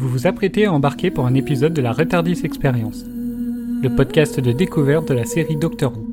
[0.00, 4.50] vous vous apprêtez à embarquer pour un épisode de la Retardis Experience, le podcast de
[4.50, 6.06] découverte de la série Doctor Who.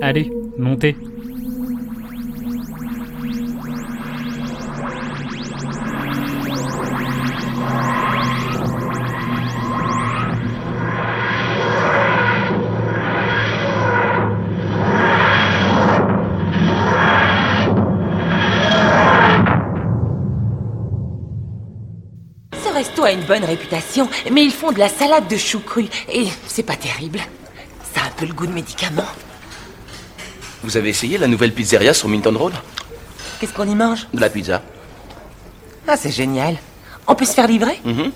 [0.00, 0.96] Allez, montez
[23.08, 26.62] a une bonne réputation, mais ils font de la salade de choux crus et c'est
[26.62, 27.20] pas terrible.
[27.94, 29.06] Ça a un peu le goût de médicament.
[30.62, 32.52] Vous avez essayé la nouvelle pizzeria sur Minton Road?
[33.40, 34.06] Qu'est-ce qu'on y mange?
[34.12, 34.62] De la pizza.
[35.86, 36.58] Ah, c'est génial.
[37.06, 37.80] On peut se faire livrer?
[37.84, 38.12] Mhm.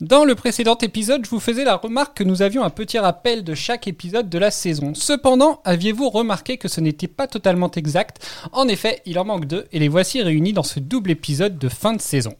[0.00, 3.42] Dans le précédent épisode, je vous faisais la remarque que nous avions un petit rappel
[3.42, 4.94] de chaque épisode de la saison.
[4.94, 8.24] Cependant, aviez-vous remarqué que ce n'était pas totalement exact?
[8.52, 11.68] En effet, il en manque deux, et les voici réunis dans ce double épisode de
[11.68, 12.36] fin de saison.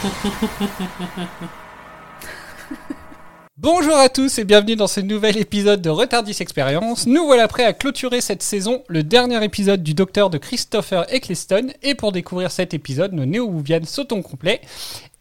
[3.58, 7.06] Bonjour à tous et bienvenue dans ce nouvel épisode de Retardis Experience.
[7.06, 11.72] Nous voilà prêts à clôturer cette saison, le dernier épisode du Docteur de Christopher Eccleston.
[11.82, 14.62] Et pour découvrir cet épisode, nos néo-wouvianes sautent au complet.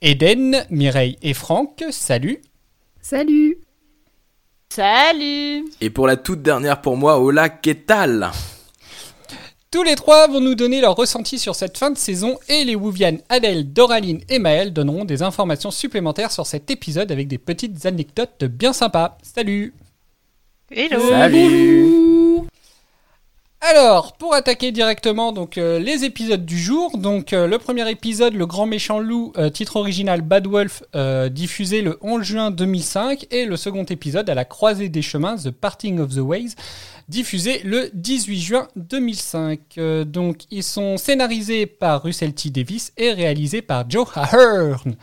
[0.01, 2.41] Eden, Mireille et Franck, salut.
[3.01, 3.57] Salut
[4.69, 8.31] Salut Et pour la toute dernière pour moi, Ola Ketal.
[9.71, 12.73] Tous les trois vont nous donner leur ressenti sur cette fin de saison et les
[12.73, 17.85] Wouvianes Adèle, Doraline et Maël donneront des informations supplémentaires sur cet épisode avec des petites
[17.85, 19.19] anecdotes bien sympas.
[19.21, 19.75] Salut.
[20.71, 20.99] Hello.
[21.07, 22.08] Salut
[23.61, 28.33] Alors, pour attaquer directement donc euh, les épisodes du jour, donc euh, le premier épisode,
[28.33, 30.83] Le Grand Méchant Loup, euh, titre original Bad Wolf,
[31.31, 35.51] diffusé le 11 juin 2005, et le second épisode, À la croisée des chemins, The
[35.51, 36.55] Parting of the Ways,
[37.09, 39.59] diffusé le 18 juin 2005.
[39.77, 42.51] Euh, donc, ils sont scénarisés par Russell T.
[42.51, 44.95] Davis et réalisés par Joe Ahern.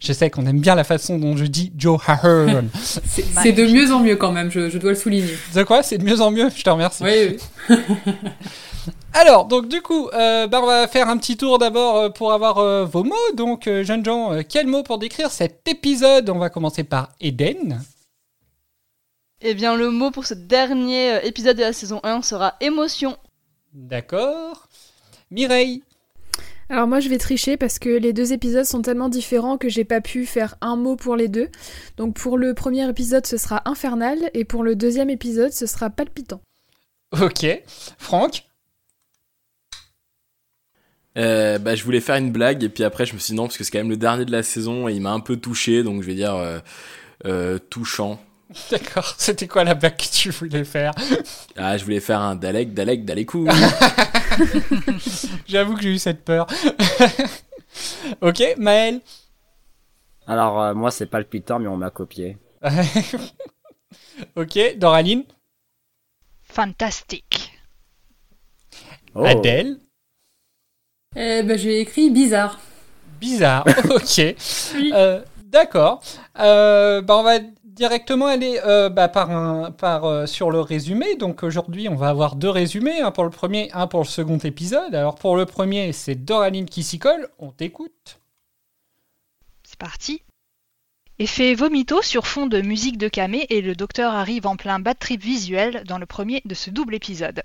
[0.00, 2.68] Je sais qu'on aime bien la façon dont je dis Joe Ahern.
[2.74, 5.36] C'est de mieux en mieux quand même, je, je dois le souligner.
[5.54, 5.82] De quoi?
[5.82, 6.48] C'est de mieux en mieux?
[6.54, 7.02] Je te remercie.
[7.04, 7.76] Oui, oui.
[9.14, 12.32] Alors, donc du coup, euh, bah, on va faire un petit tour d'abord euh, pour
[12.32, 13.14] avoir euh, vos mots.
[13.36, 16.30] Donc, euh, jeunes gens, euh, quel mot pour décrire cet épisode?
[16.30, 17.82] On va commencer par Eden.
[19.42, 23.16] Eh bien, le mot pour ce dernier épisode de la saison 1 sera émotion.
[23.74, 24.68] D'accord.
[25.30, 25.82] Mireille.
[26.72, 29.84] Alors moi je vais tricher parce que les deux épisodes sont tellement différents que j'ai
[29.84, 31.50] pas pu faire un mot pour les deux.
[31.98, 35.90] Donc pour le premier épisode ce sera infernal et pour le deuxième épisode ce sera
[35.90, 36.40] palpitant.
[37.20, 37.46] Ok.
[37.98, 38.44] Franck?
[41.18, 43.42] Euh, bah, je voulais faire une blague et puis après je me suis dit non
[43.42, 45.36] parce que c'est quand même le dernier de la saison et il m'a un peu
[45.36, 46.58] touché donc je vais dire euh,
[47.26, 48.18] euh, touchant.
[48.70, 49.14] D'accord.
[49.18, 50.94] C'était quoi la blague que tu voulais faire?
[51.54, 53.46] Ah je voulais faire un Dalek Dalek Dalekou.
[55.46, 56.46] J'avoue que j'ai eu cette peur.
[58.20, 59.00] ok, Maël.
[60.26, 62.38] Alors, euh, moi, c'est palpitant, mais on m'a copié.
[64.36, 65.24] ok, Doraline.
[66.42, 67.52] Fantastique.
[69.14, 69.24] Oh.
[69.24, 69.78] Adèle.
[71.16, 72.60] Eh ben, j'ai écrit bizarre.
[73.20, 73.66] Bizarre.
[73.90, 74.20] ok.
[74.92, 75.22] Euh,
[75.52, 76.02] D'accord.
[76.38, 77.38] Euh, bah, on va
[77.82, 81.16] directement aller euh, bah, par euh, sur le résumé.
[81.16, 84.38] Donc aujourd'hui, on va avoir deux résumés, un pour le premier, un pour le second
[84.38, 84.94] épisode.
[84.94, 87.28] Alors pour le premier, c'est Doraline qui s'y colle.
[87.40, 88.20] On t'écoute.
[89.64, 90.22] C'est parti.
[91.18, 95.00] Effet vomito sur fond de musique de camé et le docteur arrive en plein bad
[95.00, 97.42] trip visuel dans le premier de ce double épisode.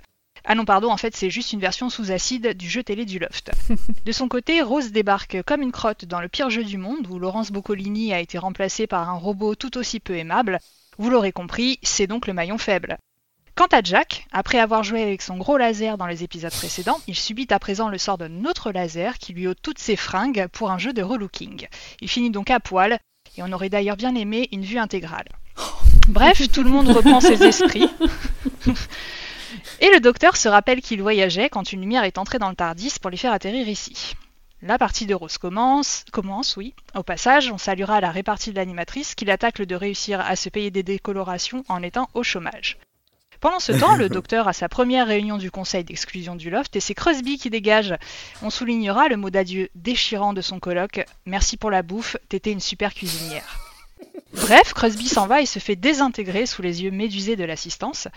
[0.49, 3.19] Ah non, pardon, en fait, c'est juste une version sous acide du jeu télé du
[3.19, 3.51] Loft.
[4.05, 7.19] De son côté, Rose débarque comme une crotte dans le pire jeu du monde où
[7.19, 10.59] Laurence Boccolini a été remplacée par un robot tout aussi peu aimable.
[10.97, 12.97] Vous l'aurez compris, c'est donc le maillon faible.
[13.55, 17.15] Quant à Jack, après avoir joué avec son gros laser dans les épisodes précédents, il
[17.15, 20.71] subit à présent le sort d'un autre laser qui lui ôte toutes ses fringues pour
[20.71, 21.67] un jeu de relooking.
[21.99, 22.99] Il finit donc à poil,
[23.37, 25.27] et on aurait d'ailleurs bien aimé une vue intégrale.
[26.07, 27.89] Bref, tout le monde reprend ses esprits.
[29.79, 32.93] Et le docteur se rappelle qu'il voyageait quand une lumière est entrée dans le Tardis
[33.01, 34.15] pour les faire atterrir ici.
[34.63, 36.73] La partie de Rose commence, commence, oui.
[36.95, 40.71] Au passage, on saluera la répartie de l'animatrice qui l'attaque de réussir à se payer
[40.71, 42.77] des décolorations en étant au chômage.
[43.39, 46.79] Pendant ce temps, le docteur a sa première réunion du conseil d'exclusion du loft et
[46.79, 47.95] c'est Crosby qui dégage.
[48.41, 51.05] On soulignera le mot d'adieu déchirant de son colloque.
[51.27, 53.59] Merci pour la bouffe, t'étais une super cuisinière.
[54.33, 58.07] Bref, Crosby s'en va et se fait désintégrer sous les yeux médusés de l'assistance.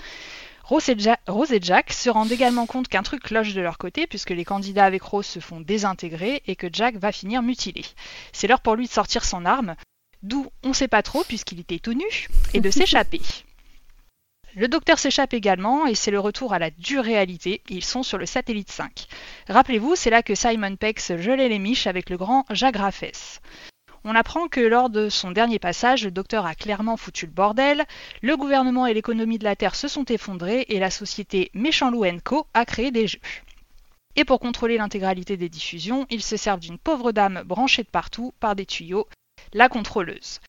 [0.71, 3.77] Rose et, Ja- Rose et Jack se rendent également compte qu'un truc cloche de leur
[3.77, 7.85] côté puisque les candidats avec Rose se font désintégrer et que Jack va finir mutilé.
[8.33, 9.75] C'est l'heure pour lui de sortir son arme,
[10.23, 13.21] d'où on sait pas trop puisqu'il était tout nu, et de s'échapper.
[14.55, 17.63] Le docteur s'échappe également et c'est le retour à la dure réalité.
[17.69, 19.09] Ils sont sur le satellite 5.
[19.49, 23.41] Rappelez-vous, c'est là que Simon Pex gelait les miches avec le grand Jacques Raffès.
[24.05, 27.85] On apprend que lors de son dernier passage, le docteur a clairement foutu le bordel,
[28.23, 31.93] le gouvernement et l'économie de la Terre se sont effondrés et la société Méchant
[32.25, 33.21] Co a créé des jeux.
[34.17, 38.33] Et pour contrôler l'intégralité des diffusions, ils se servent d'une pauvre dame branchée de partout
[38.41, 39.07] par des tuyaux,
[39.53, 40.41] la contrôleuse.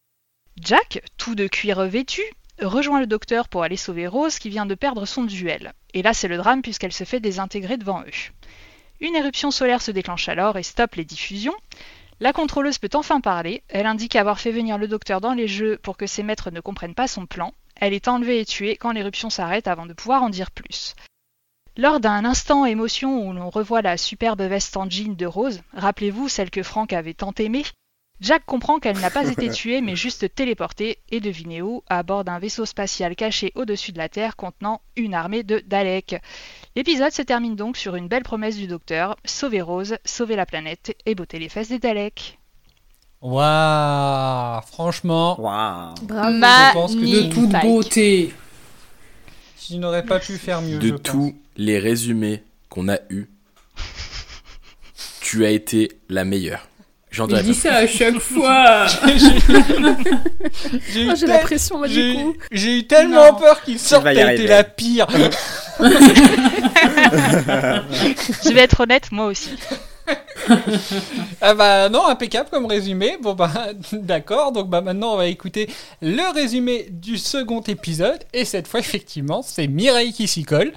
[0.59, 2.23] Jack, tout de cuir vêtu,
[2.61, 5.73] rejoint le docteur pour aller sauver Rose qui vient de perdre son duel.
[5.93, 8.31] Et là c'est le drame puisqu'elle se fait désintégrer devant eux.
[9.01, 11.55] Une éruption solaire se déclenche alors et stoppe les diffusions.
[12.21, 15.79] La contrôleuse peut enfin parler, elle indique avoir fait venir le docteur dans les jeux
[15.81, 17.55] pour que ses maîtres ne comprennent pas son plan.
[17.75, 20.93] Elle est enlevée et tuée quand l'éruption s'arrête avant de pouvoir en dire plus.
[21.77, 26.29] Lors d'un instant émotion où l'on revoit la superbe veste en jean de Rose, rappelez-vous
[26.29, 27.63] celle que Frank avait tant aimée,
[28.21, 31.83] Jack comprend qu'elle n'a pas été tuée mais juste téléportée et devinez où?
[31.89, 36.21] À bord d'un vaisseau spatial caché au-dessus de la Terre contenant une armée de Daleks.
[36.75, 40.95] L'épisode se termine donc sur une belle promesse du docteur sauver Rose, sauver la planète
[41.05, 42.37] et botter les fesses des Daleks.
[43.21, 45.35] Waouh, franchement.
[45.37, 45.95] Bravo.
[46.01, 48.33] je pense que De toute beauté.
[49.67, 50.79] tu n'aurais pas pu faire mieux.
[50.79, 51.01] De je pense.
[51.03, 53.29] tous les résumés qu'on a eus,
[55.19, 56.67] tu as été la meilleure.
[57.11, 57.59] J'en dirais dit pas.
[57.59, 58.87] ça à chaque fois.
[60.87, 63.37] J'ai eu, Oh, tel- eu tellement Non.
[63.39, 65.07] peur qu'il sorte, t'as été la pire.
[68.43, 69.49] Je vais être honnête, moi aussi.
[71.41, 73.17] Ah bah non, impeccable comme résumé.
[73.21, 73.51] Bon bah
[73.93, 75.69] d'accord, donc bah maintenant on va écouter
[76.01, 78.19] le résumé du second épisode.
[78.33, 80.73] Et cette fois effectivement c'est Mireille qui s'y colle.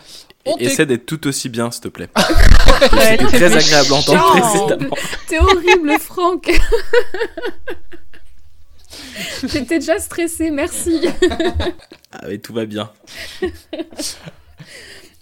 [0.47, 2.09] On Et Essaie d'être tout aussi bien, s'il te plaît.
[2.17, 4.97] Ouais, C'était c'est très agréable à entendre précédemment.
[5.27, 6.51] T'es horrible, Franck.
[9.43, 11.01] J'étais déjà stressée, merci.
[12.13, 12.91] Ah, mais tout va bien.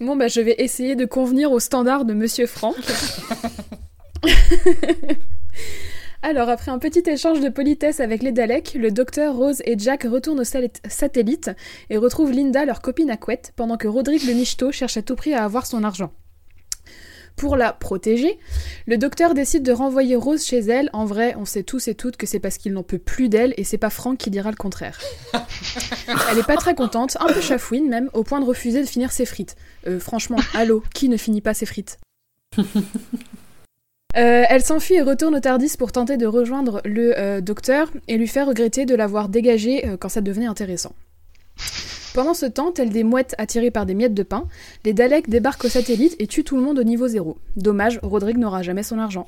[0.02, 2.75] Bon, bah, je vais essayer de convenir aux standards de Monsieur Franck.
[6.22, 10.02] Alors, après un petit échange de politesse avec les Daleks, le docteur, Rose et Jack
[10.02, 11.52] retournent au satellite
[11.88, 15.14] et retrouvent Linda, leur copine à couette, pendant que Roderick le Michto cherche à tout
[15.14, 16.10] prix à avoir son argent.
[17.37, 18.38] Pour la protéger,
[18.87, 20.90] le docteur décide de renvoyer Rose chez elle.
[20.93, 23.55] En vrai, on sait tous et toutes que c'est parce qu'il n'en peut plus d'elle
[23.56, 24.99] et c'est pas Franck qui dira le contraire.
[26.31, 29.12] Elle est pas très contente, un peu chafouine même, au point de refuser de finir
[29.12, 29.56] ses frites.
[29.87, 31.99] Euh, franchement, allô, qui ne finit pas ses frites?
[34.17, 38.19] Euh, elle s'enfuit et retourne au Tardis pour tenter de rejoindre le euh, docteur et
[38.19, 40.94] lui faire regretter de l'avoir dégagé euh, quand ça devenait intéressant.
[42.14, 44.47] Pendant ce temps, tels des mouettes attirées par des miettes de pain,
[44.85, 47.38] les Daleks débarquent au satellite et tuent tout le monde au niveau zéro.
[47.56, 49.26] Dommage, Rodrigue n'aura jamais son argent.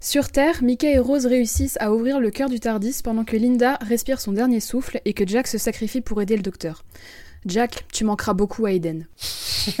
[0.00, 3.78] Sur Terre, Mickey et Rose réussissent à ouvrir le cœur du Tardis pendant que Linda
[3.82, 6.82] respire son dernier souffle et que Jack se sacrifie pour aider le docteur.
[7.44, 9.06] Jack, tu manqueras beaucoup à Eden.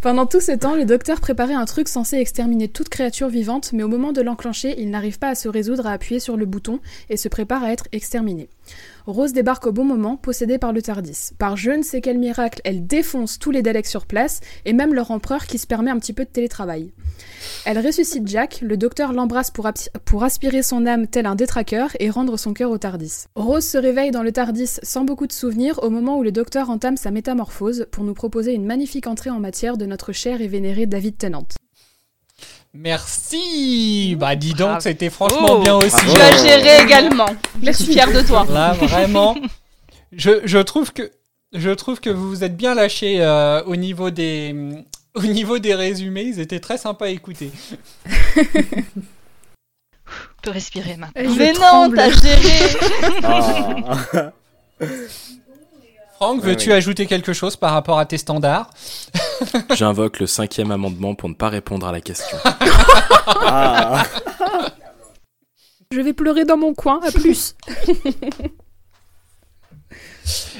[0.00, 3.82] Pendant tout ce temps, le docteur préparait un truc censé exterminer toute créature vivante, mais
[3.82, 6.80] au moment de l'enclencher, il n'arrive pas à se résoudre à appuyer sur le bouton
[7.08, 8.48] et se prépare à être exterminé.
[9.06, 11.30] Rose débarque au bon moment, possédée par le Tardis.
[11.38, 14.92] Par je ne sais quel miracle, elle défonce tous les Daleks sur place, et même
[14.92, 16.90] leur empereur qui se permet un petit peu de télétravail.
[17.64, 22.36] Elle ressuscite Jack, le docteur l'embrasse pour, aspirer son âme tel un détraqueur et rendre
[22.36, 23.26] son cœur au Tardis.
[23.36, 26.68] Rose se réveille dans le Tardis sans beaucoup de souvenirs au moment où le docteur
[26.68, 30.48] entame sa métamorphose pour nous proposer une magnifique entrée en matière de notre cher et
[30.48, 31.46] vénéré David Tennant.
[32.78, 34.80] Merci Bah dis donc, Bravo.
[34.80, 35.62] c'était franchement Oh.
[35.62, 35.96] bien aussi.
[36.14, 37.26] Tu as géré également.
[37.62, 38.46] Je suis fière de toi.
[38.50, 39.36] Là, vraiment,
[40.12, 41.10] je, je trouve que
[41.52, 44.54] je trouve que vous vous êtes bien lâché euh, au niveau des
[45.14, 46.22] au niveau des résumés.
[46.24, 47.50] Ils étaient très sympas à écouter.
[48.36, 48.42] On
[50.42, 51.22] peut respirer maintenant.
[51.24, 52.76] Je Mais non, t'as géré.
[53.24, 54.32] Ah.
[56.16, 56.74] Franck, veux-tu oui.
[56.74, 58.70] ajouter quelque chose par rapport à tes standards?
[59.74, 62.38] J'invoque le cinquième amendement pour ne pas répondre à la question.
[63.28, 64.04] Ah.
[65.90, 67.56] Je vais pleurer dans mon coin, à plus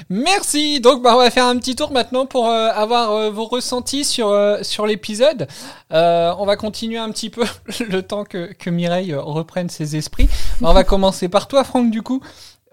[0.08, 0.80] Merci.
[0.80, 4.04] Donc, bah, on va faire un petit tour maintenant pour euh, avoir euh, vos ressentis
[4.04, 5.48] sur euh, sur l'épisode.
[5.92, 7.44] Euh, on va continuer un petit peu
[7.88, 10.28] le temps que que Mireille reprenne ses esprits.
[10.62, 12.20] on va commencer par toi, Franck, du coup.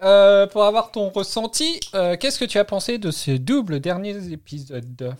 [0.02, 4.32] Euh, pour avoir ton ressenti, euh, qu'est-ce que tu as pensé de ces doubles derniers
[4.32, 5.14] épisodes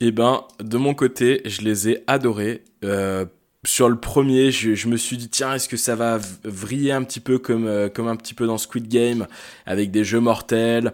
[0.00, 2.64] Eh ben, de mon côté, je les ai adorés.
[2.84, 3.24] Euh,
[3.64, 7.20] sur le premier, je, me suis dit tiens, est-ce que ça va vriller un petit
[7.20, 9.28] peu comme comme un petit peu dans Squid Game
[9.66, 10.92] avec des jeux mortels?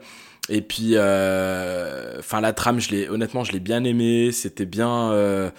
[0.50, 5.50] Et puis enfin la trame, je l'ai honnêtement, je l'ai bien aimé, c'était bien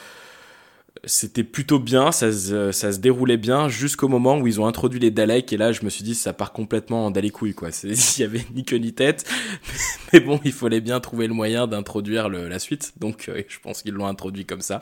[1.05, 4.99] c'était plutôt bien, ça se, ça se déroulait bien jusqu'au moment où ils ont introduit
[4.99, 7.69] les Daleks et là je me suis dit ça part complètement en dalécouille quoi.
[7.83, 9.29] Il y avait ni queue ni tête,
[10.13, 13.81] mais bon il fallait bien trouver le moyen d'introduire la suite, donc euh, je pense
[13.81, 14.81] qu'ils l'ont introduit comme ça.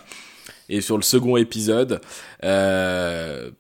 [0.70, 2.02] Et sur le second épisode,
[2.44, 3.52] euh,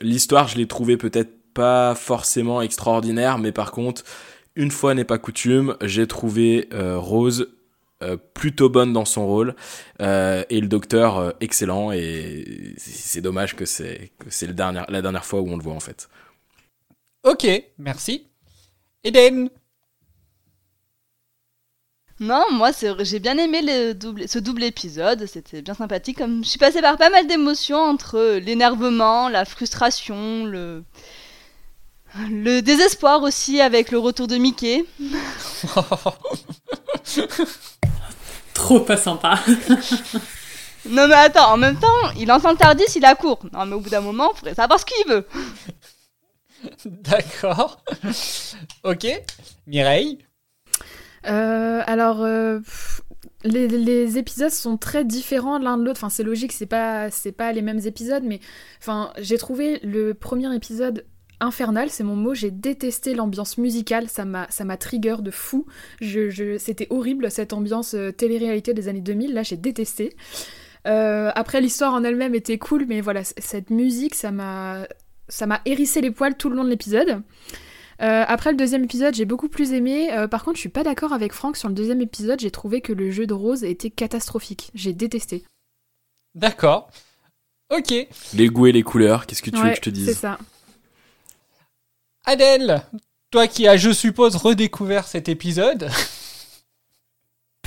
[0.00, 4.04] l'histoire je l'ai trouvé peut-être pas forcément extraordinaire, mais par contre
[4.56, 7.48] une fois n'est pas coutume, j'ai trouvé euh, Rose
[8.02, 9.54] euh, plutôt bonne dans son rôle
[10.00, 15.02] euh, et le docteur euh, excellent et c'est dommage que c'est c'est le dernier, la
[15.02, 16.08] dernière fois où on le voit en fait.
[17.24, 18.26] Ok, merci.
[19.04, 19.50] Eden
[22.20, 26.16] Non, moi j'ai bien aimé le double, ce double épisode, c'était bien sympathique.
[26.16, 30.84] Comme je suis passée par pas mal d'émotions entre l'énervement, la frustration, le
[32.30, 34.84] le désespoir aussi avec le retour de Mickey.
[38.54, 39.38] Trop pas sympa.
[40.88, 41.88] non mais attends, en même temps,
[42.18, 43.40] il entend le Tardis, il a court.
[43.52, 45.26] Non mais au bout d'un moment, il faudrait savoir ce qu'il veut.
[46.84, 47.82] D'accord.
[48.84, 49.06] ok.
[49.66, 50.18] Mireille?
[51.26, 52.60] Euh, Alors, euh,
[53.44, 55.98] les, les, épisodes sont très différents l'un de l'autre.
[56.00, 58.40] Enfin, c'est logique, c'est pas, c'est pas les mêmes épisodes, mais
[58.80, 61.04] enfin, j'ai trouvé le premier épisode
[61.40, 62.34] infernal, c'est mon mot.
[62.34, 65.66] J'ai détesté l'ambiance musicale, ça m'a, ça m'a trigger de fou.
[66.00, 69.34] Je, c'était horrible cette ambiance euh, télé-réalité des années 2000.
[69.34, 70.16] Là, j'ai détesté.
[70.86, 74.86] Euh, après, l'histoire en elle-même était cool, mais voilà, cette musique, ça m'a,
[75.28, 77.22] ça m'a hérissé les poils tout le long de l'épisode.
[78.02, 80.08] Euh, après le deuxième épisode, j'ai beaucoup plus aimé.
[80.30, 82.40] par contre, je suis pas d'accord avec Franck sur le deuxième épisode.
[82.40, 84.70] J'ai trouvé que le jeu de Rose était catastrophique.
[84.74, 85.44] J'ai détesté.
[86.34, 86.90] D'accord.
[87.70, 87.94] Ok.
[88.34, 90.06] Les goûts et les couleurs, qu'est-ce que tu veux que je te dise?
[90.06, 90.38] C'est ça.
[92.24, 92.82] Adèle,
[93.30, 95.88] toi qui as, je suppose, redécouvert cet épisode.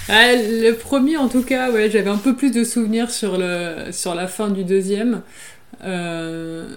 [0.10, 4.28] Ah, le premier, en tout cas, ouais, j'avais un peu plus de souvenirs sur, la
[4.28, 5.22] fin du deuxième.
[5.84, 6.68] Euh,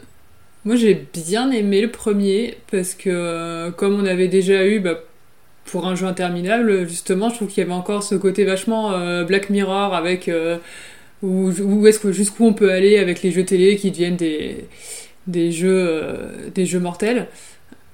[0.64, 5.00] moi, j'ai bien aimé le premier parce que, euh, comme on avait déjà eu bah,
[5.64, 9.24] pour un jeu interminable, justement, je trouve qu'il y avait encore ce côté vachement euh,
[9.24, 10.30] Black Mirror avec
[11.22, 11.50] où,
[12.12, 14.68] jusqu'où on peut aller avec les jeux télé qui deviennent des,
[15.26, 17.26] des jeux des jeux mortels.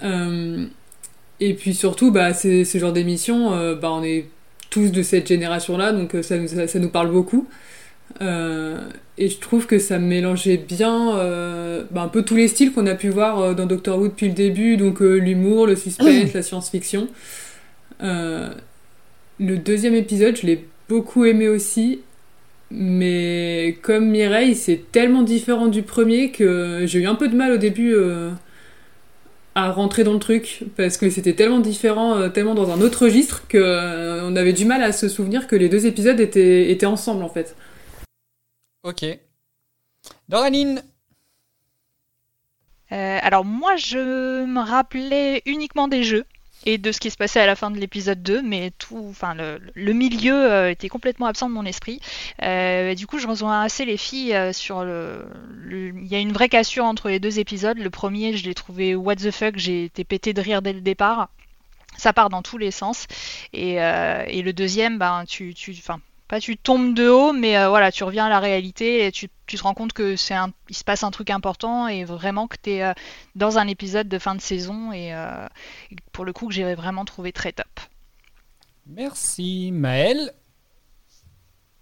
[0.02, 0.66] Euh,
[1.40, 4.26] et puis surtout, bah, ce genre d'émission, euh, bah, on est
[4.70, 7.46] tous de cette génération-là, donc euh, ça, ça, nous parle beaucoup.
[8.20, 11.16] et je trouve que ça mélangeait bien
[11.90, 14.34] bah, un peu tous les styles qu'on a pu voir dans Doctor Who depuis le
[14.34, 17.08] début, donc l'humour, le suspense, la science-fiction.
[18.00, 18.54] le
[19.38, 22.00] deuxième épisode, je l'ai beaucoup aimé aussi,
[22.70, 27.52] mais comme Mireille, c'est tellement différent du premier que j'ai eu un peu de mal
[27.52, 27.94] au début
[29.54, 33.04] à rentrer dans le truc parce que c'était tellement différent, euh, tellement dans un autre
[33.04, 36.70] registre que euh, on avait du mal à se souvenir que les deux épisodes étaient,
[36.70, 37.54] étaient ensemble en fait.
[38.82, 39.04] Ok.
[40.28, 40.82] Doranine
[42.92, 46.24] euh, Alors moi je me rappelais uniquement des jeux
[46.66, 49.34] et de ce qui se passait à la fin de l'épisode 2, mais tout, enfin
[49.34, 52.00] le, milieu euh, était complètement absent de mon esprit.
[52.42, 55.26] Euh, du coup, je rejoins assez les filles euh, sur le,
[55.70, 57.78] Il y a une vraie cassure entre les deux épisodes.
[57.78, 60.80] Le premier, je l'ai trouvé what the fuck, j'ai été pété de rire dès le
[60.80, 61.28] départ.
[61.98, 63.06] Ça part dans tous les sens.
[63.52, 66.00] Et, et le deuxième, ben, tu, tu, enfin,
[66.32, 69.28] pas tu tombes de haut, mais euh, voilà, tu reviens à la réalité et tu,
[69.28, 72.56] te rends compte que c'est un, il se passe un truc important et vraiment que
[72.62, 72.94] tu es euh,
[73.34, 75.46] dans un épisode de fin de saison et, euh,
[76.10, 77.66] pour le coup que j'ai vraiment trouvé très top.
[78.86, 80.32] Merci Maël.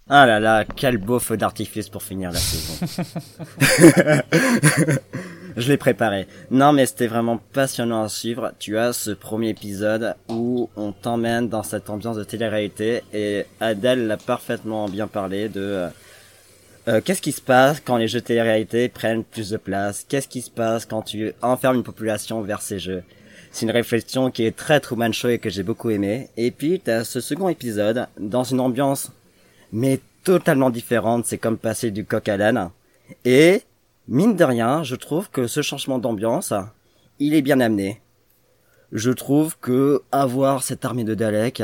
[0.09, 2.85] Ah là là, quel beau feu d'artifice pour finir la saison.
[5.57, 6.27] je l'ai préparé.
[6.49, 8.51] Non, mais c'était vraiment passionnant à suivre.
[8.59, 14.07] Tu as ce premier épisode où on t'emmène dans cette ambiance de télé-réalité et Adèle
[14.07, 15.87] l'a parfaitement bien parlé de euh,
[16.87, 20.05] euh, qu'est-ce qui se passe quand les jeux télé-réalité prennent plus de place?
[20.07, 23.03] Qu'est-ce qui se passe quand tu enfermes une population vers ces jeux?
[23.51, 26.29] C'est une réflexion qui est très Truman Show et que j'ai beaucoup aimé.
[26.37, 29.11] Et puis, tu as ce second épisode dans une ambiance
[29.71, 31.25] mais totalement différente.
[31.25, 32.69] C'est comme passer du coq à l'âne.
[33.25, 33.61] Et
[34.07, 36.53] Mine de rien, je trouve que ce changement d'ambiance,
[37.19, 38.01] il est bien amené.
[38.91, 41.63] Je trouve que avoir cette armée de Dalek,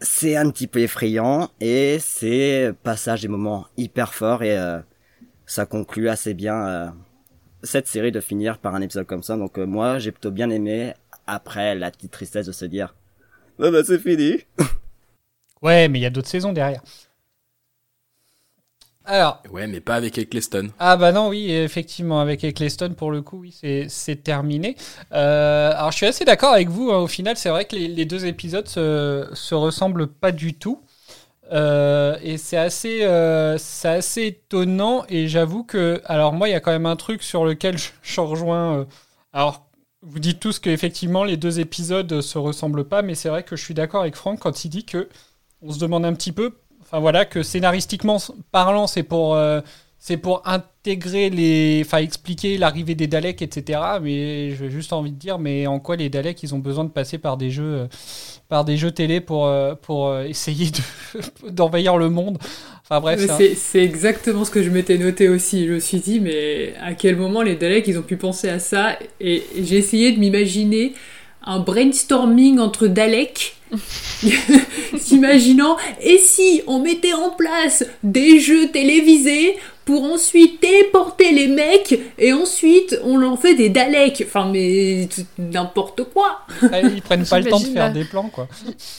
[0.00, 4.78] c'est un petit peu effrayant et c'est passage des moments hyper forts et euh,
[5.46, 6.88] ça conclut assez bien euh,
[7.62, 9.36] cette série de finir par un épisode comme ça.
[9.36, 10.94] Donc euh, moi, j'ai plutôt bien aimé
[11.26, 12.94] après la petite tristesse de se dire,
[13.58, 14.44] bah, bah c'est fini.
[15.62, 16.82] ouais, mais il y a d'autres saisons derrière.
[19.08, 19.42] Alors.
[19.50, 20.68] Ouais, mais pas avec Eccleston.
[20.78, 23.56] Ah bah non, oui, effectivement, avec Eccleston, pour le coup, oui,
[23.88, 24.76] c'est terminé.
[25.12, 28.04] Euh, alors je suis assez d'accord avec vous, hein, au final, c'est vrai que les,
[28.04, 30.82] deux épisodes se, se ressemblent pas du tout.
[31.50, 35.04] Euh, et c'est assez, euh, assez étonnant.
[35.08, 37.88] Et j'avoue que, alors moi, il y a quand même un truc sur lequel je,
[38.02, 38.80] je rejoins.
[38.80, 38.84] euh,
[39.32, 39.66] alors,
[40.02, 43.64] vous dites tous qu'effectivement les deux épisodes se ressemblent pas, mais c'est vrai que je
[43.64, 45.08] suis d'accord avec Franck quand il dit que
[45.62, 46.54] on se demande un petit peu,
[46.88, 48.16] enfin voilà, que scénaristiquement
[48.50, 49.60] parlant, c'est pour, euh,
[49.98, 53.80] c'est pour intégrer les, enfin expliquer l'arrivée des Daleks, etc.
[54.02, 56.90] Mais j'ai juste envie de dire, mais en quoi les Daleks, ils ont besoin de
[56.90, 57.86] passer par des jeux, euh,
[58.48, 62.38] par des jeux télé pour, euh, pour essayer de d'envahir le monde.
[62.82, 63.20] Enfin bref,
[63.54, 65.66] c'est exactement ce que je m'étais noté aussi.
[65.66, 68.58] Je me suis dit, mais à quel moment les Daleks, ils ont pu penser à
[68.58, 68.98] ça?
[69.20, 70.94] Et j'ai essayé de m'imaginer
[71.42, 73.57] un brainstorming entre Daleks,
[74.98, 81.98] s'imaginant, et si on mettait en place des jeux télévisés pour ensuite téléporter les mecs,
[82.18, 85.08] et ensuite on en fait des Daleks Enfin, mais
[85.38, 88.48] n'importe quoi ils prennent pas le temps de faire la- des plans, quoi.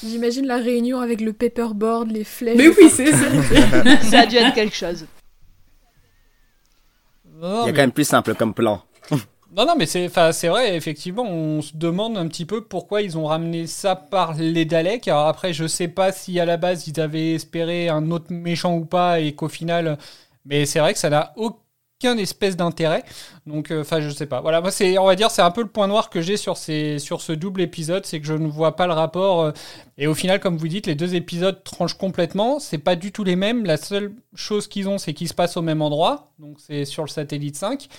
[0.03, 2.57] J'imagine la réunion avec le paperboard, les flèches.
[2.57, 5.05] Mais oui, c'est ça Ça a dû être quelque chose.
[7.41, 8.81] Il y a mais- quand même plus simple comme plan.
[9.59, 10.07] Non, non, mais c'est,
[10.47, 14.63] vrai, effectivement, on se demande un petit peu pourquoi ils ont ramené ça par les
[14.63, 15.09] Daleks.
[15.09, 18.77] Alors après, je sais pas si à la base ils avaient espéré un autre méchant
[18.77, 19.97] ou pas et qu'au final,
[20.45, 23.03] mais c'est vrai que ça n'a aucun espèce d'intérêt.
[23.47, 24.39] Donc, euh, enfin, je sais pas.
[24.39, 26.55] Voilà, moi, c'est, on va dire, c'est un peu le point noir que j'ai sur
[26.55, 29.41] ces, sur ce double épisode, c'est que je ne vois pas le rapport.
[29.41, 29.51] euh,
[29.97, 32.59] et au final, comme vous dites, les deux épisodes tranchent complètement.
[32.59, 33.65] C'est pas du tout les mêmes.
[33.65, 36.31] La seule chose qu'ils ont, c'est qu'ils se passent au même endroit.
[36.39, 37.89] Donc, c'est sur le satellite 5.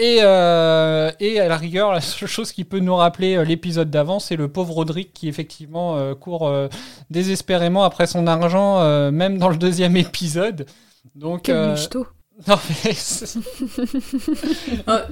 [0.00, 3.90] Et, euh, et à la rigueur, la seule chose qui peut nous rappeler euh, l'épisode
[3.90, 6.68] d'avant, c'est le pauvre Roderick qui effectivement euh, court euh,
[7.10, 10.66] désespérément après son argent, euh, même dans le deuxième épisode.
[11.16, 11.74] Donc, Quel euh,
[12.46, 13.38] non, mais c'est-
[14.86, 15.06] Ah,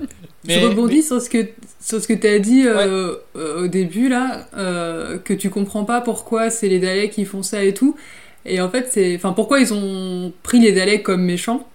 [0.44, 1.48] Mais- je rebondis mais- sur ce que
[1.80, 5.84] sur ce que tu as dit euh, euh, au début là, euh, que tu comprends
[5.84, 7.96] pas pourquoi c'est les Daleks qui font ça et tout.
[8.44, 11.66] Et en fait, c'est, enfin, pourquoi ils ont pris les Daleks comme méchants.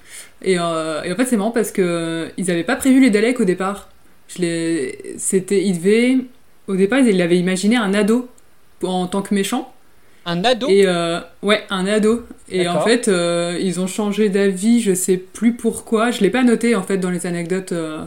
[0.43, 3.39] Et, euh, et en fait, c'est marrant parce que ils avaient pas prévu les Daleks
[3.39, 3.89] au départ.
[4.27, 6.17] C'était, ils devaient,
[6.67, 8.29] au départ, ils avaient imaginé un ado
[8.81, 9.73] en tant que méchant.
[10.25, 10.67] un ado?
[10.69, 12.25] Et euh, ouais, un ado.
[12.49, 16.11] Et en fait, euh, ils ont changé d'avis, je sais plus pourquoi.
[16.11, 18.03] Je l'ai pas noté en fait dans les anecdotes, euh,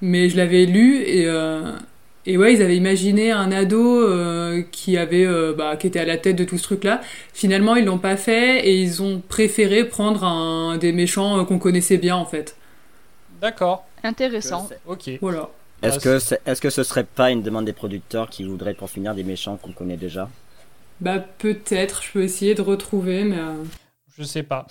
[0.00, 1.72] mais je l'avais lu et euh,
[2.26, 6.04] et ouais, ils avaient imaginé un ado euh, qui avait euh, bah, qui était à
[6.04, 7.00] la tête de tout ce truc-là.
[7.32, 11.58] Finalement, ils l'ont pas fait et ils ont préféré prendre un des méchants euh, qu'on
[11.58, 12.56] connaissait bien en fait.
[13.40, 13.84] D'accord.
[14.04, 14.68] Intéressant.
[14.86, 15.10] Ok.
[15.20, 15.50] Voilà.
[15.82, 18.88] Est-ce Ah, que, est-ce que ce serait pas une demande des producteurs qui voudraient pour
[18.90, 20.30] finir des méchants qu'on connaît déjà?
[21.00, 23.64] Bah peut-être, je peux essayer de retrouver, mais euh,
[24.18, 24.66] Je sais pas.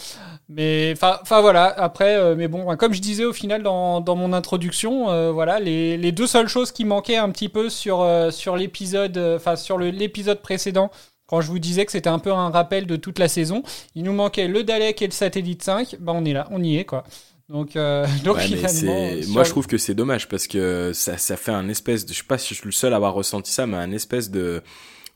[0.49, 4.33] Mais enfin voilà, après, euh, mais bon, comme je disais au final dans, dans mon
[4.33, 8.29] introduction, euh, voilà, les, les deux seules choses qui manquaient un petit peu sur, euh,
[8.29, 10.91] sur l'épisode, enfin sur l'épisode précédent,
[11.25, 13.63] quand je vous disais que c'était un peu un rappel de toute la saison,
[13.95, 16.77] il nous manquait le Dalek et le satellite 5, bah on est là, on y
[16.77, 17.03] est quoi.
[17.51, 21.17] Donc, euh, donc Ouais, mais finalement, Moi, je trouve que c'est dommage parce que ça,
[21.17, 22.13] ça fait un espèce de.
[22.13, 24.31] Je sais pas si je suis le seul à avoir ressenti ça, mais un espèce
[24.31, 24.61] de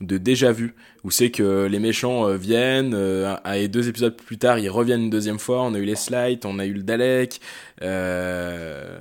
[0.02, 4.38] de déjà vu où c'est que les méchants euh, viennent euh, et deux épisodes plus
[4.38, 5.62] tard ils reviennent une deuxième fois.
[5.64, 7.40] On a eu les slides on a eu le Dalek
[7.82, 9.00] euh,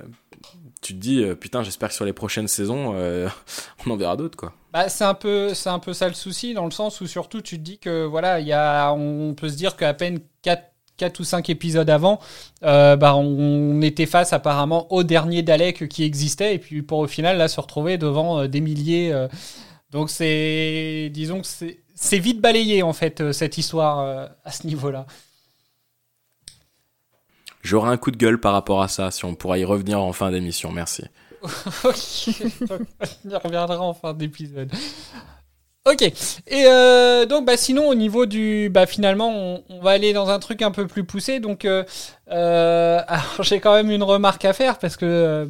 [0.81, 2.95] tu te dis putain j'espère que sur les prochaines saisons
[3.85, 4.53] on en verra d'autres quoi.
[4.71, 7.57] Bah, c'est un peu un peu ça le souci dans le sens où surtout tu
[7.57, 10.63] te dis que voilà il y a on peut se dire qu'à peine 4
[10.97, 12.19] 4 ou 5 épisodes avant
[12.61, 17.37] bah, on était face apparemment au dernier Dalek qui existait et puis pour au final
[17.37, 19.13] là se retrouver devant des milliers
[19.95, 24.51] donc c'est disons que c'est c'est vite balayé en fait euh, cette histoire euh, à
[24.51, 25.05] ce niveau là
[27.63, 30.13] j'aurai un coup de gueule par rapport à ça si on pourra y revenir en
[30.13, 30.71] fin d'émission.
[30.71, 31.03] Merci.
[31.83, 32.29] Ok,
[33.25, 34.71] on y reviendra en fin d'épisode.
[35.87, 38.71] Ok, et euh, donc bah, sinon au niveau du...
[38.71, 41.83] Bah, finalement on, on va aller dans un truc un peu plus poussé, donc euh,
[42.31, 45.47] euh, alors, j'ai quand même une remarque à faire parce que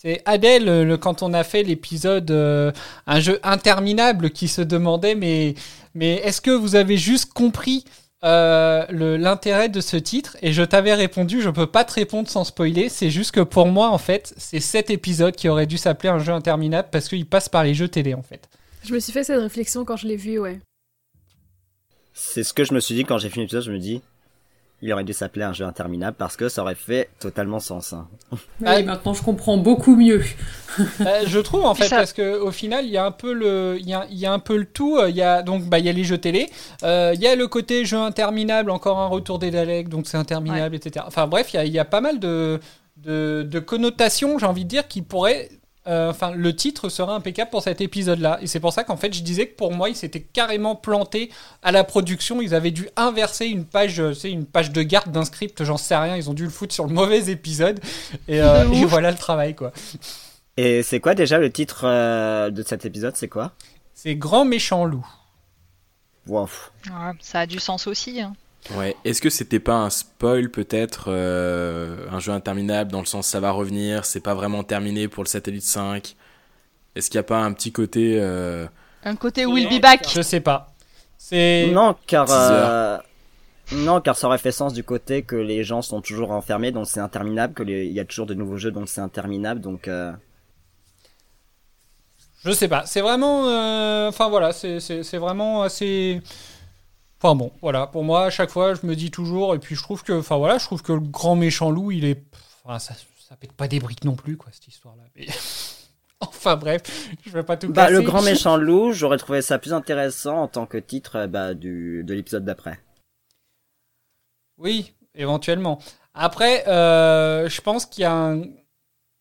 [0.00, 2.70] c'est Adèle, le, quand on a fait l'épisode euh,
[3.08, 5.56] Un jeu interminable qui se demandait mais,
[5.92, 7.84] mais est-ce que vous avez juste compris
[8.22, 8.86] euh,
[9.18, 10.36] l'intérêt de ce titre?
[10.40, 13.66] Et je t'avais répondu, je peux pas te répondre sans spoiler, c'est juste que pour
[13.66, 17.26] moi en fait, c'est cet épisode qui aurait dû s'appeler un jeu interminable parce qu'il
[17.26, 18.48] passe par les jeux télé en fait.
[18.84, 20.60] Je me suis fait cette réflexion quand je l'ai vu, ouais.
[22.14, 24.00] C'est ce que je me suis dit quand j'ai fini l'épisode, je me dis,
[24.80, 27.92] il aurait dû s'appeler un jeu interminable parce que ça aurait fait totalement sens.
[27.92, 28.06] hein.
[28.60, 30.22] oui, maintenant je comprends beaucoup mieux.
[31.00, 31.96] Euh, je trouve en fait ça.
[31.96, 34.26] parce que au final il y a un peu le il y a, il y
[34.26, 36.04] a un peu le tout Euh, il y a donc bah il y a les
[36.04, 36.48] jeux télé
[36.84, 40.18] euh, il y a le côté jeu interminable encore un retour des Daleks donc c'est
[40.18, 42.60] interminable etc enfin bref il y a, il y a pas mal de
[42.98, 45.48] de, de connotations j'ai envie de dire qui pourraient
[45.88, 48.38] enfin, le titre serait impeccable pour cet épisode-là.
[48.42, 51.30] Et c'est pour ça qu'en fait, je disais que pour moi, ils s'étaient carrément plantés
[51.62, 52.40] à la production.
[52.42, 55.76] Ils avaient dû inverser une page, euh, c'est une page de garde d'un script, j'en
[55.76, 56.16] sais rien.
[56.16, 57.80] Ils ont dû le foutre sur le mauvais épisode.
[58.28, 59.72] Et, euh, et voilà le travail, quoi.
[60.56, 63.16] Et c'est quoi déjà le titre euh, de cet épisode?
[63.16, 63.52] C'est quoi?
[63.94, 65.06] C'est Grand Méchant Loup.
[66.26, 66.48] Wow.
[66.86, 68.20] Ouais, ça a du sens aussi.
[68.20, 68.34] hein.
[68.74, 68.94] Ouais.
[69.04, 73.40] Est-ce que c'était pas un spoil peut-être euh, un jeu interminable dans le sens ça
[73.40, 76.14] va revenir, c'est pas vraiment terminé pour le satellite 5
[76.94, 78.66] Est-ce qu'il n'y a pas un petit côté euh,
[79.04, 80.06] Un côté Will Be Back.
[80.12, 80.74] Je sais pas.
[81.16, 81.70] C'est.
[81.72, 82.98] Non, car euh,
[83.72, 86.86] non, car ça aurait fait sens du côté que les gens sont toujours enfermés, donc
[86.86, 89.88] c'est interminable, que les- il y a toujours de nouveaux jeux, donc c'est interminable, donc.
[89.88, 90.12] euh,
[92.44, 92.84] Je sais pas.
[92.86, 93.48] C'est vraiment.
[93.48, 96.20] euh, Enfin voilà, c'est c'est- c'est vraiment assez.
[97.20, 97.86] Enfin bon, voilà.
[97.86, 99.54] Pour moi, à chaque fois, je me dis toujours.
[99.54, 100.12] Et puis je trouve que.
[100.12, 102.22] Enfin voilà, je trouve que le grand méchant loup, il est.
[102.64, 102.94] Enfin, ça,
[103.28, 105.02] ça pète pas des briques non plus, quoi, cette histoire-là.
[105.16, 105.26] Mais...
[106.20, 106.82] enfin bref,
[107.26, 110.48] je vais pas tout Bah, le grand méchant loup, j'aurais trouvé ça plus intéressant en
[110.48, 112.78] tant que titre euh, bah, du de l'épisode d'après.
[114.56, 115.80] Oui, éventuellement.
[116.14, 118.42] Après, euh, je pense qu'il y a un.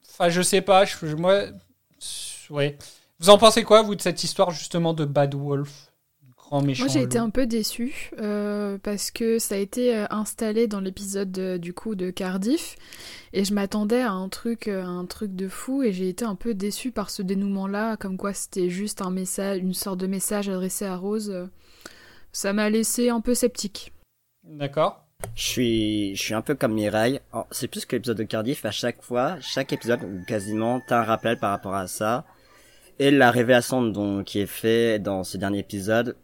[0.10, 0.86] Enfin, je sais pas.
[0.86, 1.46] Je, moi.
[2.50, 2.78] Ouais.
[3.20, 5.92] Vous en pensez quoi, vous, de cette histoire, justement, de Bad Wolf?
[6.48, 10.06] Grand méchant Moi j'ai été un peu déçue euh, parce que ça a été euh,
[10.10, 12.76] installé dans l'épisode de- du coup de Cardiff
[13.34, 16.36] et je m'attendais à un truc euh, un truc de fou et j'ai été un
[16.36, 20.08] peu déçue par ce dénouement là comme quoi c'était juste un message une sorte de
[20.08, 21.50] message adressé à Rose
[22.32, 23.94] ça m'a laissé un peu sceptique.
[24.44, 25.04] D'accord.
[25.34, 27.20] Je suis, je suis un peu comme Mireille.
[27.34, 28.64] Oh, C'est plus que l'épisode de Cardiff.
[28.64, 32.26] À chaque fois, chaque épisode, ou quasiment, t'as un rappel par rapport à ça.
[33.00, 36.16] Et la révélation donc, qui est fait dans ce dernier épisode,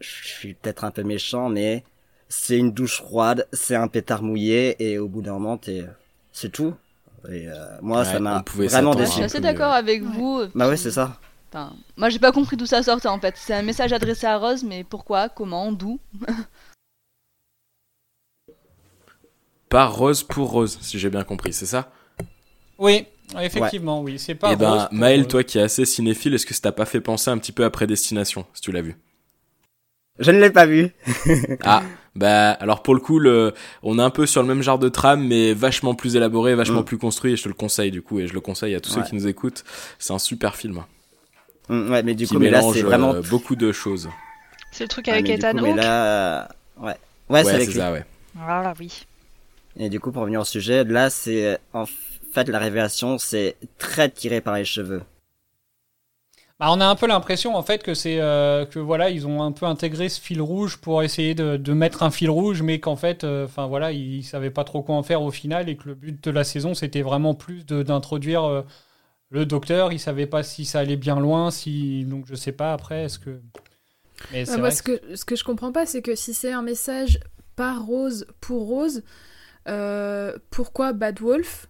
[0.00, 1.84] je suis peut-être un peu méchant, mais
[2.28, 5.84] c'est une douche froide, c'est un pétard mouillé, et au bout d'un moment, t'es,
[6.32, 6.74] c'est tout.
[7.28, 9.22] Et euh, moi, Ouais, ça m'a vraiment s'attendre Je suis déçu.
[9.24, 9.76] assez d'accord ouais.
[9.76, 10.44] avec vous.
[10.54, 11.18] Bah ouais, c'est ça.
[11.52, 13.34] Enfin, moi, j'ai pas compris d'où ça sortait en fait.
[13.36, 15.98] C'est un message adressé à Rose, mais pourquoi Comment D'où
[19.68, 21.92] par Rose pour Rose, si j'ai bien compris, c'est ça?
[22.78, 23.06] Oui,
[23.38, 24.18] effectivement, oui.
[24.18, 26.60] C'est pas Eh ben, Rose pour- Maël, toi qui es assez cinéphile, est-ce que ça
[26.62, 28.96] t'a pas fait penser un petit peu à Prédestination, si tu l'as vu?
[30.20, 30.90] Je ne l'ai pas vu.
[31.64, 31.82] Ah,
[32.14, 34.88] bah alors pour le coup, le, on est un peu sur le même genre de
[34.88, 36.84] trame, mais vachement plus élaboré, vachement Mm.
[36.84, 38.90] plus construit, et je te le conseille du coup, et je le conseille à tous
[38.90, 39.06] ceux Ouais.
[39.08, 39.64] qui nous écoutent.
[39.98, 40.82] C'est un super film
[41.68, 43.14] Mm, ouais, mais du qui coup, mais là, mélange c'est vraiment.
[43.14, 44.08] euh, beaucoup de choses.
[44.72, 46.46] C'est le truc Ah, avec Ethan coup, Hawke là, euh,
[46.86, 46.94] ouais.
[47.28, 47.74] Ouais, c'est avec lui.
[47.74, 48.04] ça, ouais.
[48.34, 49.06] Voilà, oui.
[49.78, 51.84] Et du coup, pour revenir au sujet, là, c'est en
[52.32, 55.02] fait la révélation, c'est très tiré par les cheveux.
[56.60, 59.42] Bah, on a un peu l'impression en fait que c'est euh, que voilà ils ont
[59.42, 62.80] un peu intégré ce fil rouge pour essayer de, de mettre un fil rouge, mais
[62.80, 65.76] qu'en fait, euh, enfin voilà, ils savaient pas trop quoi en faire au final et
[65.76, 68.62] que le but de la saison c'était vraiment plus d'introduire euh,
[69.30, 69.90] le docteur.
[69.90, 73.18] Ils savaient pas si ça allait bien loin, si donc je sais pas après est-ce
[73.18, 73.40] que.
[74.30, 76.34] Mais c'est Ouais, moi, vrai ce que, ce que je comprends pas, c'est que si
[76.34, 77.20] c'est un message
[77.56, 79.02] par Rose pour Rose,
[80.50, 81.68] pourquoi Bad Wolf?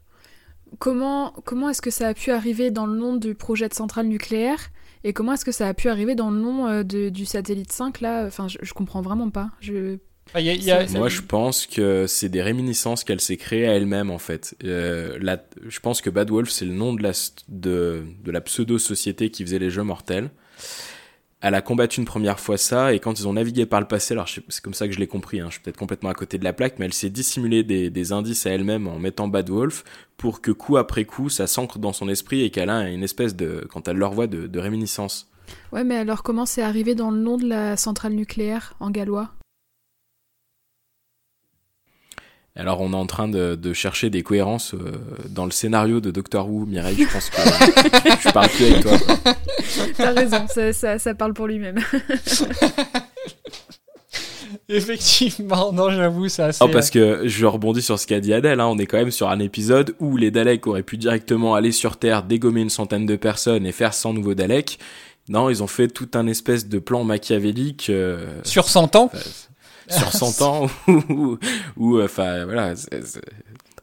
[0.81, 4.07] Comment, comment est-ce que ça a pu arriver dans le nom du projet de centrale
[4.09, 4.59] nucléaire?
[5.05, 7.73] Et comment est-ce que ça a pu arriver dans le nom euh, de- du satellite
[7.73, 8.25] 5 là?
[8.27, 9.51] Enfin, je, je comprends vraiment pas.
[9.61, 9.97] Je...
[10.29, 13.03] Enfin, il y a- il y a- Ça- Moi, je pense que c'est des réminiscences
[13.03, 14.55] qu'elle s'est créées à elle-même, en fait.
[14.65, 18.31] Euh, la- je pense que Bad Wolf, c'est le nom de la, st- de, de
[18.31, 20.31] la pseudo-société qui faisait les jeux mortels.
[21.43, 24.13] Elle a combattu une première fois ça, et quand ils ont navigué par le passé,
[24.13, 26.37] alors c'est comme ça que je l'ai compris, hein, je suis peut-être complètement à côté
[26.37, 29.85] de la plaque, mais elle s'est dissimulée des, indices à elle-même en mettant Bad Wolf,
[30.19, 33.35] pour que coup après coup, ça s'ancre dans son esprit et qu'elle a une espèce
[33.35, 35.31] de, quand elle le revoit, de, de réminiscence.
[35.73, 39.31] Ouais, mais alors comment c'est arrivé dans le nom de la centrale nucléaire en gallois?
[42.57, 44.93] Alors on est en train de, de chercher des cohérences euh,
[45.29, 47.37] dans le scénario de Doctor Who, Mireille, je pense que
[48.29, 48.93] je parle plus avec toi.
[49.97, 51.79] T'as raison, ça, ça, ça parle pour lui-même.
[54.69, 56.63] Effectivement, non, j'avoue, c'est assez.
[56.63, 59.11] Oh, parce que je rebondis sur ce qu'a dit Adèle, hein, on est quand même
[59.11, 63.07] sur un épisode où les Daleks auraient pu directement aller sur Terre, dégommer une centaine
[63.07, 64.79] de personnes et faire 100 nouveaux Daleks.
[65.29, 69.11] Non, ils ont fait tout un espèce de plan machiavélique euh, Sur 100 ans.
[69.99, 70.67] sur 100 ans
[71.77, 72.75] où, euh, enfin voilà,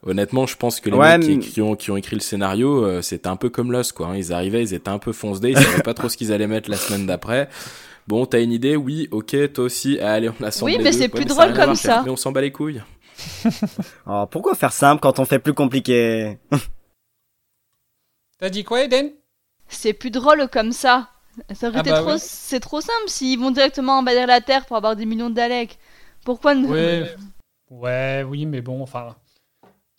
[0.04, 3.02] honnêtement, je pense que les Ouais, mecs qui, ont, qui ont écrit le scénario, euh,
[3.02, 4.08] c'était un peu comme Lost, quoi.
[4.08, 4.16] hein.
[4.16, 6.70] Ils arrivaient, ils étaient un peu foncedés, ils savaient pas trop ce qu'ils allaient mettre
[6.70, 7.50] la semaine d'après.
[8.08, 8.76] Bon, t'as une idée?
[8.78, 10.00] Oui, ok, toi aussi.
[10.00, 12.04] Allez, on assemble Oui, mais c'est plus drôle comme ça.
[12.06, 12.82] Mais on s'en bat les couilles.
[14.08, 16.38] Oh, pourquoi faire simple quand on fait plus compliqué?
[18.40, 19.12] T'as dit quoi, Eden?
[19.68, 21.10] C'est plus drôle comme ça.
[21.54, 22.18] Ça aurait Ah été bah trop, oui.
[22.18, 25.78] c'est trop simple s'ils vont directement envahir la Terre pour avoir des millions de Daleks.
[26.28, 27.16] Pourquoi ne Ouais.
[27.70, 29.16] Ouais, oui, mais bon, enfin.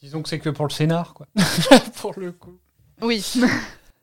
[0.03, 1.27] Disons que c'est que pour le scénar, quoi.
[2.03, 2.53] pour le coup.
[3.01, 3.25] Oui.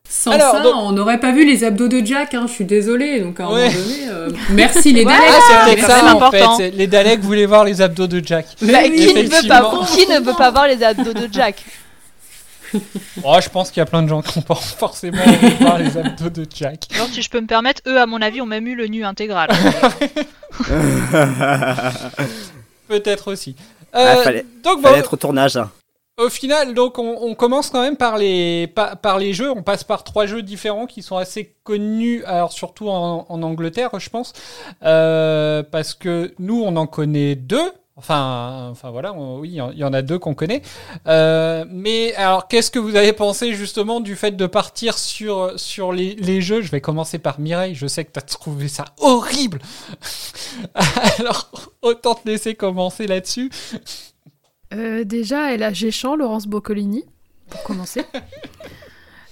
[0.09, 2.65] Sans Alors, ça, donc- on n'aurait pas vu les abdos de Jack, hein, je suis
[2.65, 3.19] désolée.
[3.19, 3.69] Donc à un Ouais.
[3.69, 5.21] moment donné, euh, merci les Daleks.
[5.51, 5.81] Ah, merci.
[5.85, 6.57] ça en important.
[6.57, 6.63] fait.
[6.71, 8.47] c'est- Les Daleks voulaient voir les abdos de Jack.
[8.61, 11.63] Mais Bah, qui, ne veut pas, qui ne veut pas voir les abdos de Jack
[13.23, 15.77] Oh, je pense qu'il y a plein de gens qui pas forcément envie de voir
[15.77, 16.87] les abdos de Jack.
[16.95, 19.05] Alors, si je peux me permettre, eux, à mon avis, ont même eu le nu
[19.05, 19.49] intégral.
[22.87, 23.55] Peut-être aussi.
[23.93, 25.57] Ah, Euh, fallait- donc bon, Fallait être au tournage.
[25.57, 25.71] hein.
[26.17, 29.51] au final, donc on, on commence quand même par les par, par les jeux.
[29.51, 33.89] On passe par trois jeux différents qui sont assez connus, alors surtout en, en Angleterre,
[33.99, 34.33] je pense,
[34.83, 37.71] Euh, parce que nous on en connaît deux.
[37.97, 40.61] Enfin, enfin voilà, on- oui, il y en a deux qu'on connaît.
[41.07, 45.93] Euh, mais alors, qu'est-ce que vous avez pensé justement du fait de partir sur sur
[45.93, 46.61] les, les jeux?
[46.61, 47.73] Je vais commencer par Mireille.
[47.73, 49.59] Je sais que tu as trouvé ça horrible.
[51.19, 51.49] alors,
[51.81, 53.49] autant te laisser commencer là-dessus.
[54.73, 57.05] Euh, déjà, elle a Géchant, Laurence Boccolini,
[57.49, 58.01] pour commencer.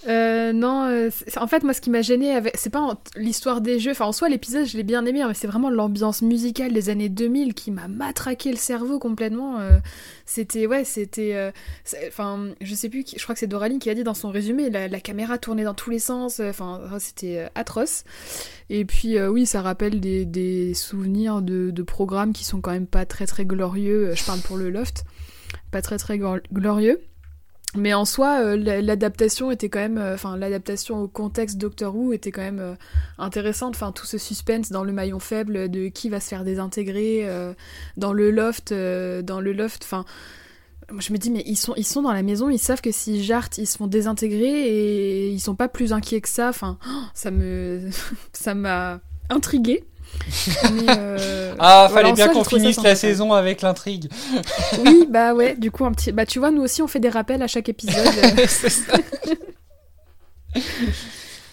[0.07, 2.57] Euh, non, euh, en fait, moi, ce qui m'a gêné, avec...
[2.57, 3.91] c'est pas l'histoire des jeux.
[3.91, 6.89] Enfin, en soi, l'épisode, je l'ai bien aimé, hein, mais c'est vraiment l'ambiance musicale des
[6.89, 9.59] années 2000 qui m'a matraqué le cerveau complètement.
[9.59, 9.77] euh,
[10.25, 11.35] C'était, ouais, c'était.
[11.35, 11.51] euh,
[12.07, 14.69] Enfin, je sais plus, je crois que c'est Doraline qui a dit dans son résumé,
[14.69, 16.39] la, caméra tournait dans tous les sens.
[16.39, 18.03] euh, Enfin, c'était euh, atroce.
[18.69, 22.87] Et puis, oui, ça rappelle des, des souvenirs de, de programmes qui sont quand même
[22.87, 24.11] pas très très glorieux.
[24.15, 25.03] Je parle pour le Loft
[25.71, 26.99] pas très très glor- glorieux.
[27.75, 31.95] Mais en soi, euh, la- l'adaptation était quand même, euh, enfin l'adaptation au contexte Doctor
[31.95, 32.75] Who était quand même euh,
[33.17, 33.75] intéressante.
[33.75, 37.27] Enfin tout ce suspense dans le maillon faible de qui va se faire désintégrer
[37.97, 39.83] dans le loft, dans le loft.
[39.83, 40.05] Enfin,
[40.99, 43.23] je me dis mais ils sont ils sont dans la maison, ils savent que si
[43.23, 46.49] jartent, ils se font désintégrer et ils sont pas plus inquiets que ça.
[46.49, 46.77] Enfin,
[47.15, 47.89] ça me
[48.33, 49.83] ça m'a intriguée.
[50.73, 54.09] Mais, euh, Ah, fallait en bien qu'on finisse la saison avec l'intrigue.
[54.85, 56.11] Oui, bah ouais, du coup, un petit.
[56.11, 57.95] Bah tu vois, nous aussi, on fait des rappels à chaque épisode.
[58.23, 58.93] euh, C'est ça.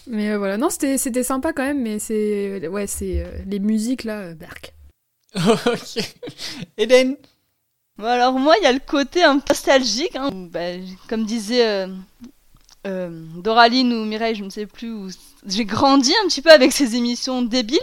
[0.06, 2.66] mais euh, voilà, non, c'était c'était sympa quand même, mais c'est.
[2.68, 3.22] Ouais, c'est.
[3.24, 4.74] euh, les musiques là, euh, berk.
[5.36, 6.02] ok.
[6.78, 7.16] Eden
[7.98, 10.16] Bon, alors moi, il y a le côté un peu nostalgique.
[10.16, 10.60] hein, bah,
[11.08, 11.86] comme disait euh,
[12.86, 15.08] euh, Doraline ou Mireille, je ne sais plus, où
[15.46, 17.78] j'ai grandi un petit peu avec ces émissions débiles,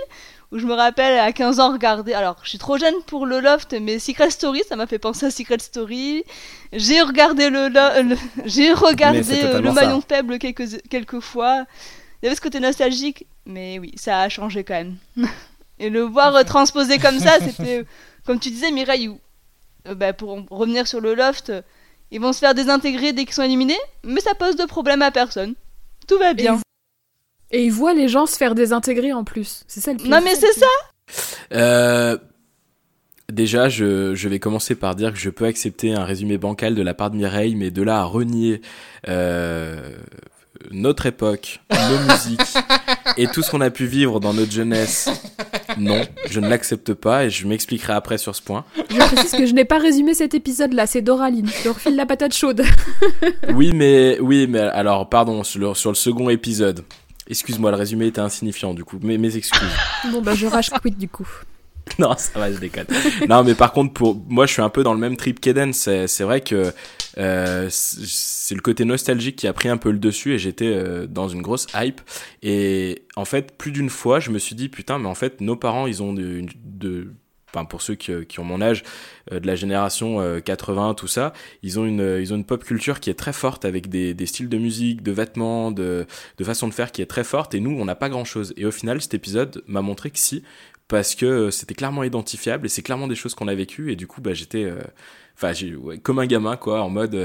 [0.51, 2.13] où je me rappelle à 15 ans regarder...
[2.13, 5.25] Alors, je suis trop jeune pour le Loft, mais Secret Story, ça m'a fait penser
[5.25, 6.23] à Secret Story.
[6.71, 9.73] J'ai regardé le, lo- le- j'ai regardé euh, le ça.
[9.73, 11.65] maillon faible quelques, quelques fois.
[12.21, 14.95] Il y avait ce côté nostalgique, mais oui, ça a changé quand même.
[15.79, 17.83] Et le voir euh, transposé comme ça, c'était, euh,
[18.25, 19.19] comme tu disais Mireille, où
[19.87, 21.61] euh, bah, pour en revenir sur le loft, euh,
[22.09, 25.11] ils vont se faire désintégrer dès qu'ils sont éliminés, mais ça pose de problème à
[25.11, 25.55] personne.
[26.07, 26.59] Tout va bien.
[27.51, 29.63] Et ils voient les gens se faire désintégrer en plus.
[29.67, 30.09] C'est ça le pire.
[30.09, 30.65] Non mais c'est ça
[31.53, 32.17] Euh,
[33.31, 36.81] déjà, je, je vais commencer par dire que je peux accepter un résumé bancal de
[36.81, 38.61] la part de Mireille, mais de là à renier
[39.07, 39.91] euh,
[40.71, 42.41] notre époque, nos musiques
[43.15, 45.09] et tout ce qu'on a pu vivre dans notre jeunesse,
[45.77, 48.65] non, je ne l'accepte pas et je m'expliquerai après sur ce point.
[48.89, 51.47] Je précise que je n'ai pas résumé cet épisode là, c'est Doraline.
[51.47, 52.63] Je leur file la patate chaude.
[53.53, 56.83] Oui, mais oui, mais alors pardon sur le, sur le second épisode.
[57.29, 59.69] Excuse-moi, le résumé était insignifiant du coup, mes, mes excuses.
[60.11, 61.27] bon bah je rage quit du coup.
[61.99, 62.85] non, ça va, je déconne.
[63.29, 65.73] non, mais par contre, pour moi, je suis un peu dans le même trip qu'Eden.
[65.73, 66.73] C'est, vrai que
[67.17, 70.67] euh, c'est c'est le côté nostalgique qui a pris un peu le dessus et j'étais
[70.67, 71.99] euh, dans une grosse hype.
[72.43, 75.55] Et en fait, plus d'une fois, je me suis dit, putain, mais en fait, nos
[75.55, 77.11] parents, ils ont de, de
[77.49, 78.83] enfin pour ceux qui, qui ont mon âge,
[79.31, 81.33] euh, de la génération euh, 80, tout ça,
[81.63, 84.25] ils ont une ils ont une pop culture qui est très forte avec des, des
[84.25, 86.05] styles de musique, de vêtements, de
[86.37, 88.53] de façon de faire qui est très forte et nous on n'a pas grand chose.
[88.57, 90.43] Et au final, cet épisode m'a montré que si
[90.87, 93.95] parce que euh, c'était clairement identifiable et c'est clairement des choses qu'on a vécues et
[93.95, 94.79] du coup bah j'étais euh,
[95.35, 97.15] enfin j'ai ouais, comme un gamin quoi en mode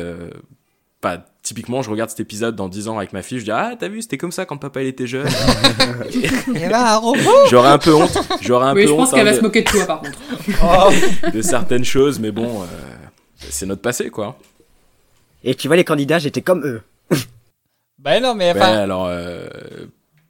[1.02, 3.74] pas typiquement je regarde cet épisode dans 10 ans avec ma fille je dis ah
[3.78, 5.28] t'as vu c'était comme ça quand papa il était jeune
[6.54, 9.20] Et là, un robot j'aurais un peu honte j'aurais un Oui, peu je pense qu'elle
[9.20, 10.18] hein, va de- se moquer de toi par contre.
[10.62, 11.28] Oh.
[11.34, 12.66] de certaines choses mais bon euh,
[13.36, 14.38] c'est notre passé quoi
[15.44, 16.80] Et tu vois, les candidats, j'étais comme eux.
[17.98, 19.46] Bah non, mais alors euh,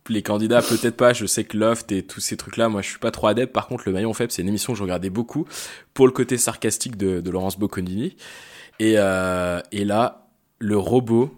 [0.09, 2.99] les candidats peut-être pas, je sais que Loft et tous ces trucs-là, moi je suis
[2.99, 3.53] pas trop adepte.
[3.53, 5.47] Par contre, le maillon faible, c'est une émission que je regardais beaucoup
[5.95, 8.17] pour le côté sarcastique de, de Laurence Bocconini.
[8.79, 10.22] Et, euh, et là,
[10.63, 11.35] le robot,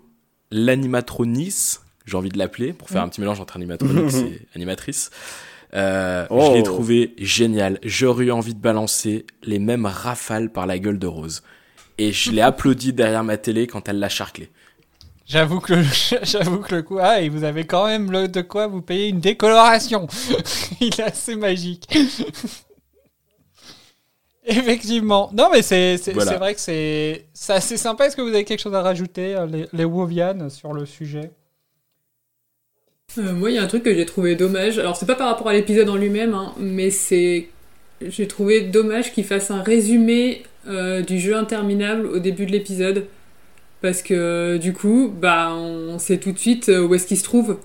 [0.50, 5.10] l'animatronis, j'ai envie de l'appeler pour faire un petit mélange entre animatronics et animatrice.
[5.74, 6.50] Euh, Oh.
[6.50, 7.78] Je l'ai trouvé génial.
[7.82, 11.42] J'aurais eu envie de balancer les mêmes rafales par la gueule de Rose.
[11.98, 14.50] Et je l'ai applaudi derrière ma télé quand elle l'a charclé.
[15.26, 15.84] j'avoue que, le-
[16.22, 19.08] j'avoue que le coup, ah, et vous avez quand même le, de quoi vous payer
[19.08, 20.06] une décoloration.
[20.80, 21.88] Il est assez magique.
[24.46, 25.30] Effectivement.
[25.32, 26.32] Non, mais c'est, c'est, Voilà.
[26.32, 28.06] c'est vrai que c'est, c'est assez sympa.
[28.06, 31.30] Est-ce que vous avez quelque chose à rajouter, euh, les, les Wovian, sur le sujet?
[33.18, 34.78] Euh, moi, il y a un truc que j'ai trouvé dommage.
[34.78, 37.48] Alors, c'est pas par rapport à l'épisode en lui-même, hein, mais c'est.
[38.02, 43.06] J'ai trouvé dommage qu'il fasse un résumé euh, du jeu interminable au début de l'épisode.
[43.80, 47.58] Parce que du coup, bah, on sait tout de suite où est-ce qu'il se trouve.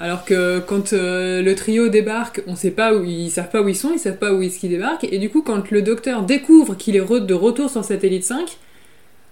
[0.00, 3.68] Alors que quand euh, le trio débarque, on sait pas où ils savent pas où
[3.68, 5.04] ils sont, ils savent pas où est-ce qu'ils débarquent.
[5.04, 8.58] Et du coup, quand le docteur découvre qu'il est re- de retour sur Satellite 5,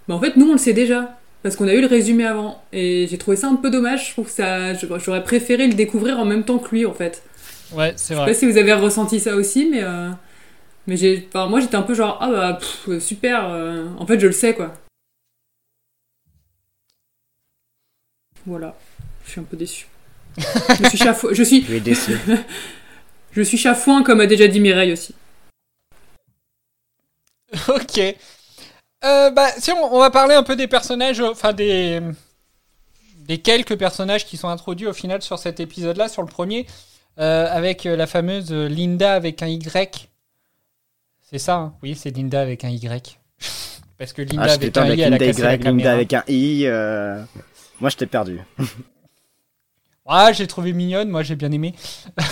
[0.08, 1.18] bah en fait, nous on le sait déjà.
[1.42, 2.62] Parce qu'on a eu le résumé avant.
[2.72, 4.06] Et j'ai trouvé ça un peu dommage.
[4.08, 4.74] Je trouve que ça.
[4.74, 7.24] J'aurais préféré le découvrir en même temps que lui, en fait.
[7.72, 8.34] Ouais, c'est Je sais pas vrai.
[8.34, 9.82] si vous avez ressenti ça aussi, mais.
[9.82, 10.10] euh,
[10.86, 11.26] Mais j'ai.
[11.28, 13.48] enfin, moi j'étais un peu genre, ah bah pff, super.
[13.50, 14.72] euh, En fait, je le sais quoi.
[18.46, 18.76] Voilà.
[19.24, 19.86] Je suis un peu déçu.
[20.38, 21.28] Je suis chafou...
[21.34, 21.64] Je suis.
[21.64, 22.16] Tu es déçu.
[23.34, 25.14] Je suis chafouin comme a déjà dit Mireille aussi.
[27.68, 27.98] Ok.
[29.04, 32.00] Euh, bah, si on, on va parler un peu des personnages, euh, enfin des
[33.26, 36.66] des quelques personnages qui sont introduits au final sur cet épisode-là, sur le premier,
[37.18, 40.08] euh, avec la fameuse Linda avec un Y.
[41.30, 41.74] C'est ça, hein?
[41.82, 43.18] Oui, c'est Linda avec un Y.
[43.98, 46.64] Parce que Linda Ah, avec un I, Linda Y, Linda avec un I.
[46.66, 47.22] euh,
[47.80, 48.40] Moi, je t'ai perdu.
[50.06, 51.74] Ah, j'ai trouvé mignonne, moi j'ai bien aimé.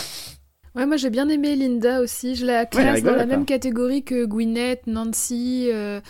[0.76, 2.36] Ouais, moi j'ai bien aimé Linda aussi.
[2.36, 5.68] Je la classe rigole, dans la même catégorie que Gwyneth, Nancy.
[5.72, 6.00] euh,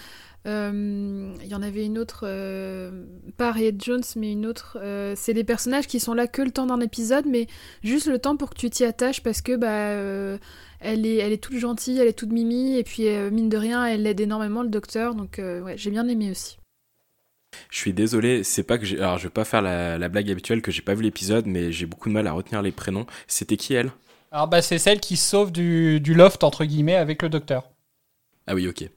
[0.46, 3.06] euh, Il y en avait une autre, euh,
[3.38, 4.78] pas Harriet Jones, mais une autre.
[4.82, 7.46] euh, c'est des personnages qui sont là que le temps d'un épisode, mais
[7.82, 10.36] juste le temps pour que tu t'y attaches parce que bah euh,
[10.80, 13.56] elle est, elle est toute gentille, elle est toute mimi, et puis euh, mine de
[13.56, 15.14] rien, elle aide énormément le docteur.
[15.14, 16.59] Donc euh, ouais, j'ai bien aimé aussi.
[17.70, 18.98] Je suis désolé, c'est pas que j'ai.
[18.98, 21.72] Alors, je vais pas faire la, la blague habituelle que j'ai pas vu l'épisode, mais
[21.72, 23.06] j'ai beaucoup de mal à retenir les prénoms.
[23.26, 23.92] C'était qui elle?
[24.32, 27.70] Alors bah c'est celle qui sauve du, du loft entre guillemets avec le docteur.
[28.46, 28.90] Ah oui, ok.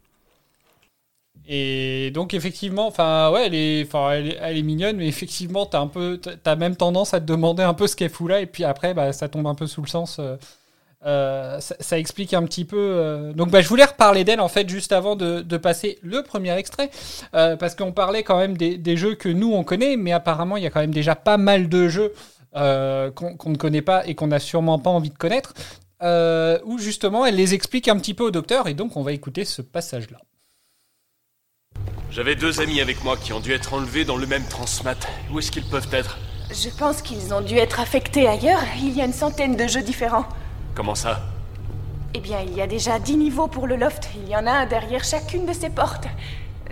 [1.46, 5.80] Et donc effectivement, enfin ouais, elle est, elle est, elle est mignonne, mais effectivement t'as
[5.82, 8.46] un peu, t'as même tendance à te demander un peu ce qu'elle fout là, et
[8.46, 10.20] puis après bah ça tombe un peu sous le sens.
[10.20, 10.38] euh,
[11.06, 12.78] euh, ça, ça explique un petit peu.
[12.78, 16.24] euh, Donc bah je voulais reparler d'elle en fait juste avant de, de passer le
[16.24, 16.89] premier extrait,
[17.36, 20.58] euh, parce qu'on parlait quand même des, des jeux que nous on connaît, mais apparemment
[20.58, 22.13] il y a quand même déjà pas mal de jeux
[22.56, 25.54] euh, qu'on ne connaît pas et qu'on n'a sûrement pas envie de connaître,
[26.02, 29.12] euh, où justement elle les explique un petit peu au docteur, et donc on va
[29.12, 30.20] écouter ce passage là.
[32.12, 35.08] J'avais deux amis avec moi qui ont dû être enlevés dans le même transmat.
[35.32, 36.20] Où est-ce qu'ils peuvent être?
[36.52, 38.62] Je pense qu'ils ont dû être affectés ailleurs.
[38.78, 40.28] Il y a une centaine de jeux différents.
[40.76, 41.22] Comment ça?
[42.16, 44.10] Eh bien, il y a déjà dix niveaux pour le loft.
[44.16, 46.08] Il y en a un derrière chacune de ces portes.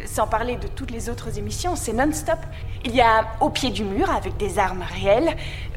[0.05, 2.39] Sans parler de toutes les autres émissions, c'est non-stop.
[2.85, 5.35] Il y a au pied du mur avec des armes réelles.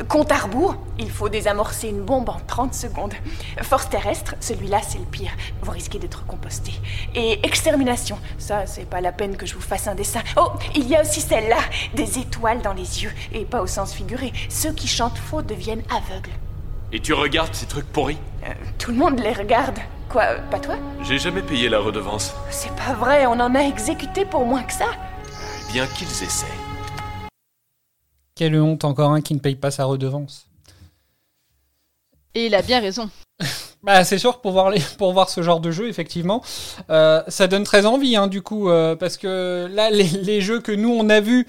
[0.08, 3.12] Compte à rebours, il faut désamorcer une bombe en 30 secondes.
[3.60, 5.32] Force terrestre, celui-là c'est le pire.
[5.60, 6.72] Vous risquez d'être composté.
[7.14, 10.20] Et extermination, ça c'est pas la peine que je vous fasse un dessin.
[10.36, 11.58] Oh, il y a aussi celle-là,
[11.94, 13.12] des étoiles dans les yeux.
[13.32, 14.32] Et pas au sens figuré.
[14.48, 16.30] Ceux qui chantent faux deviennent aveugles.
[16.96, 18.18] Et tu regardes ces trucs pourris?
[18.44, 19.80] Euh, tout le monde les regarde.
[20.08, 20.76] Quoi, pas toi?
[21.02, 22.32] J'ai jamais payé la redevance.
[22.50, 24.86] C'est pas vrai, on en a exécuté pour moins que ça.
[25.72, 26.46] Bien qu'ils essaient.
[28.36, 30.46] Quelle honte, encore un qui ne paye pas sa redevance.
[32.36, 33.10] Et il a bien raison.
[33.82, 36.42] Bah, c'est sûr, pour voir, les, pour voir ce genre de jeu, effectivement,
[36.88, 40.58] euh, ça donne très envie, hein, du coup, euh, parce que là, les, les jeux
[40.58, 41.46] que nous, on a vus,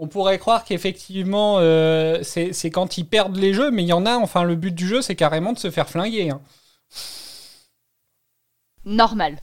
[0.00, 4.06] on pourrait croire qu'effectivement, euh, c'est quand ils perdent les jeux, mais il y en
[4.06, 6.30] a, enfin, le but du jeu, c'est carrément de se faire flinguer.
[6.30, 6.40] hein.
[8.84, 9.36] Normal.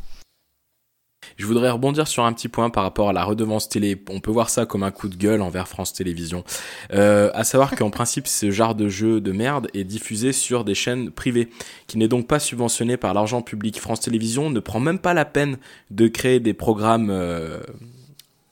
[1.38, 4.02] Je voudrais rebondir sur un petit point par rapport à la redevance télé.
[4.10, 6.46] On peut voir ça comme un coup de gueule envers France Télévisions.
[6.94, 10.76] Euh, à savoir qu'en principe, ce genre de jeu de merde est diffusé sur des
[10.76, 11.50] chaînes privées,
[11.88, 13.80] qui n'est donc pas subventionné par l'argent public.
[13.82, 15.58] France Télévisions ne prend même pas la peine
[15.92, 17.60] de créer des programmes, euh,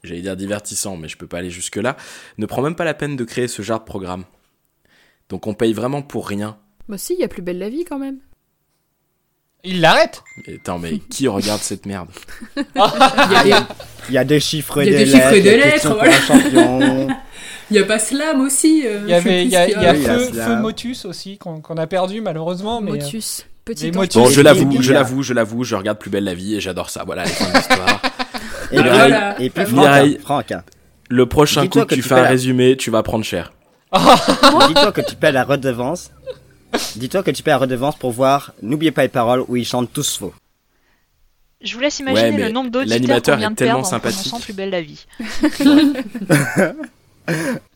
[0.04, 1.96] j'allais dire divertissants, mais je peux pas aller jusque là,
[2.38, 4.24] ne prend même pas la peine de créer ce genre de programme.
[5.30, 6.58] Donc on paye vraiment pour rien.
[6.89, 8.18] Bah si, il y a plus belle la vie quand même.
[9.63, 12.10] Il l'arrête Mais Attends, mais qui regarde cette merde?
[12.58, 12.63] Il
[13.48, 13.66] y a des-
[14.10, 15.36] Il y a des chiffres et Il y a des des chiffres lettres.
[15.38, 16.16] et des il y a lettres, question pour voilà.
[16.16, 17.08] un champion.
[17.72, 18.84] Il y a pas Slam aussi.
[18.86, 20.20] euh, Il y, avait, y a, y Oui, Feu.
[20.34, 22.82] Feu Motus aussi, qu'on a perdu malheureusement.
[22.82, 23.89] Mais, euh, Motus, petit.
[23.94, 24.22] Motus.
[24.22, 26.89] Bon, je l'avoue, je l'avoue, je l'avoue, je regarde Plus belle la vie et j'adore
[26.89, 27.04] ça.
[27.06, 28.02] Voilà, la fin de l'histoire.
[28.73, 29.41] Et puis, Voilà.
[29.41, 30.17] et puis Mireille.
[30.21, 30.73] Franck, hein, Franck,
[31.09, 33.53] Le prochain Dis-toi coup que tu tu fais un la- résumé, tu vas prendre cher.
[33.93, 36.11] dis-toi que tu paies la redevance.
[36.95, 39.93] Dis-toi que tu paies la redevance pour voir N'oubliez pas les paroles où ils chantent
[39.93, 40.34] tous faux.
[41.61, 43.74] Je vous laisse imaginer Ouais, mais le nombre d'auditeurs l'animateur qu'on vient est de tellement
[43.76, 44.41] perdre en sympathique.
[44.41, 45.05] plus belle la vie.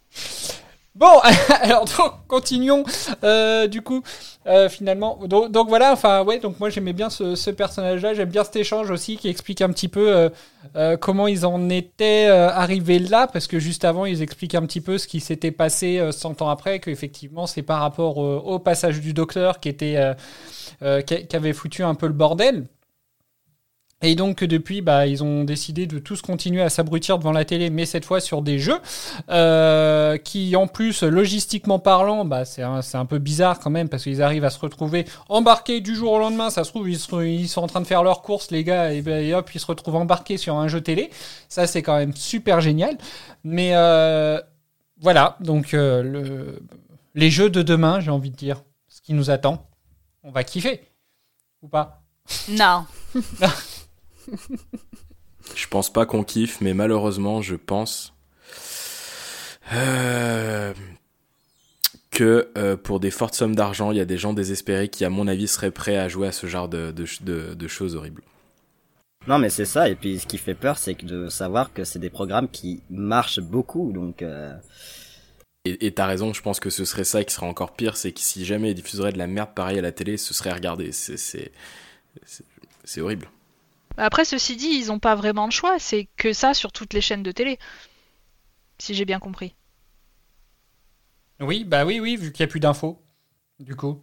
[0.98, 1.20] Bon,
[1.62, 2.84] alors donc, continuons.
[3.24, 4.02] Euh, du coup,
[4.48, 5.94] euh, finalement, donc, voilà.
[5.94, 6.40] Enfin, ouais.
[6.40, 8.16] Donc moi j'aimais bien ce, personnage-là.
[8.16, 10.30] J'aime bien cet échange aussi qui explique un petit peu euh,
[10.76, 14.66] euh, comment ils en étaient euh, arrivés là, parce que juste avant ils expliquent un
[14.66, 18.18] petit peu ce qui s'était passé euh, 100 ans après, que effectivement c'est par rapport
[18.18, 20.16] au passage du docteur qui était
[20.80, 22.66] qui avait foutu un peu le bordel.
[24.04, 27.72] Et donc depuis, bah, ils ont décidé de tous continuer à s'abrutir devant la télé,
[27.72, 28.78] mais cette fois sur des jeux
[29.32, 34.04] euh, qui, en plus, logistiquement parlant, bah, c'est un, un peu bizarre quand même parce
[34.04, 36.52] qu'ils arrivent à se retrouver embarqués du jour au lendemain.
[36.52, 38.94] Ça se trouve, ils, se- ils sont en train de faire leurs courses, les gars,
[38.94, 41.10] et, ben, et hop, ils se retrouvent embarqués sur un jeu télé.
[41.50, 43.00] Ça, c'est quand même super génial.
[43.44, 44.40] Mais euh,
[45.02, 46.60] voilà, donc euh, le,
[47.16, 49.66] les jeux de demain, j'ai envie de dire, ce qui nous attend,
[50.22, 50.82] on va kiffer
[51.64, 52.04] ou pas?
[52.50, 52.86] Non.
[55.56, 58.14] Je pense pas qu'on kiffe, mais malheureusement, je pense
[59.74, 60.74] euh,
[62.12, 65.10] que euh, pour des fortes sommes d'argent, il y a des gens désespérés qui, à
[65.10, 68.24] mon avis, seraient prêts à jouer à ce genre de, de, de- de choses horribles.
[69.28, 69.90] Non, mais c'est ça.
[69.90, 73.42] Et puis, ce qui fait peur, c'est de savoir que c'est des programmes qui marchent
[73.42, 73.92] beaucoup.
[73.92, 74.54] Donc, euh,
[75.66, 78.22] Et t'as raison, je pense que ce serait ça qui serait encore pire, c'est que
[78.22, 80.92] si jamais ils diffuseraient de la merde pareille à la télé, ce serait regardé.
[80.94, 81.52] C'est
[83.02, 83.30] horrible.
[83.98, 85.78] Après, ceci dit, ils ont pas vraiment de choix.
[85.80, 87.58] C'est que ça sur toutes les chaînes de télé.
[88.78, 89.56] Si j'ai bien compris.
[91.40, 93.02] Oui, bah oui, oui, vu qu'il n'y a plus d'infos,
[93.60, 94.02] du coup.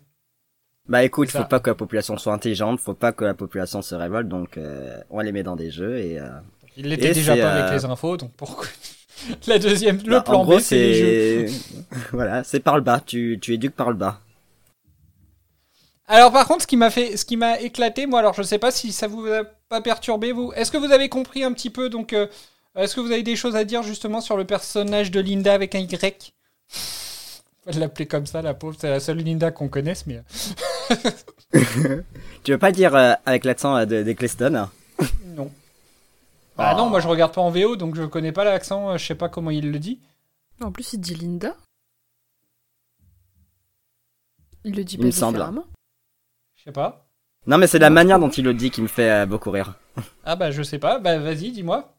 [0.89, 3.83] bah écoute, C'est faut pas que la population soit intelligente, faut pas que la population
[3.83, 4.29] se révolte.
[4.29, 6.19] Donc, euh, on les met dans des jeux et.
[6.19, 6.29] Euh...
[6.77, 8.67] Il l'était déjà pas euh, avec les infos, donc pourquoi
[9.47, 11.47] La deuxième, le bah, plan en gros, B, c'est les jeux.
[11.49, 13.01] c'est voilà, c'est par le bas.
[13.05, 14.21] Tu tu éduques par le bas.
[16.07, 18.59] Alors par contre, ce qui m'a fait, ce qui m'a éclaté, moi, alors je sais
[18.59, 20.53] pas si ça vous a pas perturbé, vous.
[20.55, 22.27] Est-ce que vous avez compris un petit peu, donc, euh,
[22.77, 25.75] est-ce que vous avez des choses à dire justement sur le personnage de Linda avec
[25.75, 26.35] un Y?
[27.67, 28.77] On va l'appeler comme ça, la pauvre.
[28.79, 30.23] C'est la seule Linda qu'on connaisse, mais.
[31.55, 32.03] euh,
[32.45, 34.69] Tu veux pas dire euh, avec l'accent euh, de d'Eccleston
[35.29, 35.51] Non.
[36.57, 39.07] Bah non, moi je regarde pas en VO, donc je connais pas l'accent, euh, je
[39.07, 39.99] sais pas comment il le dit.
[40.61, 41.57] En plus, il dit Linda.
[44.65, 45.45] Il le dit Il pas me semble.
[46.65, 47.07] Je sais pas.
[47.47, 49.75] Non, mais c'est la manière dont il le dit qui me fait euh, beaucoup rire.
[50.25, 51.95] Ah bah je sais pas, bah vas-y, dis-moi.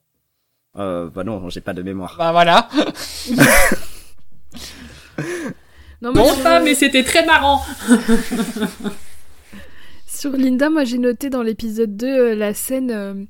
[0.75, 2.15] Euh, bah non, j'ai pas de mémoire.
[2.17, 2.67] Bah voilà.
[6.01, 7.61] Non, sur- pas, mais c'était très marrant.
[10.07, 13.25] Sur Linda, moi j'ai noté dans l'épisode 2 euh, la scène euh,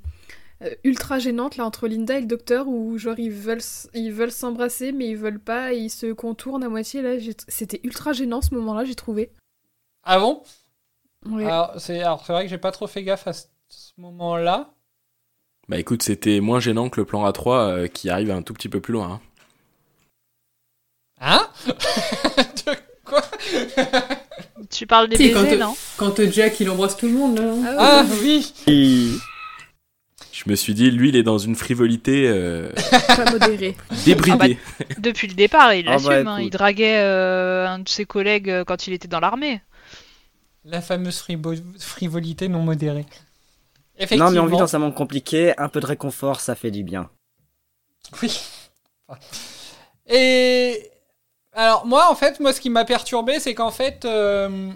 [0.84, 3.62] ultra gênante là entre Linda et le docteur où genre ils veulent
[3.94, 7.12] ils veulent s'embrasser mais ils veulent pas et ils se contournent à moitié là
[7.48, 9.32] c'était ultra gênant ce moment-là j'ai trouvé.
[10.04, 10.44] Ah bon?
[11.30, 11.46] Ouais.
[11.46, 14.70] Alors c'est alors, c'est vrai que j'ai pas trop fait gaffe à ce, ce moment-là.
[15.68, 18.70] Bah écoute, c'était moins gênant que le plan A3 euh, qui arrive un tout petit
[18.70, 19.10] peu plus loin.
[19.14, 19.22] hein.
[21.22, 21.48] Hein?
[22.66, 23.22] De quoi?
[24.70, 25.76] Tu parles des Si, quand, baisers, non?
[25.98, 27.44] quand Jack il embrasse tout le monde, là.
[27.46, 28.54] non Ah oui
[30.32, 32.70] Je me suis dit, lui, il est dans une frivolité euh,
[33.08, 33.76] Pas modéré.
[34.06, 34.58] débridée.
[34.98, 36.28] Depuis le départ, il Ah bah, l'assume.
[36.28, 36.38] hein.
[36.38, 36.46] écoute.
[36.48, 39.62] Il draguait euh, un de ses collègues quand il était dans l'armée.
[40.66, 43.06] La fameuse frivo- frivolité non modérée.
[44.18, 46.84] Non, mais on vit dans un monde compliqué, un peu de réconfort, ça fait du
[46.84, 47.10] bien.
[48.22, 48.42] Oui.
[50.08, 50.92] Et
[51.54, 54.70] alors moi en fait moi ce qui m'a perturbé c'est qu'en fait euh,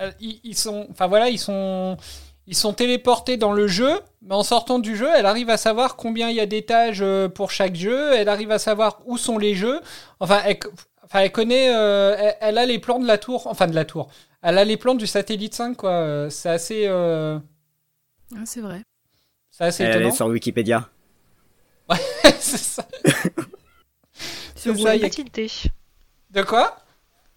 [0.00, 1.96] euh, ils, ils sont enfin voilà ils sont
[2.46, 5.96] ils sont téléportés dans le jeu mais en sortant du jeu elle arrive à savoir
[5.96, 9.38] combien il y a d'étages euh, pour chaque jeu elle arrive à savoir où sont
[9.38, 9.80] les jeux
[10.20, 10.58] enfin elle,
[11.04, 13.84] enfin, elle connaît euh, elle, elle a les plans de la tour enfin de la
[13.84, 14.10] tour
[14.42, 17.38] elle a les plans du satellite 5 quoi c'est assez euh,
[18.34, 18.82] Ah, c'est vrai.
[19.50, 20.88] c'est assez Elle étonnant est sur Wikipédia.
[22.38, 22.86] c'est ça
[24.56, 25.08] Sur C'est ça, y a-
[26.30, 26.76] de quoi?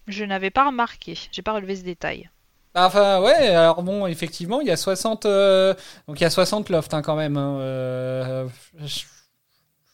[0.06, 1.18] Je n'avais pas remarqué.
[1.32, 2.30] J'ai pas relevé ce détail.
[2.74, 5.74] Bah, Enfin, ouais, alors bon, effectivement, il y a 60, euh,
[6.08, 7.36] donc il y a 60 lofts hein, quand même.
[7.36, 8.48] hein, euh,
[8.84, 9.02] je,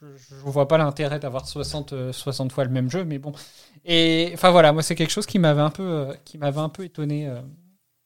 [0.01, 3.32] je, je vois pas l'intérêt d'avoir 60, euh, 60 fois le même jeu, mais bon.
[3.84, 6.68] Et enfin voilà, moi c'est quelque chose qui m'avait un peu, euh, qui m'avait un
[6.68, 7.26] peu étonné.
[7.28, 7.40] euh.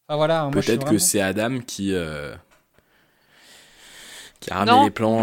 [0.09, 2.35] Enfin voilà, Peut-être que c'est Adam qui, euh,
[4.41, 5.23] qui a ramené non, les plans.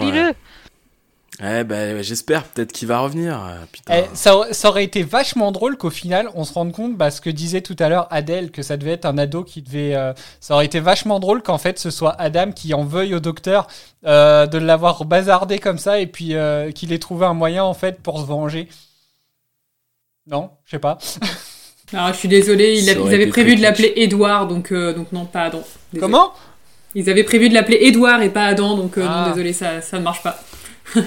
[1.41, 3.33] Ouais, bah, j'espère peut-être qu'il va revenir.
[3.41, 3.93] euh, Putain.
[3.99, 7.11] Eh, ça, aurait- ça aurait été vachement drôle qu'au final, on se rende compte, bah,
[7.11, 9.95] ce que disait tout à l'heure Adèle, que ça devait être un ado qui devait.
[9.95, 10.11] euh,
[10.41, 13.67] ça aurait été vachement drôle qu'en fait ce soit Adam qui en veuille au docteur
[14.05, 17.73] euh, de l'avoir bazardé comme ça et puis euh, qu'il ait trouvé un moyen en
[17.73, 18.67] fait pour se venger.
[20.27, 20.97] Non, je sais pas.
[21.93, 25.25] Alors, je suis il a- ils avaient prévu de l'appeler Edouard, donc, euh, donc non,
[25.25, 25.63] pas Adam.
[25.99, 26.33] Comment?
[26.95, 29.23] Ils avaient prévu de l'appeler Edouard et pas Adam, donc euh, Ah.
[29.27, 30.37] non, désolé, ça, ça ne marche pas.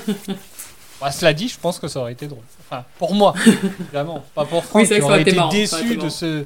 [1.00, 2.44] Bah, cela dit, je pense que ça aurait été drôle.
[2.60, 3.34] Enfin, pour moi,
[3.80, 4.22] évidemment.
[4.36, 6.44] Pas pour Franck, Oui, qui aurait été marrant, déçu de ce,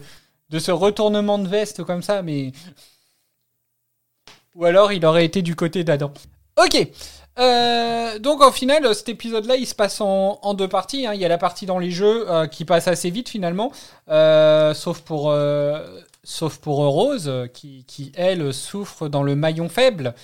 [0.48, 2.52] de ce retournement de veste comme ça, mais.
[4.54, 6.10] Ou alors il aurait été du côté d'Adam.
[6.56, 6.88] Ok.
[7.38, 11.06] Euh, donc au final, cet épisode-là, il se passe en, en deux parties.
[11.06, 11.12] hein.
[11.12, 13.70] Il y a la partie dans les jeux euh, qui passe assez vite finalement,
[14.08, 15.34] euh, sauf pour
[16.24, 20.14] sauf pour Rose qui, qui elle souffre dans le maillon faible,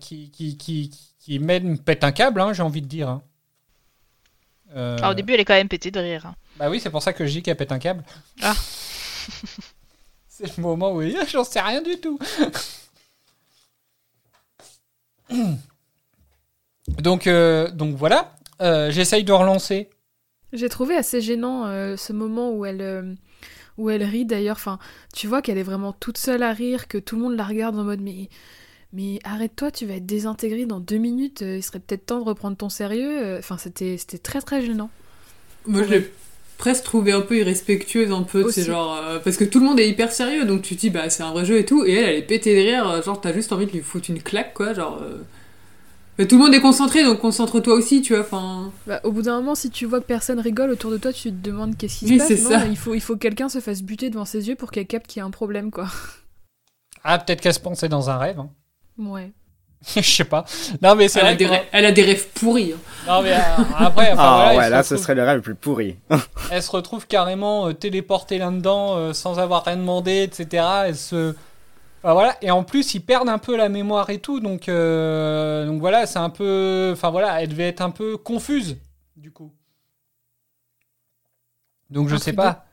[0.00, 0.90] qui qui qui
[1.24, 3.08] qui même pète un câble, hein, j'ai envie de dire.
[3.08, 3.22] hein.
[4.74, 6.26] Euh, Alors, au début, elle est quand même pétée de rire.
[6.26, 6.34] hein.
[6.58, 8.02] bah oui, c'est pour ça que je dis qu'elle pète un câble.
[8.42, 8.54] Ah.
[10.28, 12.18] c'est le moment où Ah, j'en sais rien du tout.
[17.00, 19.90] donc, euh, donc voilà, Euh, j'essaye de relancer.
[20.52, 23.14] J'ai trouvé assez gênant euh, ce moment où elle, euh,
[23.76, 24.56] où elle rit d'ailleurs.
[24.56, 24.78] Enfin,
[25.14, 27.76] tu vois qu'elle est vraiment toute seule à rire, que tout le monde la regarde
[27.78, 28.28] en mode mais,
[28.92, 31.42] mais arrête-toi, tu vas être désintégré dans deux minutes.
[31.42, 33.22] euh, il serait peut-être temps de reprendre ton sérieux.
[33.22, 34.90] Euh, Enfin, c'était c'était très très gênant.
[35.66, 36.10] Moi, je l'ai
[36.58, 38.96] presque trouvé un peu irrespectueuse, un peu, c'est genre.
[38.96, 41.22] euh, parce que tout le monde est hyper sérieux, donc tu te dis, bah, c'est
[41.22, 43.52] un vrai jeu et tout, et elle, elle est pétée de rire, genre, t'as juste
[43.52, 45.00] envie de lui foutre une claque, quoi, genre.
[45.02, 45.18] euh.
[46.18, 48.70] Mais tout le monde est concentré, donc concentre-toi aussi, tu vois, enfin.
[48.86, 51.30] Bah, au bout d'un moment, si tu vois que personne rigole autour de toi, tu
[51.30, 52.44] te demandes qu'est-ce qui Oui, se c'est passe.
[52.48, 52.58] ça.
[52.58, 54.86] Non, il faut, il faut que quelqu'un se fasse buter devant ses yeux pour qu'elle
[54.86, 55.88] capte qu'il y a un problème, quoi.
[57.04, 58.38] Ah, peut-être qu'elle se pensait dans un rêve.
[58.38, 58.50] hein.
[59.10, 59.30] Ouais.
[59.96, 60.44] je sais pas.
[60.80, 62.72] Non, mais c'est Elle a, des rêves, elle a des rêves pourris.
[62.72, 62.78] hein.
[63.08, 63.38] Non, mais euh,
[63.78, 65.96] après, enfin, Ah voilà, ouais, là, ce serait le rêve le plus pourri.
[66.52, 70.64] elle se retrouve carrément euh, téléportée là-dedans euh, sans avoir rien demandé, etc.
[70.86, 71.34] Elle se.
[72.04, 72.36] Enfin, voilà.
[72.42, 74.38] Et en plus, ils perdent un peu la mémoire et tout.
[74.38, 76.90] Donc, euh, donc voilà, c'est un peu.
[76.92, 78.76] Enfin voilà, elle devait être un peu confuse,
[79.16, 79.52] du coup.
[81.90, 82.64] Donc je sais pas.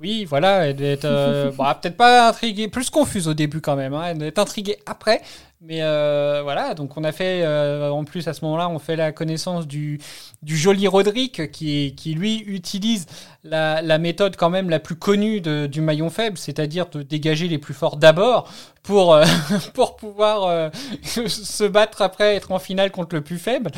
[0.00, 1.04] Oui, voilà, elle devait être.
[1.04, 3.94] euh, bon, peut-être pas intriguée, plus confuse au début quand même.
[3.94, 5.22] hein, Elle devait être intriguée après.
[5.60, 7.42] Mais euh, voilà, donc on a fait.
[7.42, 9.98] euh, en plus, à ce moment-là, on fait la connaissance du,
[10.44, 13.06] joli Roderick qui, qui lui utilise
[13.44, 17.72] la, méthode quand même la plus connue du maillon faible, c'est-à-dire de dégager les plus
[17.72, 18.52] forts d'abord
[18.82, 19.24] pour, euh,
[19.74, 20.70] pour pouvoir
[21.02, 23.70] se battre après, être en finale contre le plus faible.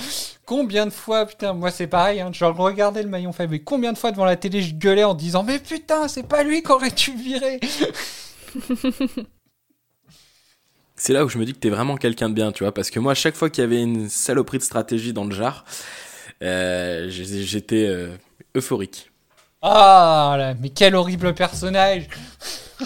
[0.44, 3.92] Combien de fois, putain, moi c'est pareil, hein, genre regardais le maillon faible et combien
[3.92, 6.90] de fois devant la télé je gueulais en disant mais putain, c'est pas lui qu'aurait
[6.90, 7.60] dû virer?
[10.96, 12.90] C'est là où je me dis que t'es vraiment quelqu'un de bien, tu vois, parce
[12.90, 15.64] que moi, à chaque fois qu'il y avait une saloperie de stratégie dans le jar,
[16.42, 18.08] euh, j'ai- j'étais euh,
[18.56, 19.10] euphorique.
[19.62, 22.08] Ah là, mais quel horrible personnage.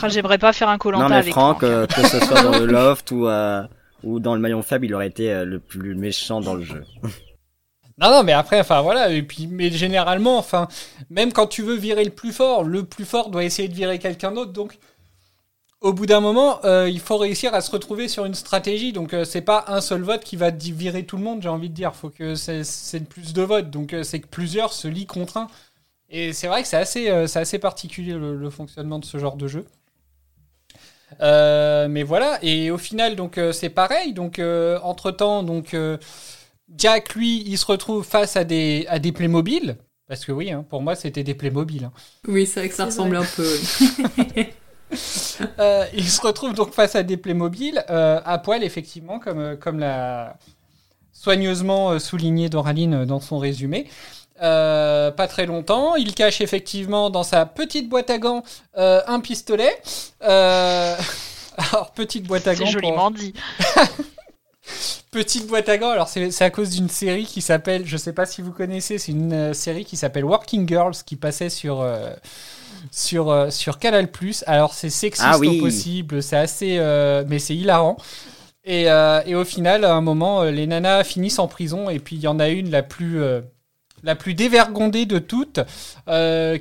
[0.08, 1.62] J'aimerais pas faire un Non colanta mais avec Franck, Franck.
[1.64, 3.62] euh, que ce soit dans le loft ou, euh,
[4.04, 6.84] ou dans le maillon faible, il aurait été euh, le plus méchant dans le jeu.
[7.98, 10.68] Non, non, mais après, enfin voilà, et puis, mais généralement, enfin,
[11.10, 13.98] même quand tu veux virer le plus fort, le plus fort doit essayer de virer
[13.98, 14.78] quelqu'un d'autre, donc
[15.80, 19.14] au bout d'un moment, euh, il faut réussir à se retrouver sur une stratégie, donc
[19.14, 21.74] euh, c'est pas un seul vote qui va virer tout le monde, j'ai envie de
[21.74, 25.38] dire, faut que c'est plus de votes, donc euh, c'est que plusieurs se lient contre
[25.38, 25.48] un,
[26.10, 29.18] et c'est vrai que c'est assez, euh, c'est assez particulier le, le fonctionnement de ce
[29.18, 29.64] genre de jeu.
[31.20, 34.12] Euh, mais voilà, et au final, donc euh, c'est pareil.
[34.12, 34.40] Donc
[34.82, 35.98] entre temps, donc euh,
[36.76, 39.76] Jack, lui, il se retrouve face à des à des Playmobil,
[40.06, 41.84] parce que oui, hein, pour moi, c'était des Playmobil.
[41.84, 41.92] hein.
[42.28, 43.24] Oui, c'est vrai que ça ressemble vrai.
[43.24, 43.46] un peu.
[45.58, 49.56] Euh, il se retrouve donc face à des Playmobil euh, à poil, effectivement, comme euh,
[49.56, 50.36] comme l'a
[51.12, 53.88] soigneusement euh, souligné Doraline dans son résumé.
[54.42, 58.42] Euh, pas très longtemps, il cache effectivement dans sa petite boîte à gants
[58.76, 59.80] un pistolet.
[60.20, 62.64] Alors petite boîte à C'est gants.
[62.66, 63.32] pour- joliment dit.
[65.10, 68.12] Petite boîte à gants, alors c'est c'est à cause d'une série qui s'appelle, je sais
[68.12, 71.80] pas si vous connaissez, c'est une série qui s'appelle Working Girls qui passait sur
[72.90, 74.08] sur euh, sur Canal+.
[74.46, 75.58] Alors c'est sexiste Ah oui.
[75.58, 77.96] au possible, c'est assez, euh, mais c'est hilarant.
[78.64, 82.16] Et, euh, et au final, à un moment, les nanas finissent en prison et puis
[82.16, 83.20] il y en a une la plus
[84.02, 85.60] la plus dévergondée de toutes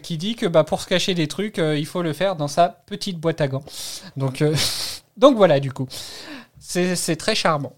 [0.03, 2.69] qui dit que bah, pour se cacher des trucs, il faut le faire dans sa
[2.69, 3.63] petite boîte à gants.
[4.17, 4.43] Donc
[5.17, 5.87] donc voilà du coup.
[6.71, 7.73] C'est très charmant.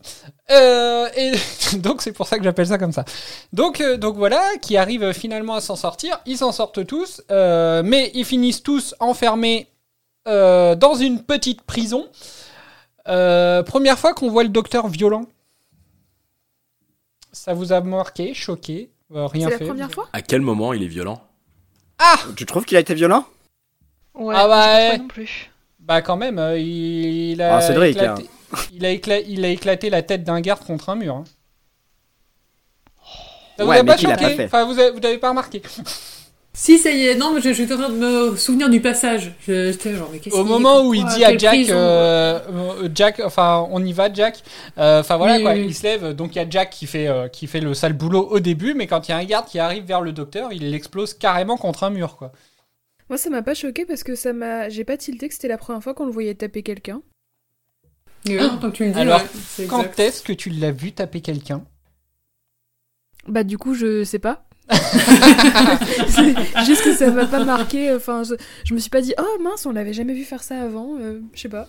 [0.51, 1.31] Euh, et
[1.77, 3.05] donc c'est pour ça que j'appelle ça comme ça.
[3.53, 6.19] Donc, euh, donc voilà, qui arrivent finalement à s'en sortir.
[6.25, 9.69] Ils s'en sortent tous, euh, mais ils finissent tous enfermés
[10.27, 12.09] euh, dans une petite prison.
[13.07, 15.25] Euh, première fois qu'on voit le docteur violent.
[17.31, 19.65] Ça vous a marqué, choqué, euh, rien C'est la fait.
[19.67, 20.09] première fois?
[20.11, 21.21] À quel moment il est violent?
[22.35, 23.25] Tu trouves qu'il a été violent?
[24.15, 25.49] Ouais, Ah je bah, pas non plus.
[25.79, 28.29] Bah quand même, il, il a Ah, Cédric, éclaté,
[28.73, 31.15] il, a écla- il a éclaté la tête d'un garde contre un mur.
[31.15, 31.23] hein.
[33.57, 35.61] Ça vous Ouais, a pas choqué pas Enfin, vous avez, vous avez pas remarqué?
[36.53, 38.81] Si, ça y est, non, mais je, je suis en train de me souvenir du
[38.81, 39.31] passage.
[39.47, 43.21] Je- J'étais genre, mais qu'est-ce Au moment où il dit à Jack, euh, euh, Jack,
[43.23, 44.43] enfin, on y va, Jack.
[44.77, 46.13] Euh, Enfin voilà Oui, quoi, oui, il se lève.
[46.13, 48.73] Donc il y a Jack qui fait, euh, qui fait le sale boulot au début,
[48.73, 51.55] mais quand il y a un garde qui arrive vers le docteur, il l'explose carrément
[51.55, 52.31] contre un mur quoi.
[53.09, 54.67] Moi, ça m'a pas choqué parce que ça m'a.
[54.69, 57.01] J'ai pas tilté que c'était la première fois qu'on le voyait taper quelqu'un.
[58.25, 59.19] Tant que tu le dis, Alors,
[59.57, 61.63] ouais, quand est-ce que tu l'as vu taper quelqu'un?
[63.27, 64.45] Bah, du coup, je sais pas.
[66.65, 67.93] juste que ça m'a pas marqué.
[67.93, 70.61] Enfin, je, je me suis pas dit, oh mince, on l'avait jamais vu faire ça
[70.61, 70.97] avant.
[70.99, 71.67] euh, je sais pas.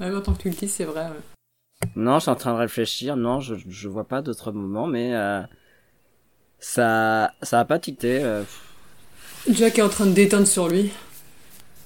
[0.00, 1.04] Ouais, tant que tu le dis, c'est vrai.
[1.06, 1.88] ouais.
[1.96, 3.16] Non, je suis en train de réfléchir.
[3.16, 5.42] Non, je, je vois pas d'autres moments, mais euh,
[6.58, 8.22] ça, ça a pas tité.
[8.22, 8.42] euh,
[9.48, 10.90] Jack est en train de déteindre sur lui.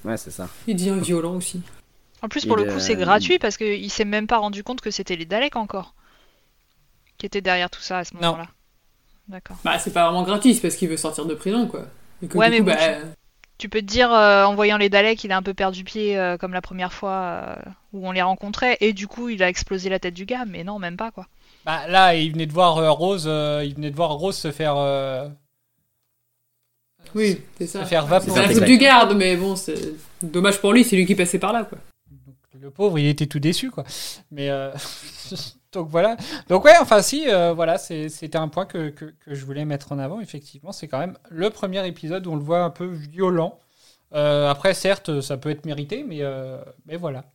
[0.03, 0.49] Ouais, c'est ça.
[0.67, 1.61] Il devient violent aussi.
[2.23, 4.63] En plus, pour Il, le coup, euh, c'est gratuit parce qu'il s'est même pas rendu
[4.63, 5.93] compte que c'était les Daleks encore
[7.19, 8.47] qui étaient derrière tout ça à ce moment-là.
[9.27, 9.57] D'accord.
[9.63, 11.85] Bah, c'est pas vraiment gratuit, c'est parce qu'il veut sortir de prison, quoi.
[12.23, 13.07] Et que Ouais, du mais coup, bon, bah,
[13.59, 16.17] Tu peux te dire, euh, en voyant les Daleks, il a un peu perdu pied
[16.17, 17.55] euh, comme la première fois euh,
[17.93, 20.63] où on les rencontrait, et du coup, il a explosé la tête du gars, mais
[20.63, 21.27] non, même pas quoi.
[21.65, 24.51] Bah là, il venait de voir euh, Rose, euh, il venait de voir Rose se
[24.51, 24.75] faire.
[24.77, 25.29] euh,
[27.15, 27.83] oui, c'est ça.
[27.83, 28.53] se faire C'est la vaporiser.
[28.55, 31.63] faute du garde, mais bon, c'est dommage pour lui, c'est lui qui passait par là,
[31.63, 31.77] quoi.
[32.63, 33.83] Le pauvre, il était tout déçu, quoi.
[34.31, 34.71] Mais euh,
[35.73, 36.15] donc voilà.
[36.47, 39.91] Donc ouais, enfin si, euh, voilà, c'était un point que, que, que je voulais mettre
[39.91, 40.21] en avant.
[40.21, 43.59] Effectivement, c'est quand même le premier épisode où on le voit un peu violent.
[44.15, 47.25] Euh, après, certes, ça peut être mérité, mais euh, mais voilà.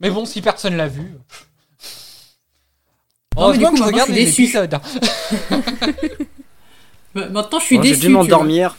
[0.00, 1.02] Mais bon, si personne l'a vu.
[3.36, 4.42] Non, mais du Heureusement coup, que je regarde je les déçu.
[4.44, 4.74] épisodes.
[4.74, 4.80] hein.
[7.14, 7.94] Bah, Maintenant, je suis Bon, déçu.
[7.94, 8.76] J'ai dû m'endormir.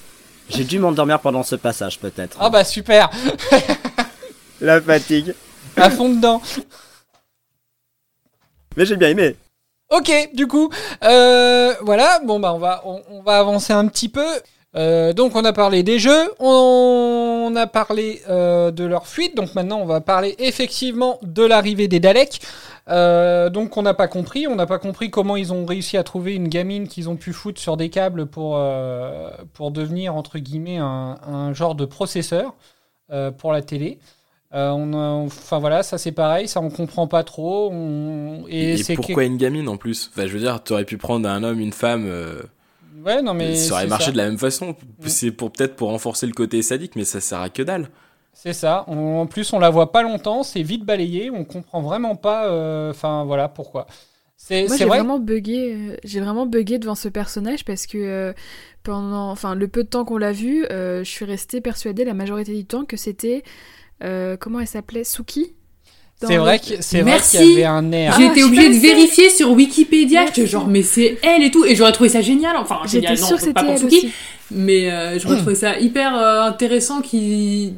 [0.49, 2.37] J'ai dû m'endormir pendant ce passage, peut-être.
[2.39, 3.09] Ah bah super,
[4.61, 5.33] La fatigue.
[5.75, 6.41] à fond dedans.
[8.77, 9.35] Mais j'ai bien aimé.
[9.91, 10.69] Ok, du coup,
[11.03, 14.25] euh, voilà, bon bah on va, on, on va avancer un petit peu.
[14.75, 19.55] Euh, donc on a parlé des jeux, on, a parlé euh, de leur fuite, donc
[19.55, 22.41] maintenant on va parler effectivement de l'arrivée des Daleks.
[22.87, 26.33] Donc on n'a pas compris, on n'a pas compris comment ils ont réussi à trouver
[26.35, 28.61] une gamine qu'ils ont pu foutre sur des câbles pour,
[29.53, 32.53] pour devenir entre guillemets un, un genre de processeur
[33.37, 33.99] pour la télé.
[34.55, 37.69] Euh, on a- enfin voilà, ça c'est pareil, ça on comprend pas trop.
[37.73, 40.09] on- et pourquoi une gamine en plus?
[40.13, 42.05] Enfin, je veux dire, t'aurais pu prendre un homme, une femme.
[42.07, 42.41] euh,
[43.05, 44.11] Ouais, non mais ça aurait marché ça.
[44.11, 44.75] de la même façon.
[45.05, 47.89] C'est pour peut-être pour renforcer le côté sadique, mais ça sert à que dalle.
[48.33, 48.83] C'est ça.
[48.87, 52.47] On- en plus, on la voit pas longtemps, c'est vite balayé, on comprend vraiment pas.
[52.49, 53.87] euh, Enfin, voilà pourquoi.
[54.37, 54.97] C'est Moi, c'est j'ai vrai.
[54.97, 55.73] vraiment bugué.
[55.75, 58.33] euh, j'ai vraiment bugué devant ce personnage parce que euh,
[58.83, 62.13] pendant, enfin, le peu de temps qu'on l'a vu, euh, je suis restée persuadée la
[62.13, 63.43] majorité du temps que c'était,
[64.03, 65.53] euh, comment elle s'appelait, Suki?
[66.25, 67.37] C'est vrai que- c'est vrai Merci.
[67.37, 68.13] qu'il y avait un air.
[68.17, 70.21] J'ai Ah, été je obligée de vérifier sur Wikipédia.
[70.21, 70.33] Merci.
[70.35, 71.65] J'étais genre, mais c'est elle et tout.
[71.65, 72.55] Et j'aurais trouvé ça génial.
[72.55, 73.97] Enfin, J'étais génial, non, sûre que pas c'était pour Suki.
[73.97, 74.11] aussi.
[74.51, 77.73] Mais euh, j'aurais trouvé ça hyper euh, intéressant qu'ils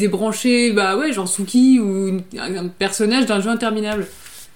[0.00, 4.06] aient branché, bah ouais, genre Suki ou une- un personnage d'un jeu interminable.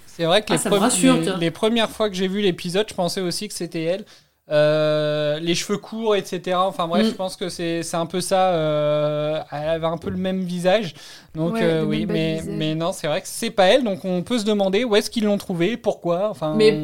[0.05, 2.85] C'est vrai que Ah, les, premi- rassure, les- les premières fois que j'ai vu l'épisode,
[2.87, 4.05] je pensais aussi que c'était elle.
[4.53, 6.55] Euh, les cheveux courts, etc.
[6.59, 7.09] Enfin bref, Mm.
[7.09, 8.49] je pense que c'est un peu ça.
[8.53, 10.93] euh, elle avait un peu le même visage.
[11.33, 12.55] Donc Ouais, euh, le oui, mais, visage.
[12.55, 13.83] mais non, c'est vrai que c'est pas elle.
[13.83, 16.29] Donc on peut se demander où est-ce qu'ils l'ont trouvée, pourquoi.
[16.29, 16.79] Enfin, Mais-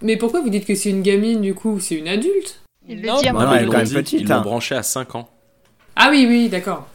[0.00, 2.60] Mais pourquoi vous dites que c'est une gamine du coup C'est une adulte?
[2.88, 3.94] Il le Non, dit à un bah non, ils elle est l'ont quand même dit,
[3.94, 4.40] petite, Ils l'ont hein.
[4.42, 5.28] branché à 5 ans.
[5.96, 6.86] Ah oui, oui, d'accord.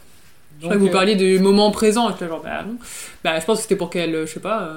[0.58, 2.08] Je crois que vous parliez du moment présent.
[2.16, 2.76] Genre, bah non.
[3.22, 4.70] Bah, je pense que c'était pour qu'elle, je sais pas,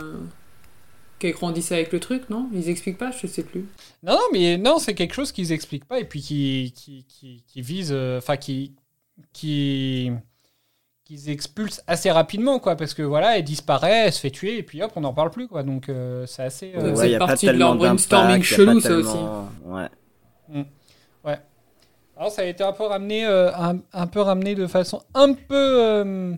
[1.20, 2.48] qu'elle grandisse avec le truc, non?
[2.54, 3.66] Ils expliquent pas, je sais plus.
[4.04, 7.44] Non, non, mais non, c'est quelque chose qu'ils expliquent pas et puis qui, qui, qui,
[7.48, 8.76] qui vise, euh, enfin, qui,
[9.34, 10.12] qui,
[11.06, 14.64] qu'ils expulsent assez rapidement, quoi, parce que voilà, elle disparaît, elle se fait tuer et
[14.64, 15.64] puis hop, on n'en parle plus, quoi.
[15.64, 16.74] Donc euh, c'est assez.
[16.76, 19.12] euh, Ouais, Ouais, c'est y a pas partie de leur tellement brainstorming chelou, ça aussi.
[19.14, 19.88] tellement- Ouais.
[22.20, 25.34] Alors ça a été un peu ramené, euh, un, un peu ramené de façon un
[25.34, 26.34] peu, euh,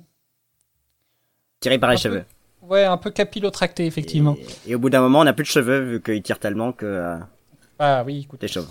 [1.61, 2.25] Tiré par les Un peu, cheveux.
[2.69, 4.35] Ouais, un peu capillotracté effectivement.
[4.65, 6.71] Et, et au bout d'un moment, on n'a plus de cheveux vu qu'il tire tellement
[6.71, 7.17] que euh,
[7.79, 8.39] Ah oui, écoute.
[8.39, 8.67] t'es chauve.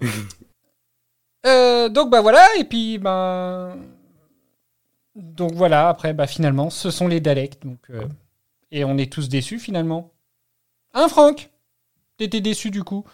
[1.44, 3.76] Euh, donc bah voilà, et puis ben
[5.16, 5.88] donc voilà.
[5.88, 8.02] Après bah finalement, ce sont les Daleks, donc euh,
[8.70, 10.12] et on est tous déçus finalement.
[10.94, 11.50] Hein, Franck?
[12.16, 13.04] T'étais déçu du coup?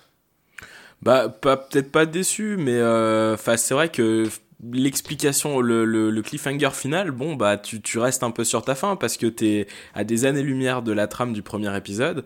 [1.00, 4.28] Bah, pas peut-être pas déçu, mais euh, 'fin, c'est vrai que
[4.62, 9.26] l'explication, le, cliffhanger final, bon bah tu, restes un peu sur ta fin parce que
[9.26, 12.24] t'es à des années-lumière de la trame du premier épisode.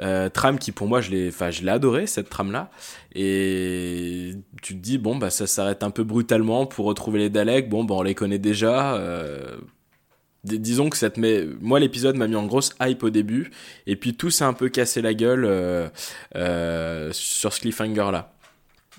[0.00, 2.70] Euh, trame qui pour moi je l'ai, enfin adoré cette trame là
[3.14, 7.68] et tu te dis bon bah ça s'arrête un peu brutalement pour retrouver les Daleks.
[7.68, 8.94] Bon bah on les connaît déjà.
[8.96, 9.56] euh,
[10.44, 13.50] dis- disons que ça te met, moi l'épisode m'a mis en grosse hype au début
[13.86, 15.88] et puis tout s'est un peu cassé la gueule euh,
[17.12, 18.32] sur ce cliffhanger là.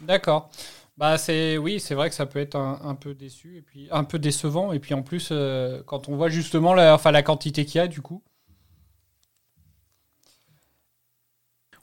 [0.02, 0.52] D'accord.
[0.98, 3.88] Bah c'est oui, c'est vrai que ça peut être un, un peu déçu et puis
[3.92, 7.22] un peu décevant et puis en plus euh, quand on voit justement la, enfin la
[7.22, 8.24] quantité qu'il y a du coup.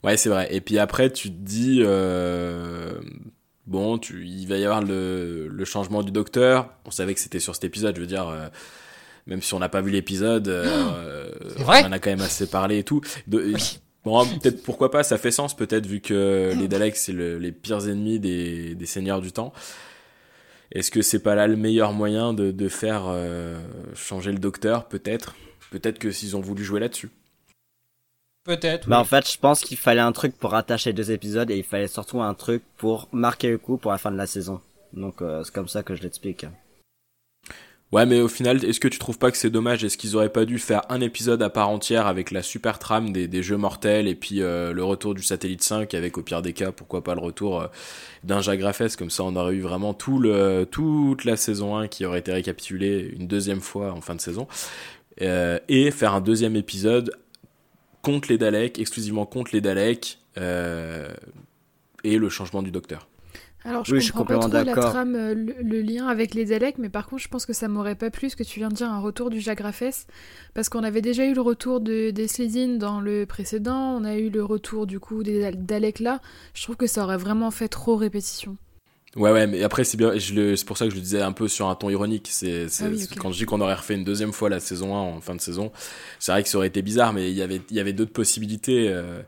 [0.03, 0.53] Ouais, c'est vrai.
[0.53, 2.99] Et puis après, tu te dis, euh,
[3.65, 6.69] bon, tu, il va y avoir le, le changement du docteur.
[6.85, 7.95] On savait que c'était sur cet épisode.
[7.95, 8.47] Je veux dire, euh,
[9.25, 10.47] même si on n'a pas vu l'épisode,
[11.81, 13.01] on en a quand même assez parlé et tout.
[13.27, 13.53] De-
[14.05, 17.51] Bon, peut-être pourquoi pas, ça fait sens peut-être vu que les Daleks c'est le- les
[17.51, 19.51] pires ennemis des, des seigneurs du temps.
[20.71, 23.59] Est-ce que c'est pas là le meilleur moyen de, de faire euh,
[23.95, 25.35] changer le docteur Peut-être?
[25.71, 27.09] Peut-être que s'ils ont voulu jouer là-dessus.
[28.43, 28.87] Peut-être.
[28.87, 29.01] Bah oui.
[29.01, 31.63] en fait, je pense qu'il fallait un truc pour rattacher les deux épisodes et il
[31.63, 34.61] fallait surtout un truc pour marquer le coup pour la fin de la saison.
[34.93, 36.45] Donc euh, c'est comme ça que je l'explique.
[37.91, 39.83] Ouais, mais au final, est-ce que tu trouves pas que c'est dommage?
[39.83, 43.13] Est-ce qu'ils auraient pas dû faire un épisode à part entière avec la super trame
[43.13, 46.41] des, des jeux mortels et puis euh, le retour du satellite 5 avec au pire
[46.41, 47.67] des cas, pourquoi pas le retour euh,
[48.23, 52.05] d'un Raffès Comme ça, on aurait eu vraiment tout le, toute la saison 1 qui
[52.05, 54.47] aurait été récapitulée une deuxième fois en fin de saison.
[55.21, 57.11] Euh, et faire un deuxième épisode
[58.01, 61.13] contre les Daleks, exclusivement contre les Daleks euh,
[62.03, 63.07] et le changement du docteur.
[63.65, 64.77] Alors, je Oui, je suis comprends pas trop complètement la d'accord.
[64.77, 67.67] trame, euh, le, le lien avec les Daleks, mais par contre, je pense que ça
[67.67, 70.05] m'aurait pas plu ce que tu viens de dire, un retour du Raffès,
[70.53, 74.17] parce qu'on avait déjà eu le retour de, des Slezine dans le précédent, on a
[74.17, 76.21] eu le retour du coup des Dal- Daleks là.
[76.53, 78.55] Je trouve que ça aurait vraiment fait trop répétition.
[79.15, 81.21] Ouais, ouais, mais après, c'est bien, je le, c'est pour ça que je le disais
[81.21, 82.27] un peu sur un ton ironique.
[82.29, 84.99] C'est, Ah oui, quand je dis qu'on aurait refait une deuxième fois la saison 1
[84.99, 85.71] en fin de saison,
[86.19, 88.11] c'est vrai que ça aurait été bizarre, mais il y avait, il y avait d'autres
[88.11, 88.89] possibilités.
[88.89, 89.21] euh,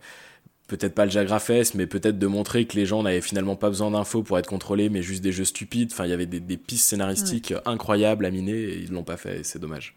[0.68, 3.92] peut-être pas le Raffès, mais peut-être de montrer que les gens n'avaient finalement pas besoin
[3.92, 5.90] d'infos pour être contrôlés, mais juste des jeux stupides.
[5.92, 9.18] Enfin, il y avait des, des pistes scénaristiques incroyables à miner et ils l'ont pas
[9.18, 9.96] fait et c'est dommage.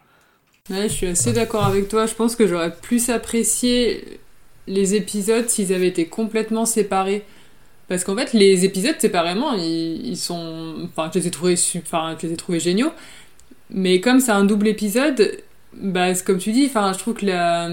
[0.69, 2.05] Ouais, je suis assez d'accord avec toi.
[2.05, 4.19] Je pense que j'aurais plus apprécié
[4.67, 7.23] les épisodes s'ils avaient été complètement séparés.
[7.87, 10.75] Parce qu'en fait, les épisodes séparément, ils, ils sont.
[10.85, 12.91] Enfin, je les ai trouvés, enfin, je les ai trouvés géniaux.
[13.69, 15.39] Mais comme c'est un double épisode,
[15.73, 17.69] bah, comme tu dis, enfin, je trouve que la.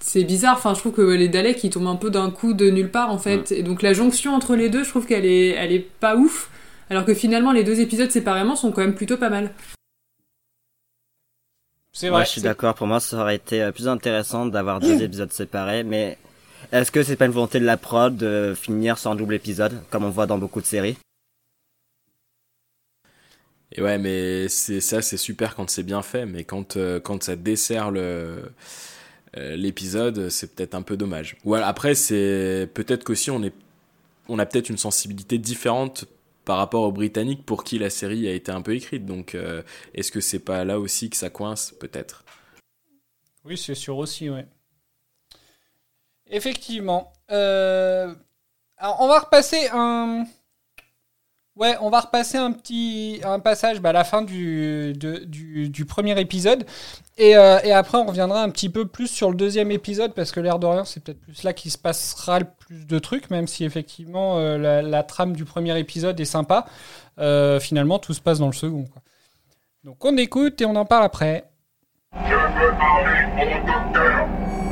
[0.00, 2.70] C'est bizarre, enfin, je trouve que les Daleks ils tombent un peu d'un coup de
[2.70, 3.52] nulle part en fait.
[3.52, 6.50] Et donc la jonction entre les deux, je trouve qu'elle est, elle est pas ouf.
[6.90, 9.50] Alors que finalement, les deux épisodes séparément sont quand même plutôt pas mal.
[11.92, 12.24] C'est Ouais, vrai.
[12.24, 12.74] je suis d'accord.
[12.74, 16.18] Pour moi, ça aurait été euh, plus intéressant d'avoir deux épisodes séparés, mais
[16.72, 19.82] est-ce que c'est pas une volonté de la prod de finir sur un double épisode,
[19.90, 20.96] comme on voit dans beaucoup de séries?
[23.72, 27.22] Et ouais, mais c'est ça, c'est super quand c'est bien fait, mais quand euh, quand
[27.24, 28.42] ça dessert le
[29.36, 31.36] l'épisode, c'est peut-être un peu dommage.
[31.44, 33.54] Ou alors, après, c'est peut-être qu'aussi on est
[34.28, 36.04] on a peut-être une sensibilité différente
[36.44, 39.04] par rapport aux Britanniques pour qui la série a été un peu écrite.
[39.04, 39.62] Donc, euh,
[39.94, 42.24] est-ce que c'est pas là aussi que ça coince, peut-être?
[43.44, 44.46] Oui, c'est sûr aussi, ouais.
[46.28, 47.12] Effectivement.
[47.30, 48.14] Euh,
[48.78, 50.24] Alors, on va repasser un.
[51.56, 55.70] Ouais, on va repasser un petit un passage bah, à la fin du, de- du,
[55.70, 56.66] du premier épisode.
[57.16, 60.32] Et, euh, et après, on reviendra un petit peu plus sur le deuxième épisode, parce
[60.32, 63.30] que l'air de rien, c'est peut-être plus là qu'il se passera le plus de trucs,
[63.30, 66.66] même si effectivement euh, la, la trame du premier épisode est sympa.
[67.18, 68.84] Euh, finalement, tout se passe dans le second.
[68.84, 69.00] quoi.
[69.82, 71.44] Donc on écoute et on en parle après.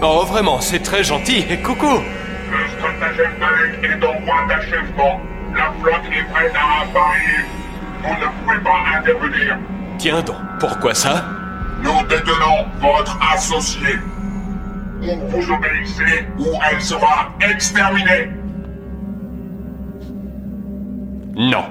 [0.03, 1.45] Oh, vraiment, c'est très gentil.
[1.64, 5.20] Coucou Le stratagème Dalek est en voie d'achèvement.
[5.57, 7.49] La flotte est prête à apparaître.
[8.03, 9.57] Vous ne pouvez pas intervenir.
[9.99, 11.25] Tiens donc, pourquoi ça?
[11.83, 13.99] Nous détenons votre associé.
[15.03, 18.31] Ou vous obéissez, ou elle sera exterminée.
[21.37, 21.65] Non.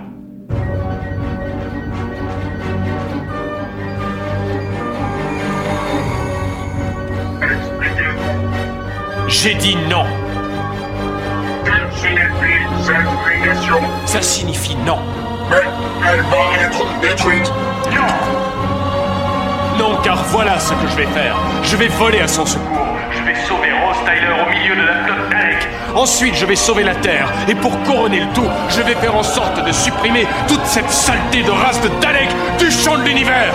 [7.42, 9.28] Expliquez-vous.
[9.28, 10.06] J'ai dit non.
[12.84, 15.00] Cette négation Ça signifie non.
[15.50, 15.56] Mais
[16.06, 17.52] elle va être détruite.
[19.80, 21.38] Non, car voilà ce que je vais faire.
[21.64, 22.86] Je vais voler à son secours.
[23.12, 25.68] Je vais sauver Rose Tyler au milieu de la flotte Dalek.
[25.96, 27.32] Ensuite, je vais sauver la Terre.
[27.48, 31.42] Et pour couronner le tout, je vais faire en sorte de supprimer toute cette saleté
[31.44, 32.30] de race de Dalek
[32.60, 33.54] du champ de l'univers.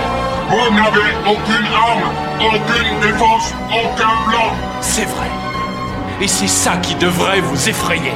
[0.49, 2.11] Vous n'avez aucune arme,
[2.41, 4.53] aucune défense, aucun plan.
[4.81, 5.27] C'est vrai.
[6.23, 8.13] Et c'est ça qui devrait vous effrayer.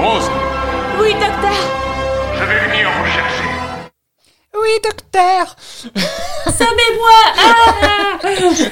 [0.00, 0.28] Rose,
[1.00, 1.52] Oui, docteur.
[2.34, 3.44] Je vais venir vous chercher.
[4.54, 5.56] Oui, docteur.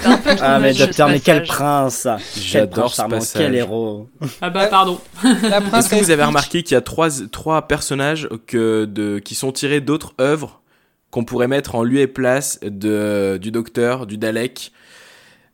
[0.05, 2.07] Un peu too Ah mais docteur, mais quel prince.
[2.37, 3.43] J'adore ce passage.
[3.43, 4.09] Quel héros.
[4.41, 5.01] Ah bah pardon.
[5.25, 9.53] Est-ce que vous avez remarqué qu'il y a trois, trois personnages que de, qui sont
[9.53, 10.61] tirés d'autres œuvres
[11.11, 14.73] qu'on pourrait mettre en lieu et place de, du docteur, du Dalek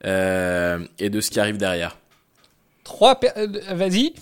[0.04, 1.96] euh, et de ce qui arrive derrière?
[2.82, 4.14] Trois per- euh, Vas-y.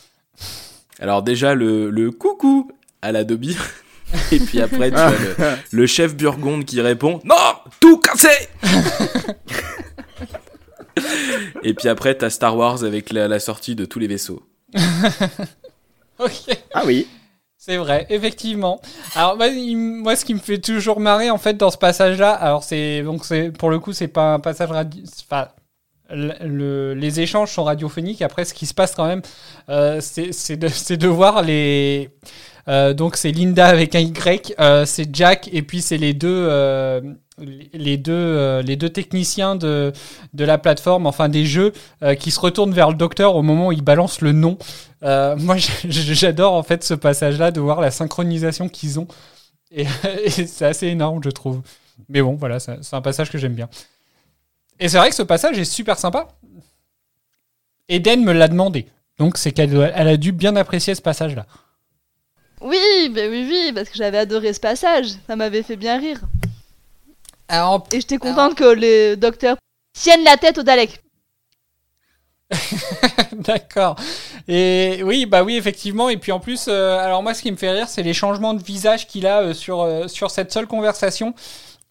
[1.02, 2.70] Alors déjà le, le coucou
[3.02, 3.56] à la Dobby.
[4.32, 5.36] Et puis après, tu as le,
[5.72, 7.34] le chef Burgonde qui répond Non
[7.80, 8.28] Tout cassé
[11.62, 14.42] Et puis après, t'as Star Wars avec la, la sortie de tous les vaisseaux.
[16.18, 16.56] Ok.
[16.74, 17.06] Ah oui.
[17.56, 18.80] C'est vrai, effectivement.
[19.14, 22.32] Alors moi, il- moi, ce qui me fait toujours marrer en fait dans ce passage-là,
[22.32, 25.00] alors c'est donc c'est pour le coup c'est pas un passage radio,
[25.30, 25.48] enfin
[26.12, 28.22] le- le- les échanges sont radiophoniques.
[28.22, 29.22] Après, ce qui se passe quand même,
[29.68, 32.10] euh, c'est de, voir les
[32.68, 36.48] euh, donc c'est Linda avec un Y, euh, c'est Jack et puis c'est les deux
[37.72, 39.92] les deux les deux techniciens de
[40.34, 41.72] de la plateforme, enfin des jeux,
[42.18, 44.58] qui se retournent vers le docteur au moment où il balance le nom.
[45.02, 49.08] Moi, j'adore en fait ce passage-là de voir la synchronisation qu'ils ont.
[49.74, 49.86] Et,
[50.28, 51.62] c'est assez énorme, je trouve.
[52.08, 53.68] Mais bon, voilà, c'est un passage que j'aime bien.
[54.82, 56.26] Et c'est vrai que ce passage est super sympa.
[57.88, 58.88] Eden me l'a demandé.
[59.16, 61.46] Donc c'est qu'elle elle a dû bien apprécier ce passage-là.
[62.60, 62.78] Oui,
[63.14, 65.06] oui, oui, parce que j'avais adoré ce passage.
[65.28, 66.20] Ça m'avait fait bien rire.
[67.46, 69.56] Alors, Et j'étais contente que les docteurs
[69.92, 71.00] tiennent la tête au Dalek.
[73.32, 73.94] D'accord.
[74.48, 76.08] Et oui, bah oui, effectivement.
[76.08, 78.54] Et puis en plus, euh, alors moi, ce qui me fait rire, c'est les changements
[78.54, 81.34] de visage qu'il a euh, sur, euh, sur cette seule conversation.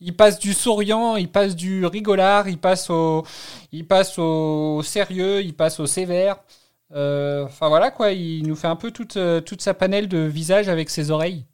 [0.02, 3.24] Il passe du souriant, il passe du rigolard, il passe au,
[3.72, 6.38] il passe au sérieux, il passe au sévère.
[6.94, 10.18] Euh, Enfin voilà quoi, il nous fait un peu toute, euh, toute sa panelle de
[10.20, 11.46] visage avec ses oreilles.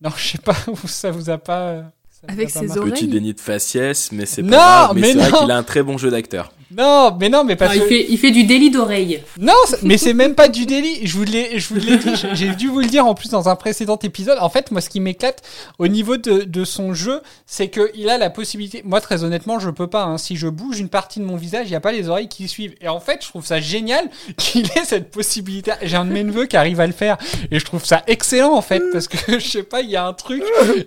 [0.00, 0.54] Non, je sais pas,
[0.86, 1.60] ça vous a pas.
[1.68, 1.82] euh,
[2.28, 4.56] vous Avec a pas ses marqué oreilles Petit déni de faciès, mais c'est pas Non,
[4.56, 4.92] grave.
[4.94, 6.52] Mais, mais c'est vrai qu'il a un très bon jeu d'acteur.
[6.76, 7.88] Non, mais non, mais parce Ah, il, que.
[7.88, 9.22] fait, il fait du délit d'oreille.
[9.38, 9.52] Non,
[9.82, 11.04] mais c'est même pas du délit.
[11.06, 12.10] Je vous l'ai, je vous l'ai dit.
[12.34, 14.38] j'ai- dû vous le dire en plus dans un précédent épisode.
[14.40, 15.42] En fait, moi, ce qui m'éclate
[15.78, 18.82] au niveau de, de son jeu, c'est que il a la possibilité.
[18.84, 20.04] Moi, très honnêtement, je peux pas.
[20.04, 20.18] hein.
[20.18, 22.46] Si je bouge une partie de mon visage, il y a pas les oreilles qui
[22.46, 22.74] suivent.
[22.80, 25.72] Et en fait, je trouve ça génial qu'il ait cette possibilité.
[25.82, 27.16] J'ai un de mes neveux qui arrive à le faire,
[27.50, 30.06] et je trouve ça excellent en fait, parce que je sais pas, il y a
[30.06, 30.42] un truc.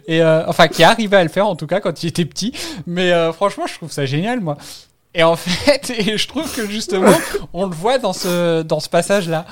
[0.07, 2.53] Et euh, enfin, qui arrivé à le faire en tout cas quand il était petit.
[2.87, 4.57] Mais euh, franchement, je trouve ça génial, moi.
[5.13, 7.13] Et en fait, et je trouve que justement,
[7.53, 9.45] on le voit dans ce, dans ce passage-là.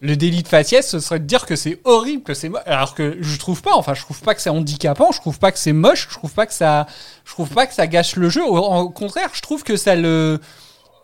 [0.00, 2.94] Le délit de faciès, ce serait de dire que c'est horrible, que c'est mo- alors
[2.94, 3.74] que je trouve pas.
[3.74, 6.32] Enfin, je trouve pas que c'est handicapant, je trouve pas que c'est moche, je trouve
[6.32, 6.86] pas que ça,
[7.24, 8.44] je trouve pas que ça gâche le jeu.
[8.46, 10.40] Au, contraire, je trouve que ça le,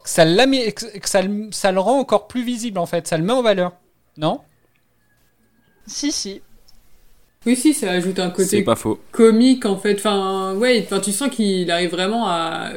[0.05, 3.33] que ça que ça ça le rend encore plus visible en fait, ça le met
[3.33, 3.73] en valeur.
[4.17, 4.41] Non?
[5.89, 6.41] Si, si.
[7.47, 8.99] Oui, si, ça ajoute un C'est côté pas faux.
[9.12, 9.95] comique en fait.
[9.97, 12.70] Enfin, ouais, enfin, tu sens qu'il arrive vraiment à.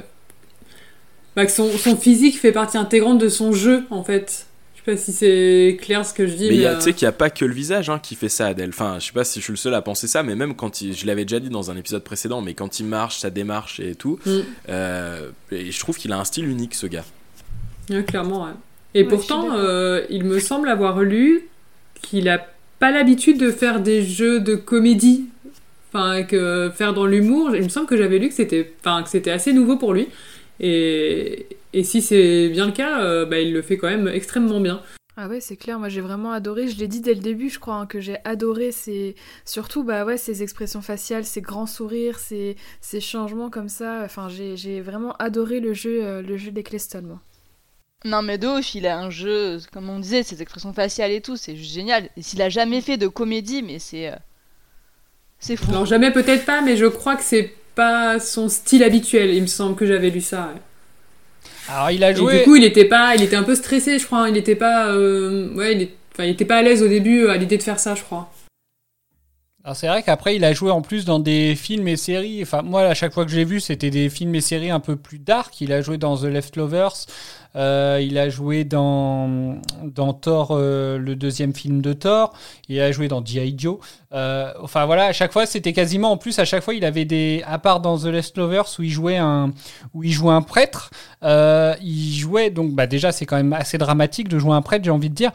[1.36, 4.48] Bah, que son, son physique fait partie intégrante de son jeu en fait.
[4.76, 6.50] Je sais pas si c'est clair ce que je dis.
[6.50, 8.30] Mais a- euh, tu sais qu'il n'y a pas que le visage hein, qui fait
[8.30, 8.70] ça, Adèle.
[8.70, 10.82] Enfin, je sais pas si je suis le seul à penser ça, mais même quand
[10.82, 13.80] il, je l'avais déjà dit dans un épisode précédent, mais quand il marche, sa démarche
[13.80, 14.32] et tout, Mm.
[14.70, 17.06] euh, et je trouve qu'il a un style unique, ce gars.
[17.90, 18.52] Ouais, clairement, ouais.
[18.96, 21.48] Et Ouais, pourtant, euh, il me semble avoir lu
[22.02, 22.46] qu'il a
[22.80, 25.26] pas l'habitude de faire des jeux de comédie.
[25.94, 27.56] Enfin, que faire dans l'humour.
[27.56, 30.10] Il me semble que j'avais lu que c'était, enfin, assez nouveau pour lui.
[30.60, 31.48] Et,
[31.84, 34.82] si c'est bien le cas, euh, bah, il le fait quand même extrêmement bien.
[35.20, 37.58] Ah ouais, c'est clair, moi j'ai vraiment adoré, je l'ai dit dès le début, je
[37.58, 39.16] crois, hein, que j'ai adoré ces...
[39.46, 44.28] surtout bah ouais, ces expressions faciales, ces grands sourires, ces, ces changements comme ça, enfin
[44.30, 47.20] j'ai vraiment adoré le jeu, euh, le jeu d'Eccleston, moi.
[48.06, 51.22] Non, mais de ouf, il a un jeu, comme on disait, ses expressions faciales et
[51.22, 52.10] tout, c'est juste génial.
[52.16, 54.10] Et s'il a jamais fait de comédie, mais c'est.
[54.10, 54.16] euh,
[55.40, 55.70] C'est fou.
[55.70, 59.34] Alors jamais peut-être pas, mais je crois que c'est pas son style habituel.
[59.34, 60.52] Il me semble que j'avais lu ça.
[60.54, 60.62] ouais.
[61.68, 62.40] Alors il a Et joué.
[62.40, 64.30] du coup, il était pas, il était un peu stressé, je crois.
[64.30, 67.24] Il était pas, euh, ouais, il, est- enfin, il était pas à l'aise au début
[67.26, 68.32] euh, à l'idée de faire ça, je crois.
[69.64, 72.40] Alors c'est vrai qu'après il a joué en plus dans des films et séries.
[72.42, 74.80] Enfin moi à chaque fois que je l'ai vu c'était des films et séries un
[74.80, 75.60] peu plus dark.
[75.60, 77.06] Il a joué dans The Leftovers.
[77.58, 79.60] Euh, il a joué dans
[80.22, 82.34] Thor euh, le deuxième film de Thor.
[82.70, 83.56] Il a joué dans G.I.
[83.58, 83.78] Joe.
[84.14, 87.04] Euh, enfin voilà à chaque fois c'était quasiment en plus à chaque fois il avait
[87.04, 89.52] des à part dans The Leftovers où il jouait un
[89.94, 90.92] où il jouait un prêtre.
[91.22, 94.92] il jouait donc bah déjà c'est quand même assez dramatique de jouer un prêtre j'ai
[94.92, 95.32] envie de dire.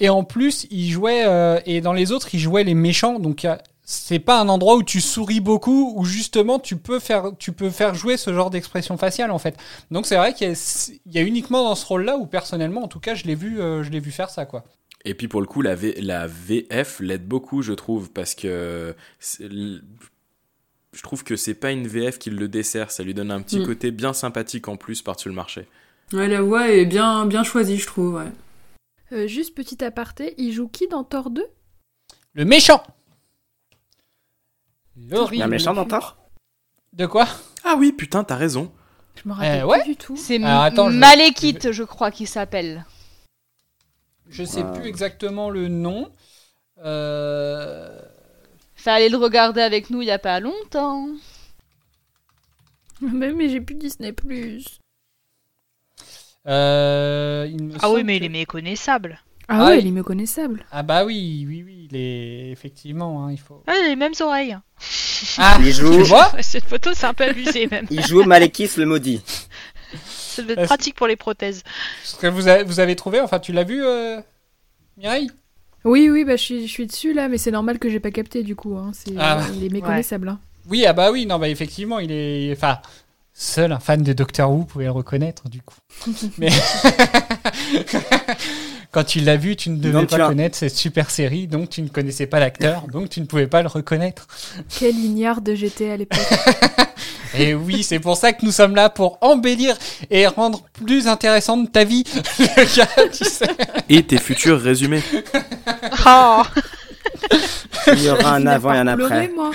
[0.00, 3.18] Et en plus, il jouait et dans les autres, il jouait les méchants.
[3.18, 3.46] Donc
[3.86, 7.68] c'est pas un endroit où tu souris beaucoup, où justement tu peux faire, tu peux
[7.70, 9.56] faire jouer ce genre d'expression faciale en fait.
[9.90, 12.82] Donc c'est vrai qu'il y, a- il y a uniquement dans ce rôle-là où personnellement,
[12.82, 14.64] en tout cas, je l'ai vu, euh, je l'ai vu faire ça quoi.
[15.04, 18.94] Et puis pour le coup, la, V- la VF l'aide beaucoup, je trouve, parce que
[19.40, 23.58] je trouve que c'est pas une VF qui le dessert, ça lui donne un petit
[23.60, 23.66] Mm.
[23.66, 25.66] côté bien sympathique en plus par-dessus le marché.
[26.12, 28.14] Ouais, la voix est bien, bien choisie, je trouve.
[28.14, 28.32] Ouais.
[29.12, 31.44] Euh, juste petit aparté, il joue qui dans Thor 2
[32.34, 32.82] Le méchant.
[34.96, 35.42] Il y a L'horrible.
[35.42, 36.16] un méchant dans Thor
[36.92, 37.26] De quoi?
[37.64, 38.72] Ah oui, putain, t'as raison.
[39.22, 39.78] Je me rappelle Euh, ouais.
[39.78, 40.16] pas du tout.
[40.16, 42.84] C'est attends, je- Malekith, je crois qu'il s'appelle.
[44.28, 46.10] Je sais plus exactement le nom.
[46.84, 48.00] Euh,
[48.74, 51.06] Fallait le regarder avec nous il y a pas longtemps.
[53.00, 54.78] Mais, mais j'ai plus Disney Plus.
[56.46, 57.48] euh,
[57.82, 59.20] Ah oui, mais que- il est méconnaissable.
[59.48, 60.64] Ah, Ah, ouais, il- est méconnaissable.
[60.72, 63.62] Ah bah oui, oui, oui, il est effectivement, hein, il faut.
[63.66, 64.56] Ah, il a les mêmes oreilles.
[65.38, 67.86] Ah, Il joue- tu vois Cette photo, c'est un peu abusé même.
[67.90, 69.20] Il joue Malekith le maudit.
[70.06, 71.62] Ça doit être pratique pour les prothèses.
[72.02, 74.20] Ce que vous avez, vous avez trouvé, enfin, tu l'as vu, euh,
[74.96, 75.30] Mireille?
[75.84, 78.10] Oui, oui, bah je suis, je suis dessus là, mais c'est normal que j'ai pas
[78.10, 78.76] capté du coup.
[78.76, 78.92] Hein.
[78.94, 79.42] C'est, Ah.
[79.54, 80.28] il est méconnaissable.
[80.30, 80.40] hein.
[80.66, 82.50] Oui, ah bah oui, non, bah effectivement, il est.
[82.56, 82.78] Enfin,
[83.34, 85.76] seul un fan de Doctor Who pouvait le reconnaître, du coup.
[86.38, 86.48] Mais.
[88.94, 91.82] Quand tu l'as vu, tu ne devais pas as- connaître cette super série, donc tu
[91.82, 94.28] ne connaissais pas l'acteur, donc tu ne pouvais pas le reconnaître.
[94.78, 96.20] Quel ignare de GT à l'époque.
[97.36, 99.76] Et oui, c'est pour ça que nous sommes là pour embellir
[100.08, 102.04] et rendre plus intéressante ta vie.
[102.38, 103.48] Le gars, tu sais.
[103.88, 105.02] Et tes futurs résumés.
[106.06, 106.42] Oh
[107.88, 109.30] Il y aura un avant et un pleurer, après.
[109.34, 109.50] moi.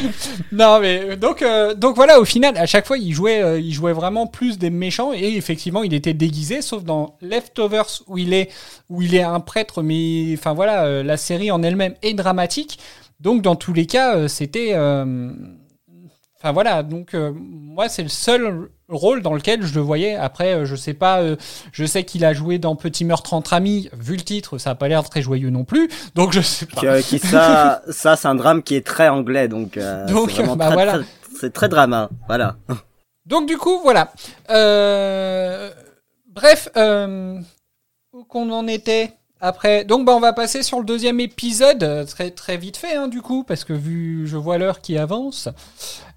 [0.52, 3.58] Non, mais euh, donc, euh, donc voilà, au final, à chaque fois, il jouait, euh,
[3.58, 8.18] il jouait vraiment plus des méchants et effectivement, il était déguisé, sauf dans Leftovers où
[8.18, 8.50] il est,
[8.88, 12.78] où il est un prêtre, mais enfin voilà, la série en elle-même est dramatique.
[13.20, 19.34] Donc dans tous les cas, c'était, enfin voilà, donc moi c'est le seul rôle dans
[19.34, 20.14] lequel je le voyais.
[20.14, 21.36] Après, euh, je sais pas, euh,
[21.72, 23.88] je sais qu'il a joué dans Petit meurtre entre amis.
[23.98, 25.88] Vu le titre, ça a pas l'air très joyeux non plus.
[26.14, 26.82] Donc je sais pas.
[26.84, 29.76] Euh, qui ça, ça c'est un drame qui est très anglais, donc.
[29.76, 30.92] euh, Donc, c'est bah très, voilà.
[30.98, 31.06] très-
[31.40, 32.56] c'est très drama, voilà.
[33.26, 34.12] Donc du coup, voilà.
[34.50, 35.70] Euh,
[36.28, 36.68] Bref,
[38.12, 39.84] où qu'on en était après.
[39.84, 43.20] Donc bah on va passer sur le deuxième épisode très très vite fait hein, du
[43.22, 45.48] coup parce que vu je vois l'heure qui avance.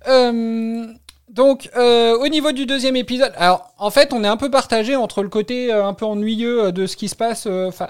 [0.07, 0.85] Euh,
[1.29, 4.95] donc euh, au niveau du deuxième épisode, alors en fait on est un peu partagé
[4.95, 7.45] entre le côté euh, un peu ennuyeux euh, de ce qui se passe.
[7.45, 7.89] Enfin,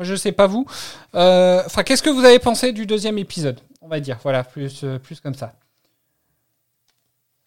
[0.00, 0.66] je sais pas vous.
[1.14, 5.20] Enfin, qu'est-ce que vous avez pensé du deuxième épisode On va dire voilà plus plus
[5.20, 5.54] comme ça.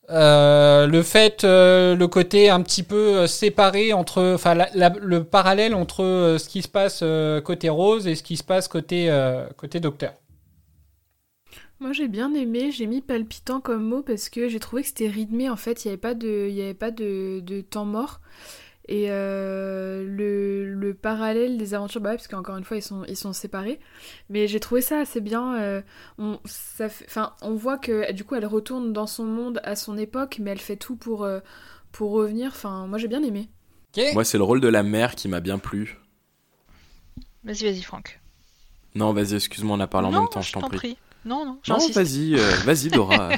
[0.07, 6.61] Le fait, le côté un petit peu séparé entre, enfin, le parallèle entre ce qui
[6.61, 7.03] se passe
[7.43, 9.11] côté Rose et ce qui se passe côté
[9.57, 10.13] côté Docteur.
[11.79, 15.09] Moi j'ai bien aimé, j'ai mis palpitant comme mot parce que j'ai trouvé que c'était
[15.09, 17.85] rythmé en fait, il n'y avait pas de, il y avait pas de, de temps
[17.85, 18.21] mort.
[18.87, 23.03] Et euh, le, le parallèle des aventures, bah ouais, parce qu'encore une fois ils sont,
[23.07, 23.79] ils sont séparés.
[24.29, 25.55] Mais j'ai trouvé ça assez bien.
[25.57, 25.81] euh,
[26.19, 29.75] on, ça fait, enfin, on voit que du coup elle retourne dans son monde à
[29.75, 31.39] son époque, mais elle fait tout pour, euh,
[31.91, 32.49] pour revenir.
[32.49, 33.49] Enfin, moi j'ai bien aimé.
[34.11, 35.97] Moi, c'est le rôle de la mère qui m'a bien plu.
[37.43, 38.19] Vas-y, vas-y, Franck.
[38.95, 40.77] Non, vas-y, excuse-moi, on a parlé en non, même temps, je t'en prie.
[40.77, 40.97] prie.
[41.25, 43.29] Non, non, Non, vas-y, euh, vas-y, Dora.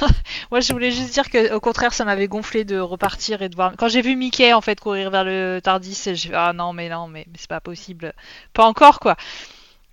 [0.50, 3.54] Moi, je voulais juste dire que, au contraire, ça m'avait gonflé de repartir et de
[3.54, 3.74] voir.
[3.76, 6.88] Quand j'ai vu Mickey en fait courir vers le Tardis, j'ai fait ah non mais
[6.88, 8.14] non mais, mais c'est pas possible,
[8.54, 9.16] pas encore quoi.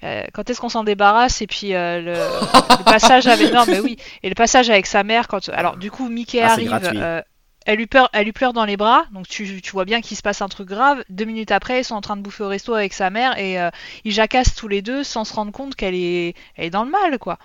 [0.04, 1.42] Euh, quand est-ce qu'on s'en débarrasse?
[1.42, 5.04] Et puis euh, le, le passage avec non mais oui et le passage avec sa
[5.04, 7.22] mère quand alors du coup Mickey Ah, arrive, euh,
[7.66, 10.68] elle lui pleure, dans les bras donc tu, vois bien qu'il se passe un truc
[10.68, 11.04] grave.
[11.10, 13.60] Deux minutes après ils sont en train de bouffer au resto avec sa mère et
[13.60, 13.70] euh,
[14.04, 16.36] ils jacassent tous les deux sans se rendre compte qu'elle est
[16.72, 17.40] dans le mal quoi.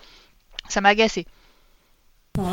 [0.68, 1.26] Ça m'a agacé.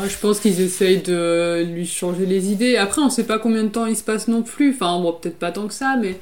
[0.08, 2.76] Je pense qu'ils essayent de lui changer les idées.
[2.76, 4.74] Après, on sait pas combien de temps il se passe non plus.
[4.74, 6.18] Enfin, bon, peut-être pas tant que ça, mais.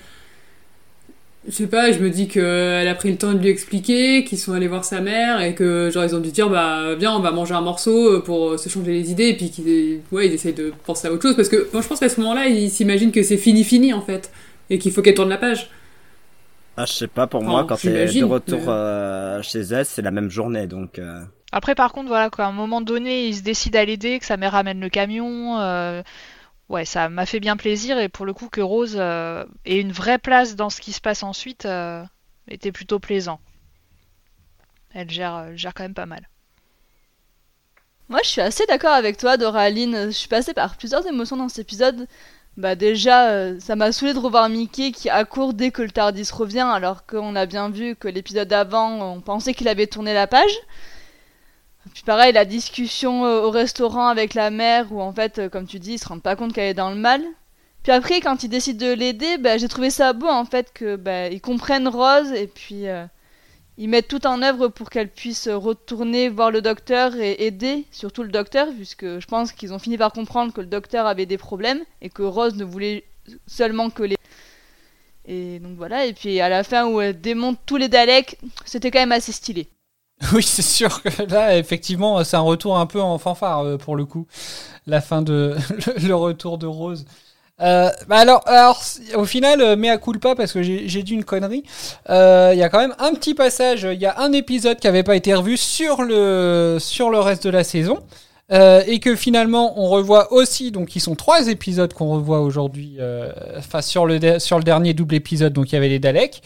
[1.47, 4.39] Je sais pas, je me dis qu'elle a pris le temps de lui expliquer, qu'ils
[4.39, 7.21] sont allés voir sa mère et que, genre, ils ont dû dire, bah, viens, on
[7.21, 10.55] va manger un morceau pour se changer les idées et puis qu'ils ouais, ils essayent
[10.55, 13.13] de penser à autre chose parce que, moi, je pense qu'à ce moment-là, ils s'imaginent
[13.13, 14.33] que c'est fini, fini en fait
[14.71, 15.69] et qu'il faut qu'elle tourne la page.
[16.79, 19.61] Ah, je sais pas, pour Enfin, moi, quand t'es de j'imagine, retour mais- euh, chez
[19.61, 20.99] elle, c'est la même journée, donc.
[20.99, 21.21] euh,
[21.53, 24.39] Après, par contre, voilà, qu'à un moment donné, il se décide à l'aider, que sa
[24.39, 25.61] mère amène le camion.
[25.61, 26.03] euh,
[26.69, 27.99] Ouais, ça m'a fait bien plaisir.
[27.99, 31.01] Et pour le coup, que Rose euh, ait une vraie place dans ce qui se
[31.01, 32.03] passe ensuite euh,
[32.49, 33.41] était plutôt plaisant.
[34.95, 36.29] Elle gère, elle gère quand même pas mal.
[38.09, 40.07] Moi, je suis assez d'accord avec toi, Doraline.
[40.07, 42.07] Je suis passée par plusieurs émotions dans cet épisode.
[42.57, 46.29] Bah déjà, euh, ça m'a saoulé de revoir Mickey qui accourt dès que le Tardis
[46.33, 50.29] revient, alors qu'on a bien vu que l'épisode d'avant, on pensait qu'il avait tourné la
[50.29, 50.57] page.
[51.93, 55.67] Puis pareil, la discussion euh, au restaurant avec la mère, où en fait, euh, comme
[55.67, 57.23] tu dis, ils se rendent pas compte qu'elle est dans le mal.
[57.83, 60.97] Puis après, quand ils décident de l'aider, bah, j'ai trouvé ça beau en fait que
[60.97, 63.05] bah, ils comprennent Rose et puis euh,
[63.77, 68.23] ils mettent tout en œuvre pour qu'elle puisse retourner voir le docteur et aider, surtout
[68.23, 71.37] le docteur, puisque je pense qu'ils ont fini par comprendre que le docteur avait des
[71.37, 73.05] problèmes et que Rose ne voulait
[73.47, 74.17] seulement que les.
[75.27, 78.91] Et donc voilà, et puis à la fin où elle démonte tous les Daleks, c'était
[78.91, 79.69] quand même assez stylé.
[80.33, 83.97] Oui, c'est sûr que là, effectivement, c'est un retour un peu en fanfare euh, pour
[83.97, 84.27] le coup.
[84.87, 85.57] La fin de
[86.03, 87.05] le retour de Rose.
[87.61, 88.83] Euh, bah alors, alors,
[89.15, 91.63] au final, euh, mea culpa parce que j'ai dit une connerie.
[92.09, 93.87] Il y a quand même un petit passage.
[93.91, 97.45] Il y a un épisode qui avait pas été revu sur le sur le reste
[97.45, 98.01] de la saison.
[98.51, 102.99] Et que finalement on revoit aussi, donc ils sont trois épisodes qu'on revoit aujourd'hui,
[103.57, 106.41] enfin sur le sur le dernier double épisode, donc il y avait les Daleks,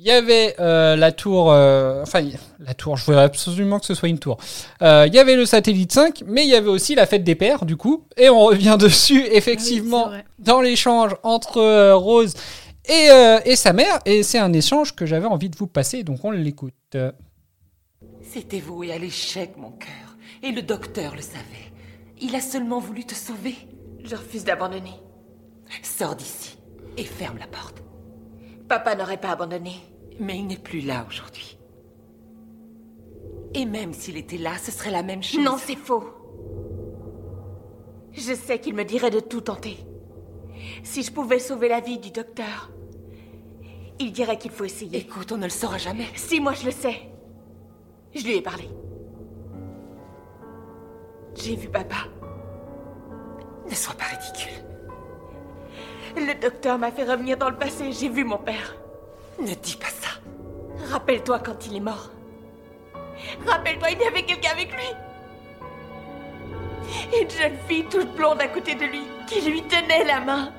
[0.00, 2.26] il y avait euh, la tour, euh, enfin
[2.58, 4.38] la tour, je voudrais absolument que ce soit une tour.
[4.80, 7.34] Euh, il y avait le satellite 5, mais il y avait aussi la fête des
[7.34, 10.24] pères du coup, et on revient dessus effectivement vrai.
[10.38, 12.32] dans l'échange entre euh, Rose
[12.86, 16.02] et, euh, et sa mère, et c'est un échange que j'avais envie de vous passer,
[16.02, 16.96] donc on l'écoute.
[18.22, 20.16] C'était voué à l'échec, mon cœur.
[20.42, 21.72] Et le docteur le savait.
[22.22, 23.54] Il a seulement voulu te sauver.
[24.02, 24.94] Je refuse d'abandonner.
[25.82, 26.56] Sors d'ici
[26.96, 27.82] et ferme la porte.
[28.66, 29.72] Papa n'aurait pas abandonné.
[30.20, 31.58] Mais il n'est plus là aujourd'hui.
[33.54, 35.42] Et même s'il était là, ce serait la même chose.
[35.42, 36.04] Non, c'est faux.
[38.12, 39.78] Je sais qu'il me dirait de tout tenter.
[40.82, 42.70] Si je pouvais sauver la vie du docteur,
[43.98, 44.98] il dirait qu'il faut essayer.
[44.98, 46.06] Écoute, on ne le saura jamais.
[46.14, 47.00] Si, moi je le sais.
[48.14, 48.68] Je lui ai parlé.
[51.34, 52.08] J'ai vu papa.
[53.68, 54.64] Ne sois pas ridicule.
[56.16, 57.92] Le docteur m'a fait revenir dans le passé.
[57.92, 58.79] J'ai vu mon père.
[59.40, 60.10] Ne dis pas ça.
[60.92, 62.10] Rappelle-toi quand il est mort.
[63.46, 64.88] Rappelle-toi, il y avait quelqu'un avec lui.
[67.20, 70.52] Une jeune fille toute blonde à côté de lui, qui lui tenait la main.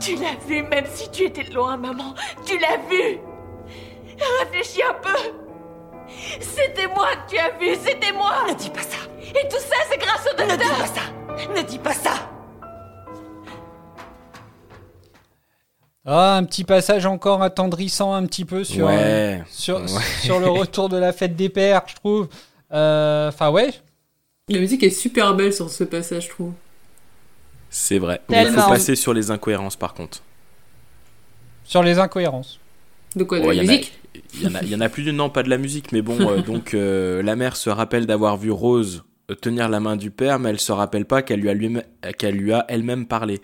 [0.00, 2.14] Tu l'as vu, même si tu étais loin, maman.
[2.46, 3.18] Tu l'as vu.
[4.40, 5.16] Réfléchis un peu.
[6.40, 8.32] C'était moi que tu as vu, c'était moi.
[8.48, 8.98] Ne dis pas ça.
[9.20, 10.78] Et tout ça, c'est grâce au Ne dis docteur.
[10.78, 11.52] pas ça.
[11.54, 12.12] Ne dis pas ça.
[16.06, 18.96] Ah, un petit passage encore attendrissant un petit peu sur, Ouais.
[18.98, 19.86] euh, sur, Ouais.
[20.22, 22.28] sur le retour de la fête des pères, je trouve.
[22.72, 23.70] Euh, Enfin, ouais.
[24.48, 26.52] La musique est super belle sur ce passage, je trouve.
[27.68, 28.20] C'est vrai.
[28.28, 30.22] Mais Il faut passer sur les incohérences par contre.
[31.64, 32.58] Sur les incohérences.
[33.14, 33.92] De quoi De Oh, la musique?
[34.34, 35.92] Il y, en a, il y en a plus d'une, non, pas de la musique,
[35.92, 39.04] mais bon, euh, donc euh, la mère se rappelle d'avoir vu Rose
[39.40, 41.76] tenir la main du père, mais elle se rappelle pas qu'elle lui a, lui
[42.18, 43.40] qu'elle lui a elle-même parlé.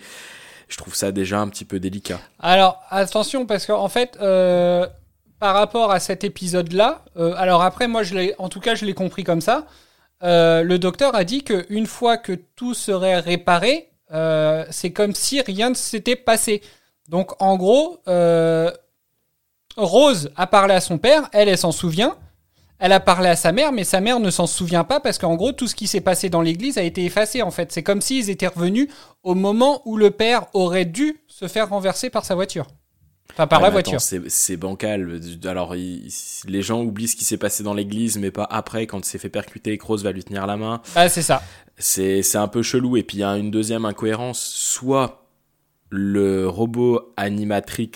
[0.68, 2.20] Je trouve ça déjà un petit peu délicat.
[2.40, 4.86] Alors, attention, parce qu'en fait, euh,
[5.38, 8.94] par rapport à cet épisode-là, euh, alors après, moi, je en tout cas, je l'ai
[8.94, 9.66] compris comme ça.
[10.22, 13.90] euh, le docteur a dit qu'une fois que tout serait réparé,
[14.70, 16.62] c'est comme si rien ne s'était passé.
[17.08, 18.00] Donc, en gros,
[19.76, 22.16] Rose a parlé à son père, elle, elle s'en souvient.
[22.78, 25.34] Elle a parlé à sa mère, mais sa mère ne s'en souvient pas parce qu'en
[25.34, 27.72] gros, tout ce qui s'est passé dans l'église a été effacé en fait.
[27.72, 28.88] C'est comme s'ils étaient revenus
[29.22, 32.66] au moment où le père aurait dû se faire renverser par sa voiture.
[33.32, 34.00] Enfin, par Ouais, la voiture.
[34.00, 35.20] c'est- bancal.
[35.44, 36.08] Alors, il-
[36.46, 39.18] les gens oublient ce qui s'est passé dans l'église, mais pas après, quand il s'est
[39.18, 40.80] fait percuter et que Rose va lui tenir la main.
[40.94, 41.42] Ah, c'est ça.
[41.76, 42.96] C'est c'est un peu chelou.
[42.96, 44.40] Et puis, il y a une deuxième incohérence.
[44.42, 45.26] Soit
[45.90, 47.90] le robot animatrix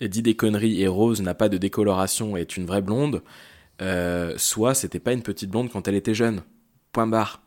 [0.00, 3.22] dit des conneries et Rose n'a pas de décoloration et est une vraie blonde,
[3.80, 6.42] euh, soit c'était pas une petite blonde quand elle était jeune.
[6.92, 7.42] Point barre.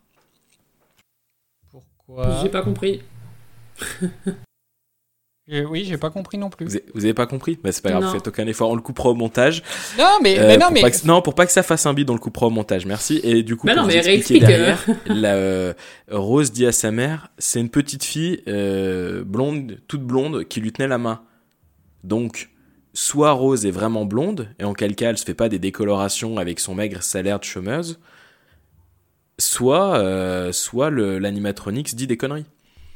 [1.72, 3.02] Pourquoi J'ai pas compris.
[5.52, 6.66] Euh, Oui, j'ai pas compris non plus.
[6.66, 7.60] Vous avez, vous avez pas compris?
[7.62, 8.12] Bah, C'est pas grave, Non.
[8.14, 8.70] faites aucun effort.
[8.70, 9.62] On le coupera au montage.
[10.00, 11.86] Non, mais, Euh, mais non, pour mais pas que- non, pour pas que ça fasse
[11.86, 12.86] un bide, on le coupera au montage.
[12.86, 13.20] Merci.
[13.26, 15.74] Et du coup, Bah pour non, vous mais expliquer réexplique, derrière, la, euh,
[16.10, 20.72] Rose dit à sa mère, c'est une petite fille euh, blonde, toute blonde, qui lui
[20.72, 21.22] tenait la main.
[22.06, 22.50] Donc,
[22.94, 26.38] soit Rose est vraiment blonde, et en quel cas elle se fait pas des décolorations
[26.38, 28.00] avec son maigre salaire de chômeuse,
[29.40, 32.46] soit, euh, soit le- l'animatronix dit des conneries.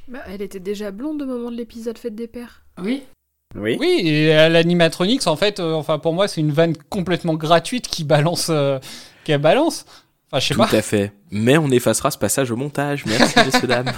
[0.07, 2.63] Bah, elle était déjà blonde au moment de l'épisode Fête des Pères.
[2.81, 3.03] Oui.
[3.55, 3.77] Oui.
[3.79, 7.87] oui, et à l'animatronix, en fait, euh, enfin pour moi, c'est une vanne complètement gratuite
[7.87, 8.77] qui balance, euh,
[9.23, 9.85] qui balance.
[10.29, 10.73] Enfin, je sais Tout pas.
[10.75, 11.13] à fait.
[11.31, 13.05] Mais on effacera ce passage au montage.
[13.05, 13.91] Merci, messieurs, dames.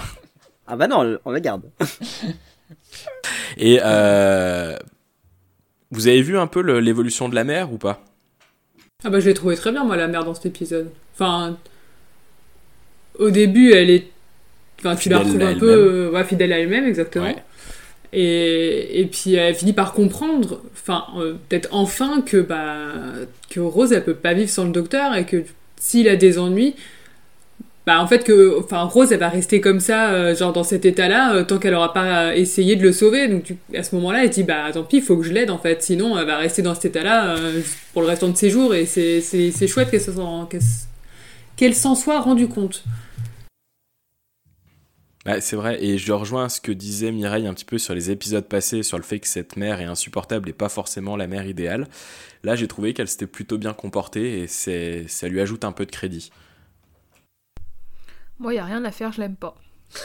[0.68, 1.62] Ah bah non, on le garde.
[3.56, 4.76] Et euh,
[5.90, 8.04] vous avez vu un peu l'évolution de la mer ou pas?
[9.04, 10.90] Ah bah je l'ai trouvé très bien moi la mère dans cet épisode.
[11.14, 11.56] Enfin,
[13.18, 14.08] au début elle est,
[14.78, 17.24] enfin tu la retrouves un peu, euh, ouais, fidèle à elle-même exactement.
[17.26, 17.42] Ouais.
[18.12, 22.92] Et, et puis elle finit par comprendre, enfin euh, peut-être enfin que bah
[23.48, 25.44] que Rose elle peut pas vivre sans le docteur et que
[25.76, 26.74] s'il a des ennuis,
[27.86, 30.84] bah en fait que enfin Rose elle va rester comme ça euh, genre dans cet
[30.84, 33.26] état-là euh, tant qu'elle aura pas euh, essayé de le sauver.
[33.28, 35.82] Donc à ce moment-là elle dit bah tant pis faut que je l'aide en fait
[35.82, 37.60] sinon elle va rester dans cet état-là euh,
[37.92, 40.48] pour le restant de ses jours et c'est c'est chouette qu'elle s'en
[41.56, 42.84] qu'elle s'en soit rendue compte.
[45.26, 48.10] Bah, c'est vrai, et je rejoins ce que disait Mireille un petit peu sur les
[48.10, 51.46] épisodes passés, sur le fait que cette mère est insupportable et pas forcément la mère
[51.46, 51.88] idéale.
[52.42, 55.84] Là, j'ai trouvé qu'elle s'était plutôt bien comportée et c'est, ça lui ajoute un peu
[55.84, 56.30] de crédit.
[58.40, 59.54] Moi, y a rien à faire, je l'aime pas.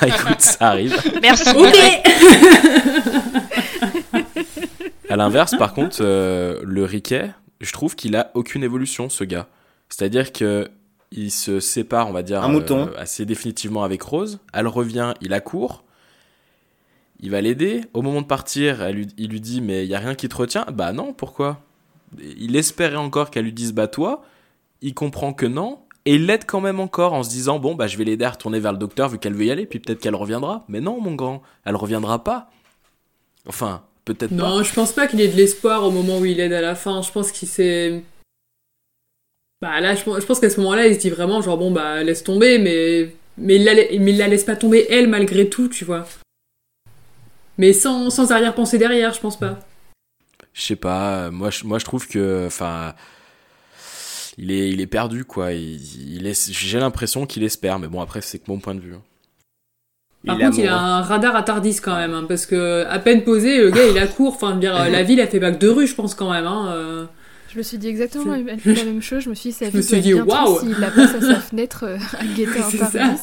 [0.00, 0.96] Bah, écoute, ça arrive.
[1.22, 1.44] Merci.
[5.08, 7.30] À l'inverse, par contre, euh, le Riquet,
[7.60, 9.48] je trouve qu'il a aucune évolution, ce gars.
[9.88, 10.68] C'est-à-dire que
[11.10, 12.88] il se sépare, on va dire, Un mouton.
[12.88, 14.38] euh, assez définitivement avec Rose.
[14.54, 15.84] Elle revient, il accourt.
[17.20, 17.82] Il va l'aider.
[17.92, 20.28] Au moment de partir, elle lui- il lui dit Mais il y a rien qui
[20.28, 21.60] te retient Bah non, pourquoi?
[22.38, 24.24] Il espérait encore qu'elle lui dise Bah toi.
[24.80, 25.80] Il comprend que non.
[26.04, 28.30] Et il l'aide quand même encore en se disant Bon, bah je vais l'aider à
[28.30, 29.66] retourner vers le docteur vu qu'elle veut y aller.
[29.66, 30.64] Puis peut-être qu'elle reviendra.
[30.68, 32.50] Mais non, mon grand, elle reviendra pas.
[33.46, 34.34] Enfin, peut-être pas.
[34.34, 36.74] Non, je pense pas qu'il ait de l'espoir au moment où il aide à la
[36.74, 37.02] fin.
[37.02, 38.02] Je pense qu'il s'est.
[39.60, 41.70] Bah là, je pense, je pense qu'à ce moment-là, il se dit vraiment, genre, bon,
[41.70, 43.14] bah, laisse tomber, mais.
[43.38, 46.04] Mais il la, la- mais il la laisse pas tomber, elle, malgré tout, tu vois.
[47.58, 49.58] Mais sans, sans arrière-pensée derrière, je pense pas.
[50.52, 52.94] Je sais pas, moi je, moi je trouve que enfin
[54.38, 55.80] il est il est perdu quoi, il,
[56.16, 58.94] il est j'ai l'impression qu'il espère mais bon après c'est que mon point de vue.
[58.94, 59.02] hein.
[60.24, 63.00] Par Il contre, il a un radar à Tardis quand même, hein, parce que à
[63.00, 64.08] peine posé, le gars, il.
[64.20, 66.46] Enfin, veux dire, euh, la ville, a fait bac de rue, je pense quand même.
[66.46, 67.06] Hein, euh.
[67.52, 69.20] Je me suis dit exactement la même la même chose.
[69.24, 70.60] Je me suis dit, sa Je me suis dit, waouh.
[70.60, 72.86] s'il la passe à sa fenêtre euh, à guetter ça.
[72.86, 73.20] Tardis.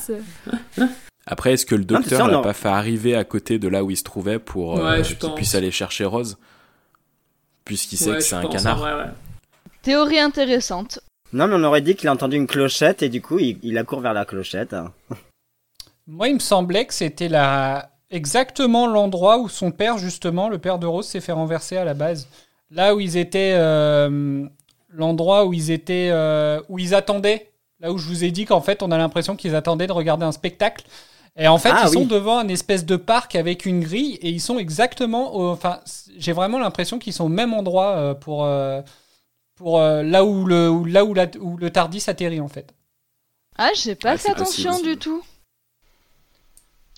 [0.80, 0.86] euh.
[1.26, 3.98] Après est-ce que le docteur l'a pas fait arriver à côté de là où il
[3.98, 6.38] se trouvait pour euh, Ouais, qu'il puisse aller chercher Rose?
[7.64, 8.84] Puisqu'il sait Ouais, que c'est un pense, canard.
[9.81, 10.99] Théorie intéressante.
[11.31, 13.77] Non, mais on aurait dit qu'il a entendu une clochette et du coup, il, il
[13.77, 14.76] accourt vers la clochette.
[16.07, 17.91] Moi, il me semblait que c'était la...
[18.10, 21.93] exactement l'endroit où son père, justement, le père de Rose, s'est fait renverser à la
[21.93, 22.27] base.
[22.72, 23.53] Là où ils étaient.
[23.56, 24.45] euh,
[24.91, 26.10] L'endroit où ils étaient.
[26.11, 27.51] euh, Où ils attendaient.
[27.80, 30.26] Là où je vous ai dit qu'en fait, on a l'impression qu'ils attendaient de regarder
[30.26, 30.84] un spectacle.
[31.38, 34.30] Et en fait, Ah, ils sont devant un espèce de parc avec une grille et
[34.30, 35.35] ils sont exactement.
[35.35, 35.80] au- Enfin,
[36.18, 38.43] j'ai vraiment l'impression qu'ils sont au même endroit euh, pour.
[38.45, 38.81] euh,
[39.60, 42.73] Pour euh, là où le où- là où, la- où le Tardis atterrit en fait.
[43.57, 45.22] Ah, j'ai pas Ouais, fait possible attention du tout.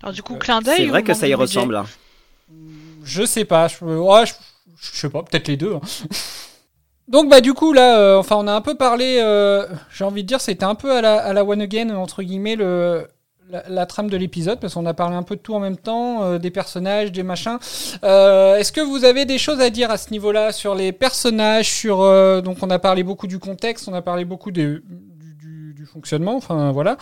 [0.01, 0.77] Alors du coup, clin d'œil.
[0.77, 1.75] C'est vrai que ça y ressemble.
[1.75, 1.85] hein.
[3.03, 3.67] Je sais pas.
[3.67, 4.33] Je, ouais, je,
[4.79, 5.23] je sais pas.
[5.23, 5.73] Peut-être les deux.
[5.75, 5.81] hein.
[7.07, 9.19] Donc bah du coup là, euh, enfin on a un peu parlé.
[9.21, 12.23] euh, J'ai envie de dire c'était un peu à la, à la one again entre
[12.23, 13.07] guillemets le
[13.51, 15.77] la, la trame de l'épisode parce qu'on a parlé un peu de tout en même
[15.77, 17.57] temps, euh, des personnages, des machins.
[18.03, 21.69] Euh, Est-ce que vous avez des choses à dire à ce niveau-là sur les personnages,
[21.69, 25.35] sur euh, donc on a parlé beaucoup du contexte, on a parlé beaucoup des- du,
[25.35, 26.35] du- du fonctionnement.
[26.35, 26.97] Enfin voilà.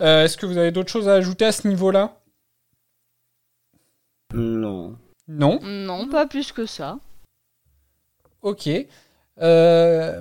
[0.00, 2.16] Euh, Est-ce que vous avez d'autres choses à ajouter à ce niveau-là?
[4.32, 4.96] Non.
[5.28, 5.58] Non?
[5.62, 6.98] Non, pas plus que ça.
[8.42, 8.68] Ok.
[9.40, 10.20] Euh,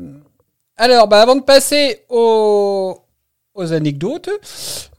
[0.77, 2.97] alors, bah, avant de passer aux,
[3.53, 4.29] aux anecdotes,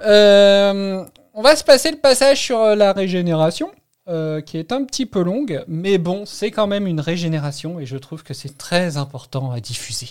[0.03, 3.73] euh, on va se passer le passage sur euh, la régénération,
[4.09, 7.87] euh, qui est un petit peu longue, mais bon, c'est quand même une régénération et
[7.87, 10.09] je trouve que c'est très important à diffuser.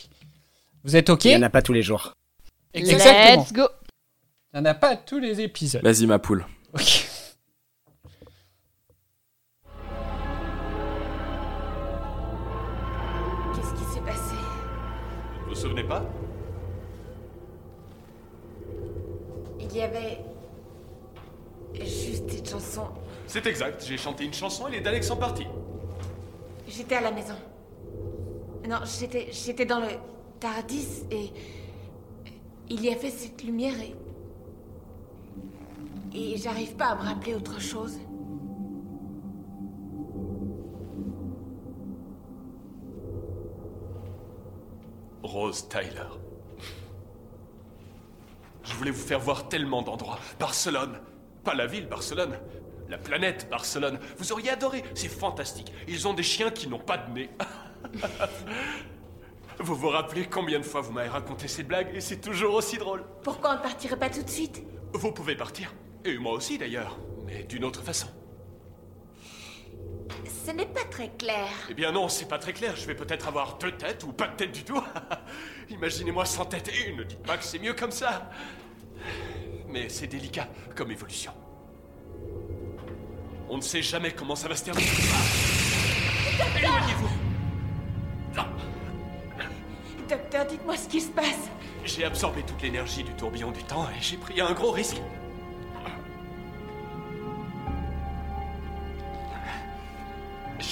[0.83, 1.25] Vous êtes ok?
[1.25, 2.13] Il n'y en a pas tous les jours.
[2.73, 3.43] Exactement.
[3.43, 3.67] Let's go.
[4.53, 5.83] Il n'y en a pas tous les épisodes.
[5.83, 6.45] Vas-y ma poule.
[6.73, 7.07] Ok.
[13.55, 14.35] Qu'est-ce qui s'est passé?
[15.43, 16.03] Vous vous souvenez pas?
[19.73, 20.19] Il y avait
[21.83, 22.83] juste une chanson.
[23.25, 25.47] C'est exact, j'ai chanté une chanson et les Daleks sont partis.
[26.67, 27.33] J'étais à la maison.
[28.69, 29.87] Non, j'étais j'étais dans le
[30.39, 31.31] Tardis et
[32.69, 33.95] il y avait cette lumière et
[36.15, 37.97] et j'arrive pas à me rappeler autre chose.
[45.23, 46.22] Rose Tyler.
[48.63, 50.19] Je voulais vous faire voir tellement d'endroits.
[50.39, 50.99] Barcelone.
[51.43, 52.37] Pas la ville Barcelone.
[52.89, 53.99] La planète Barcelone.
[54.17, 54.83] Vous auriez adoré.
[54.95, 55.71] C'est fantastique.
[55.87, 57.29] Ils ont des chiens qui n'ont pas de nez.
[59.59, 62.77] vous vous rappelez combien de fois vous m'avez raconté ces blagues et c'est toujours aussi
[62.77, 63.03] drôle.
[63.23, 64.63] Pourquoi on ne partirait pas tout de suite?
[64.93, 65.73] Vous pouvez partir.
[66.05, 66.97] Et moi aussi d'ailleurs.
[67.25, 68.07] Mais d'une autre façon.
[70.45, 71.47] Ce n'est pas très clair.
[71.69, 72.75] Eh bien non, c'est pas très clair.
[72.75, 74.81] Je vais peut-être avoir deux têtes ou pas de tête du tout.
[75.69, 76.97] Imaginez-moi sans tête et une.
[76.97, 78.29] Ne dites pas que c'est mieux comme ça.
[79.69, 81.31] Mais c'est délicat comme évolution.
[83.49, 84.87] On ne sait jamais comment ça va se terminer.
[86.57, 87.09] Éloignez-vous.
[90.09, 91.49] Docteur, dites-moi ce qui se passe.
[91.85, 95.01] J'ai absorbé toute l'énergie du tourbillon du temps et j'ai pris un gros risque.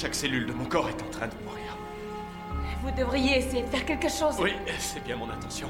[0.01, 1.77] Chaque cellule de mon corps est en train de mourir.
[2.81, 4.33] Vous devriez essayer de faire quelque chose.
[4.39, 5.69] Oui, c'est bien mon intention.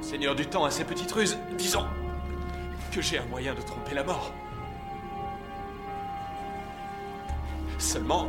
[0.00, 1.36] Seigneur du temps a ses petites ruses.
[1.58, 1.84] Disons
[2.92, 4.30] que j'ai un moyen de tromper la mort.
[7.76, 8.28] Seulement...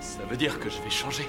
[0.00, 1.28] Ça veut dire que je vais changer.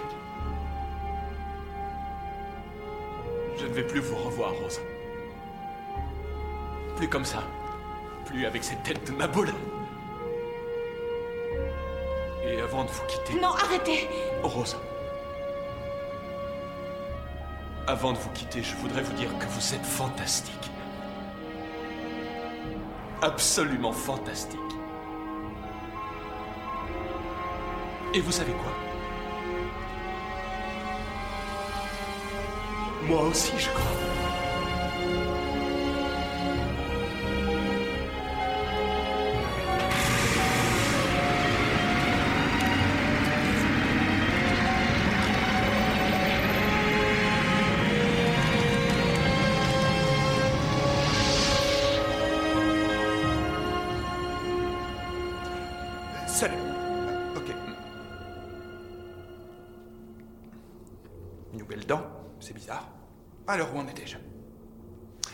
[3.59, 4.81] Je ne vais plus vous revoir, Rose.
[6.97, 7.43] Plus comme ça.
[8.25, 9.53] Plus avec cette tête de ma boule.
[12.61, 13.39] Et avant de vous quitter.
[13.39, 14.07] Non, arrêtez
[14.43, 14.77] Rose.
[17.87, 20.69] Avant de vous quitter, je voudrais vous dire que vous êtes fantastique.
[23.23, 24.59] Absolument fantastique.
[28.13, 28.71] Et vous savez quoi?
[33.07, 34.10] Moi aussi, je crois.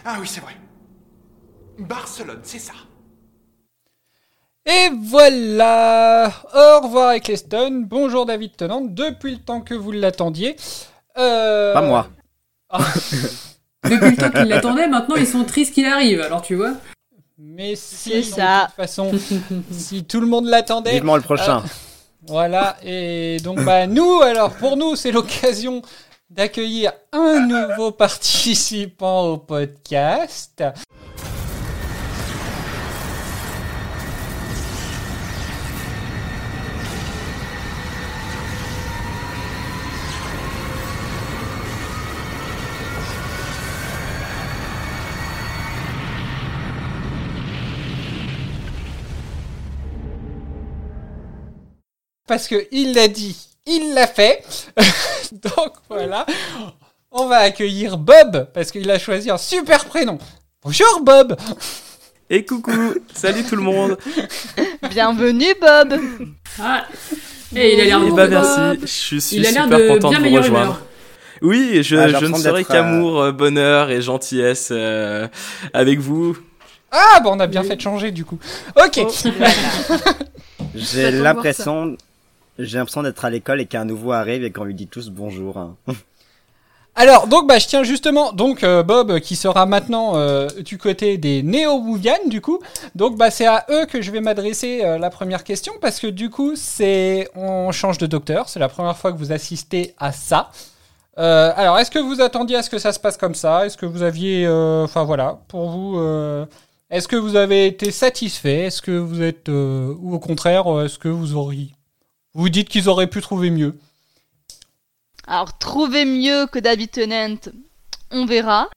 [0.09, 0.53] Ah oui, c'est vrai.
[1.79, 2.71] Barcelone, c'est ça.
[4.65, 10.55] Et voilà Au revoir Eccleston, bonjour David Tennant, depuis le temps que vous l'attendiez.
[11.17, 11.73] Euh...
[11.73, 12.07] Pas moi.
[12.69, 12.79] Ah.
[13.83, 16.73] Depuis le temps qu'ils l'attendaient, maintenant ils sont tristes qu'il arrive, alors tu vois.
[17.37, 18.65] Mais si, C'est de ça.
[18.67, 19.11] toute façon,
[19.71, 20.91] si tout le monde l'attendait...
[20.91, 21.59] Vivement le prochain.
[21.59, 21.67] euh,
[22.27, 25.81] voilà, et donc bah nous, alors pour nous, c'est l'occasion
[26.29, 30.63] d'accueillir un nouveau participant au podcast.
[52.27, 54.43] Parce que il l'a dit, il l'a fait.
[55.31, 56.25] donc voilà,
[57.11, 60.17] on va accueillir Bob parce qu'il a choisi un super prénom.
[60.63, 61.35] Bonjour Bob.
[62.29, 63.97] Et coucou, salut tout le monde.
[64.89, 65.93] Bienvenue, Bob
[66.61, 66.85] Ah
[67.55, 68.85] Et il a l'air Eh de bah merci, je
[69.19, 70.63] suis Il a l'air super de content bien de vous rejoindre.
[70.65, 70.81] humeur.
[71.41, 75.27] Oui, je, Ah, j'ai je ne serai d'être, qu'amour, euh, bonheur et gentillesse euh,
[75.71, 76.35] avec vous.
[76.91, 78.39] Ah bah on a bien fait de changer du coup.
[78.75, 78.99] Ok.
[80.75, 81.97] J'ai J'attends de l'impression,
[82.59, 85.57] j'ai l'impression d'être à l'école et qu'un nouveau arrive et qu'on lui dit tous bonjour.
[85.57, 85.75] hein.
[86.99, 91.19] Alors donc bah je tiens justement donc euh, Bob qui sera maintenant euh, du côté
[91.19, 92.59] des néo-Wouvian du coup.
[92.95, 96.07] Donc bah c'est à eux que je vais m'adresser euh, la première question parce que
[96.07, 100.11] du coup c'est on change de docteur, c'est la première fois que vous assistez à
[100.11, 100.49] ça.
[101.19, 103.67] Euh, alors est-ce que vous attendiez à ce que ça se passe comme ça?
[103.67, 106.47] Est-ce que vous aviez euh, enfin voilà, pour vous euh,
[106.89, 108.61] est-ce que vous avez été satisfait?
[108.61, 111.69] Est-ce que vous êtes euh, ou au contraire euh, est-ce que vous auriez
[112.37, 113.77] vous dites qu'ils auraient pu trouver mieux
[115.25, 117.37] Alors, trouver mieux que David Tennant,
[118.11, 118.69] on verra.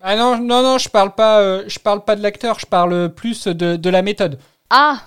[0.00, 3.14] Ah non, non, non, je parle pas, euh, je parle pas de l'acteur, je parle
[3.14, 4.40] plus de, de la méthode.
[4.68, 5.06] Ah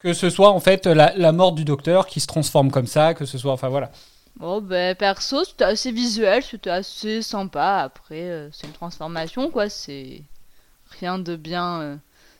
[0.00, 3.14] Que ce soit en fait la, la mort du docteur qui se transforme comme ça,
[3.14, 3.92] que ce soit, enfin voilà.
[4.38, 7.78] Bon, ben, perso, c'était assez visuel, c'était assez sympa.
[7.78, 9.68] Après, euh, c'est une transformation, quoi.
[9.68, 10.22] C'est
[11.00, 11.96] rien de bien euh,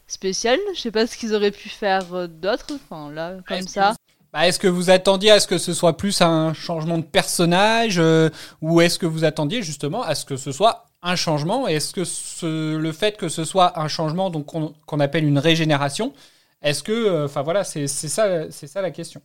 [0.09, 0.59] spécial.
[0.75, 2.67] Je sais pas ce qu'ils auraient pu faire euh, d'autre.
[2.75, 3.91] Enfin, là, comme Est-ce que ça.
[3.91, 3.97] vous-
[4.33, 7.99] Bah, est-ce que vous attendiez à ce que ce soit plus un changement de personnage
[7.99, 8.29] euh,
[8.61, 11.69] ou est-ce que vous attendiez justement à ce que ce soit un changement?
[11.69, 16.13] Est-ce que ce- le fait que ce soit un changement donc qu'on appelle une régénération,
[16.61, 19.23] est-ce que, euh, enfin voilà, c'est c'est ça, c'est ça la question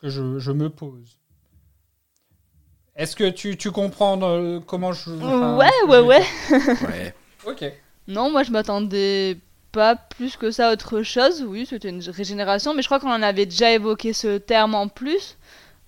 [0.00, 1.18] que je, je me pose.
[2.96, 6.20] Est-ce que tu, tu comprends euh, comment je ouais, que ouais, ouais.
[6.48, 6.88] dire?
[6.88, 7.14] Ouais.
[7.46, 7.64] Ok.
[8.08, 9.36] Non, moi, je m'attendais
[9.72, 11.42] pas plus que ça autre chose.
[11.42, 14.88] Oui, c'était une régénération, mais je crois qu'on en avait déjà évoqué ce terme en
[14.88, 15.36] plus.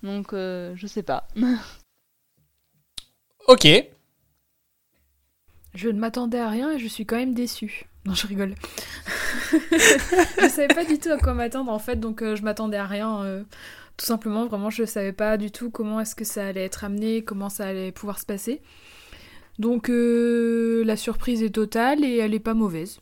[0.03, 1.27] Donc, euh, je sais pas.
[3.47, 3.67] Ok.
[5.73, 7.85] Je ne m'attendais à rien et je suis quand même déçue.
[8.05, 8.55] Non, je rigole.
[9.51, 12.85] je savais pas du tout à quoi m'attendre en fait, donc euh, je m'attendais à
[12.85, 13.23] rien.
[13.23, 13.43] euh,
[13.97, 17.23] tout simplement, vraiment, je savais pas du tout comment est-ce que ça allait être amené,
[17.23, 18.61] comment ça allait pouvoir se passer.
[19.59, 22.99] Donc euh, la surprise est totale et elle est pas mauvaise.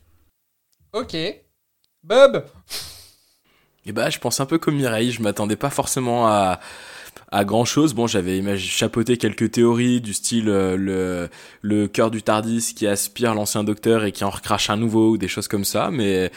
[0.92, 1.16] Ok.
[2.02, 2.44] Bob
[3.86, 6.60] Et bah, je pense un peu comme Mireille, je m'attendais pas forcément à,
[7.30, 7.94] à grand chose.
[7.94, 11.28] Bon, j'avais chapeauté quelques théories du style euh, le,
[11.62, 15.18] le cœur du Tardis qui aspire l'ancien docteur et qui en recrache un nouveau ou
[15.18, 16.30] des choses comme ça, mais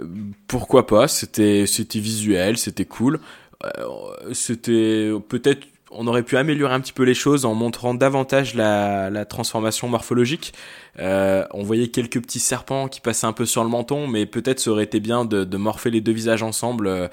[0.00, 0.04] euh,
[0.48, 3.20] pourquoi pas, c'était, c'était visuel, c'était cool.
[3.64, 8.54] Euh, c'était peut-être on aurait pu améliorer un petit peu les choses en montrant davantage
[8.54, 10.52] la, la transformation morphologique.
[10.98, 14.60] Euh, on voyait quelques petits serpents qui passaient un peu sur le menton, mais peut-être
[14.60, 17.08] ça aurait été bien de, de morpher les deux visages ensemble euh,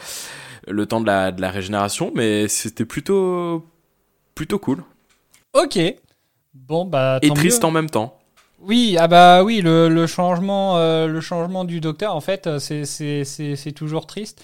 [0.68, 3.66] le temps de la, de la régénération, mais c'était plutôt
[4.36, 4.84] plutôt cool.
[5.54, 5.80] Ok.
[6.54, 7.20] Bon, bah.
[7.22, 7.68] Et triste mieux.
[7.68, 8.20] en même temps.
[8.62, 13.72] Oui, ah bah oui, le, le changement, euh, le changement du docteur, en fait, c'est
[13.74, 14.44] toujours triste.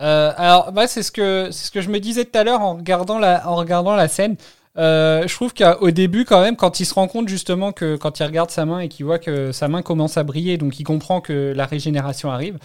[0.00, 2.60] Euh, alors, moi, c'est ce que c'est ce que je me disais tout à l'heure
[2.60, 4.36] en regardant la en regardant la scène.
[4.78, 8.18] Euh, je trouve qu'au début, quand même, quand il se rend compte justement que quand
[8.20, 10.84] il regarde sa main et qu'il voit que sa main commence à briller, donc il
[10.84, 12.58] comprend que la régénération arrive.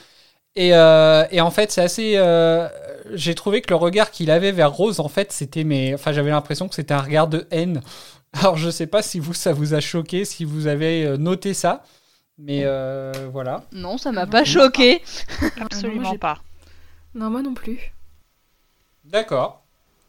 [0.58, 2.14] Et, euh, et en fait, c'est assez.
[2.18, 2.68] euh,
[3.14, 5.64] J'ai trouvé que le regard qu'il avait vers Rose, en fait, c'était.
[5.64, 7.82] Mais, enfin, j'avais l'impression que c'était un regard de haine.
[8.34, 11.84] Alors, je sais pas si vous, ça vous a choqué, si vous avez noté ça.
[12.38, 13.64] Mais euh, voilà.
[13.72, 15.02] Non, ça m'a pas choqué.
[15.62, 16.40] Absolument pas.
[17.16, 17.94] Non, moi non plus.
[19.06, 19.64] D'accord.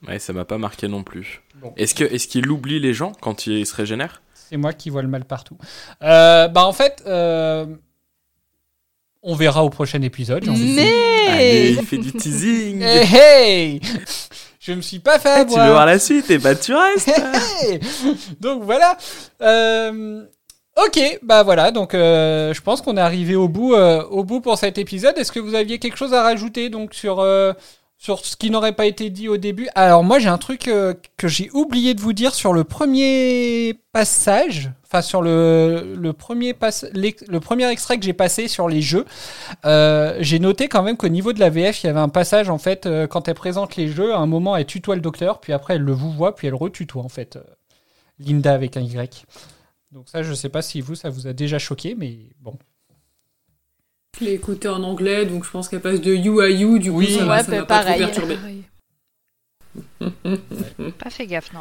[0.07, 1.43] Ouais, ça m'a pas marqué non plus.
[1.57, 1.73] Bon.
[1.77, 4.23] Est-ce que est-ce qu'il oublie les gens quand il se régénère?
[4.35, 5.57] C'est moi qui vois le mal partout.
[6.03, 7.67] Euh, bah, en fait, euh,
[9.23, 10.45] on verra au prochain épisode.
[10.45, 11.33] j'ai envie de dire.
[11.33, 12.83] Allez, Mais il fait du teasing.
[12.83, 13.81] Hey, hey
[14.61, 16.29] Je me suis pas fait Eh, tu veux voir la suite?
[16.31, 17.09] Et bah tu restes.
[17.63, 17.81] Hey
[18.41, 18.97] donc voilà.
[19.41, 20.25] Euh,
[20.77, 21.71] ok, bah voilà.
[21.71, 25.17] Donc euh, je pense qu'on est arrivé au bout, euh, au bout pour cet épisode.
[25.19, 27.53] Est-ce que vous aviez quelque chose à rajouter donc sur euh,
[27.99, 29.69] sur ce qui n'aurait pas été dit au début?
[29.75, 34.71] Alors moi j'ai un truc que j'ai oublié de vous dire sur le premier passage.
[34.85, 36.55] Enfin sur le le premier
[36.93, 39.05] l'ex- le premier extrait que j'ai passé sur les jeux.
[39.65, 42.59] J'ai noté quand même qu'au niveau de la VF, il y avait un passage en
[42.59, 45.75] fait quand elle présente les jeux, à un moment elle tutoie le docteur, puis après
[45.77, 47.39] elle le vous voit, puis elle retutoie en fait.
[48.19, 49.25] Linda avec un Y.
[49.93, 52.59] Donc ça, je sais pas si vous, ça vous a déjà choqué, mais bon.
[54.19, 56.91] Je l'ai écouté en anglais, donc je pense qu'elle passe de you à you, du
[56.91, 57.15] coup Oui.
[57.15, 58.37] ça m'a Ouais, ça m'a pas trop perturbé.
[60.99, 61.61] Pas fait gaffe, non.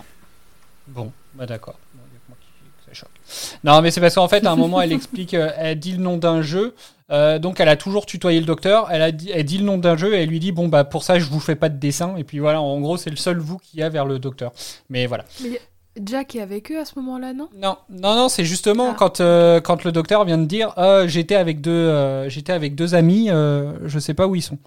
[0.87, 1.77] Bon, bah d'accord.
[1.93, 2.47] Bon, y a que moi qui-
[2.85, 3.57] que ça choque.
[3.63, 5.99] Non, mais c'est parce qu'en fait, à un moment, elle explique, euh, elle dit le
[5.99, 6.75] nom d'un jeu.
[7.11, 8.89] euh, donc, elle a toujours tutoyé le docteur.
[8.91, 10.83] Elle a dit, elle dit le nom d'un jeu et elle lui dit, bon, bah,
[10.85, 12.15] pour ça, je vous fais pas de dessin.
[12.17, 14.51] Et puis voilà, en gros, c'est le seul vous qui a vers le docteur.
[14.89, 15.25] Mais voilà.
[15.43, 15.57] Mais y
[16.01, 17.49] Jack est avec eux à ce moment-là, non?
[17.55, 18.95] Non, non, non, c'est justement Ah.
[18.97, 22.75] quand, euh, quand le docteur vient de dire, Ah, j'étais avec deux, euh, j'étais avec
[22.75, 24.57] deux amis, euh, je sais pas où ils sont.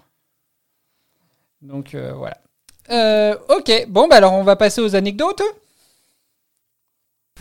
[1.61, 2.37] Donc euh, voilà.
[2.91, 5.41] Euh, ok, bon, bah alors on va passer aux anecdotes.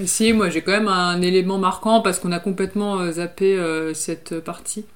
[0.01, 3.55] Et si, moi j'ai quand même un élément marquant parce qu'on a complètement euh, zappé
[3.55, 4.87] euh, cette partie.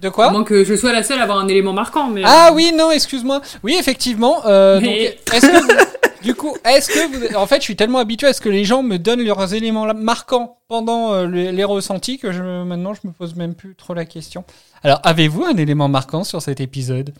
[0.00, 2.22] De À quoi moins que je sois la seule à avoir un élément marquant, mais.
[2.26, 3.40] Ah oui, non, excuse-moi.
[3.62, 4.44] Oui, effectivement.
[4.46, 5.86] euh, Mais- donc, est-ce que vous-
[6.22, 8.64] du coup, est-ce que vous, en fait, je suis tellement habitué à ce que les
[8.64, 13.00] gens me donnent leurs éléments marquants pendant euh, les, les ressentis que je, maintenant, je
[13.04, 14.44] me pose même plus trop la question.
[14.82, 17.12] Alors, avez-vous un élément marquant sur cet épisode?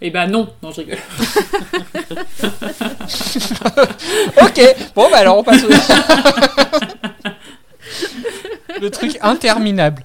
[0.00, 0.98] Eh ben non, non, je rigole.
[4.42, 4.60] Ok,
[4.94, 5.68] bon, bah alors on passe au...
[8.80, 10.02] Le truc interminable.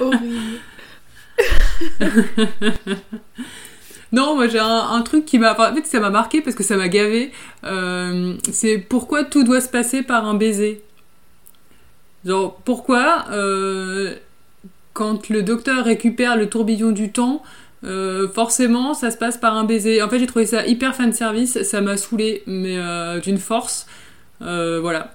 [0.00, 0.58] Horrible.
[4.12, 5.52] Non, moi j'ai un, un truc qui m'a.
[5.52, 7.32] enfin, en fait, ça m'a marqué parce que ça m'a gavé.
[7.64, 10.82] Euh, c'est pourquoi tout doit se passer par un baiser.
[12.24, 14.14] Genre, pourquoi euh,
[14.92, 17.42] quand le docteur récupère le tourbillon du temps,
[17.84, 20.02] euh, forcément ça se passe par un baiser.
[20.02, 22.78] En fait, j'ai trouvé ça hyper fan service, ça m'a saoulé, mais
[23.20, 23.86] d'une force.
[24.40, 25.14] Voilà.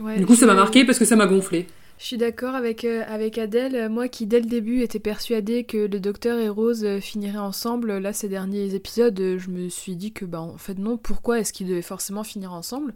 [0.00, 1.66] Ouais, Du coup, ça m'a marqué parce que ça m'a gonflé.
[1.98, 3.88] Je suis d'accord avec, euh, avec Adèle.
[3.88, 7.98] Moi qui, dès le début, était persuadée que le docteur et Rose euh, finiraient ensemble,
[7.98, 11.40] là, ces derniers épisodes, euh, je me suis dit que, bah, en fait, non, pourquoi
[11.40, 12.94] est-ce qu'ils devaient forcément finir ensemble?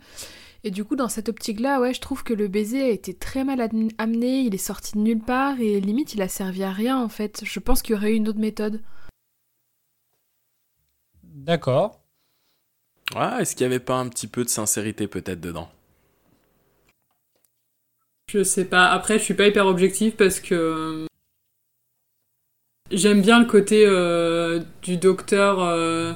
[0.63, 3.43] Et du coup, dans cette optique-là, ouais, je trouve que le baiser a été très
[3.43, 3.61] mal
[3.99, 7.09] amené, il est sorti de nulle part, et limite, il a servi à rien, en
[7.09, 7.43] fait.
[7.45, 8.81] Je pense qu'il y aurait eu une autre méthode.
[11.25, 12.01] D'accord.
[13.17, 15.69] Ah, est-ce qu'il y avait pas un petit peu de sincérité peut-être dedans?
[18.33, 18.87] Je sais pas.
[18.87, 21.07] Après, je suis pas hyper objectif parce que euh,
[22.91, 26.15] j'aime bien le côté euh, du docteur euh,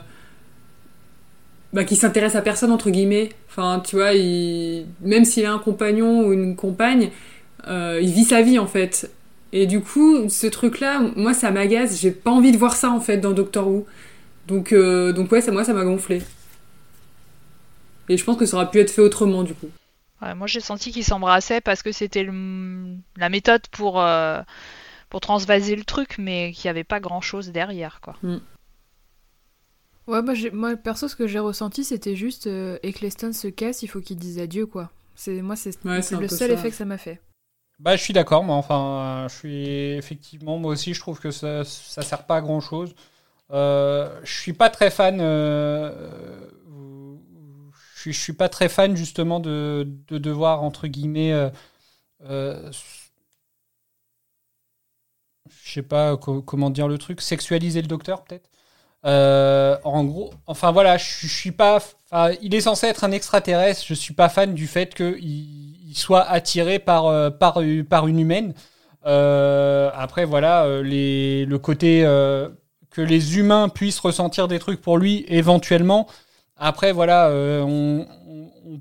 [1.75, 3.31] bah, qui s'intéresse à personne entre guillemets.
[3.51, 4.87] Enfin, tu vois, il...
[5.03, 7.11] même s'il a un compagnon ou une compagne,
[7.69, 9.11] il vit sa vie en fait.
[9.53, 12.01] Et du coup, ce truc-là, moi, ça m'agace.
[12.01, 13.87] J'ai pas envie de voir ça en fait dans Doctor Who.
[14.49, 16.23] Donc, donc ouais, ça, moi, ça m'a gonflé.
[18.09, 19.69] Et je pense que ça aurait pu être fait autrement du coup.
[20.23, 24.43] Ouais, moi j'ai senti qu'ils s'embrassaient parce que c'était le- la méthode pour, euh,
[25.11, 28.17] pour transvaser le truc, mais qu'il n'y avait pas grand chose derrière, quoi.
[30.07, 33.83] Ouais, moi, j'ai- moi perso, ce que j'ai ressenti, c'était juste euh, Eccleston se casse,
[33.83, 34.91] il faut qu'il dise adieu, quoi.
[35.17, 36.55] C'est Moi, c'est Ouais, le seul ça.
[36.55, 37.21] effet que ça m'a fait.
[37.79, 38.57] Bah, je suis d'accord, moi.
[38.57, 39.67] Enfin, euh, je suis
[39.97, 42.95] effectivement, moi aussi, je trouve que ça, ça sert pas à grand chose.
[43.53, 45.19] Euh, je suis pas très fan.
[45.21, 46.46] euh,
[48.11, 51.33] suis, je suis pas très fan justement de, de devoir entre guillemets.
[51.33, 51.51] euh,
[52.25, 52.73] euh,
[55.51, 58.49] je sais pas co- comment dire le truc, sexualiser le docteur peut-être.
[59.07, 61.81] Euh, en gros, enfin voilà, je, suis pas
[62.43, 63.85] il est censé être un extraterrestre.
[63.87, 65.19] Je suis pas fan du fait qu'il
[65.89, 68.55] il soit attiré par, euh, par, par une humaine.
[69.07, 72.03] Euh, après, voilà, les, le côté
[72.91, 76.07] que les humains puissent ressentir des trucs pour lui, éventuellement.
[76.57, 78.07] Après, voilà, euh, on,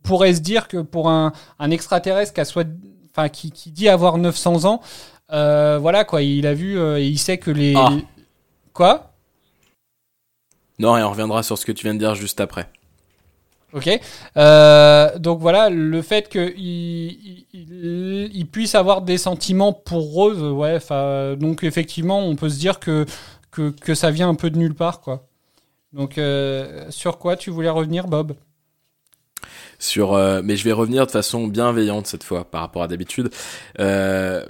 [0.03, 2.67] pourrait se dire que pour un, un extraterrestre qui, a soit,
[3.11, 4.81] enfin, qui, qui dit avoir 900 ans,
[5.31, 7.73] euh, voilà, quoi, il a vu euh, et il sait que les.
[7.75, 7.89] Ah.
[8.73, 9.11] Quoi?
[10.79, 12.69] Non, et on reviendra sur ce que tu viens de dire juste après.
[13.73, 13.89] Ok.
[14.37, 20.41] Euh, donc voilà, le fait qu'il il, il- il puisse avoir des sentiments pour Rose,
[20.41, 20.79] ouais.
[21.37, 23.05] Donc effectivement, on peut se dire que,
[23.51, 25.27] que, que ça vient un peu de nulle part, quoi.
[25.95, 28.35] Donc euh, sur quoi tu voulais revenir, Bob?
[29.79, 33.29] Sur euh, mais je vais revenir de façon bienveillante cette fois par rapport à d'habitude.
[33.79, 34.45] Euh,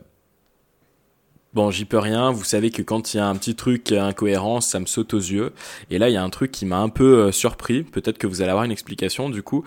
[1.54, 2.32] bon j'y peux rien.
[2.32, 5.20] Vous savez que quand il y a un petit truc incohérent ça me saute aux
[5.20, 5.54] yeux.
[5.92, 7.84] Et là il y a un truc qui m'a un peu surpris.
[7.84, 9.64] Peut-être que vous allez avoir une explication du coup.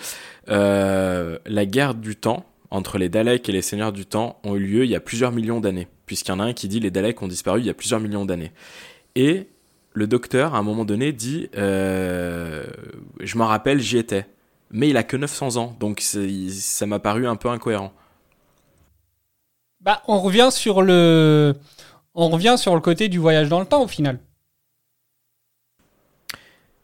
[0.49, 4.85] La guerre du temps entre les Daleks et les Seigneurs du Temps ont eu lieu
[4.85, 7.23] il y a plusieurs millions d'années puisqu'il y en a un qui dit les Daleks
[7.23, 8.53] ont disparu il y a plusieurs millions d'années.
[9.15, 9.49] Et
[9.99, 12.65] le docteur à un moment donné dit euh,
[13.21, 14.27] je m'en rappelle j'y étais
[14.71, 17.91] mais il a que 900 ans, donc ça m'a paru un peu incohérent.
[19.81, 21.55] Bah, on revient sur le,
[22.15, 24.19] on revient sur le côté du voyage dans le temps au final.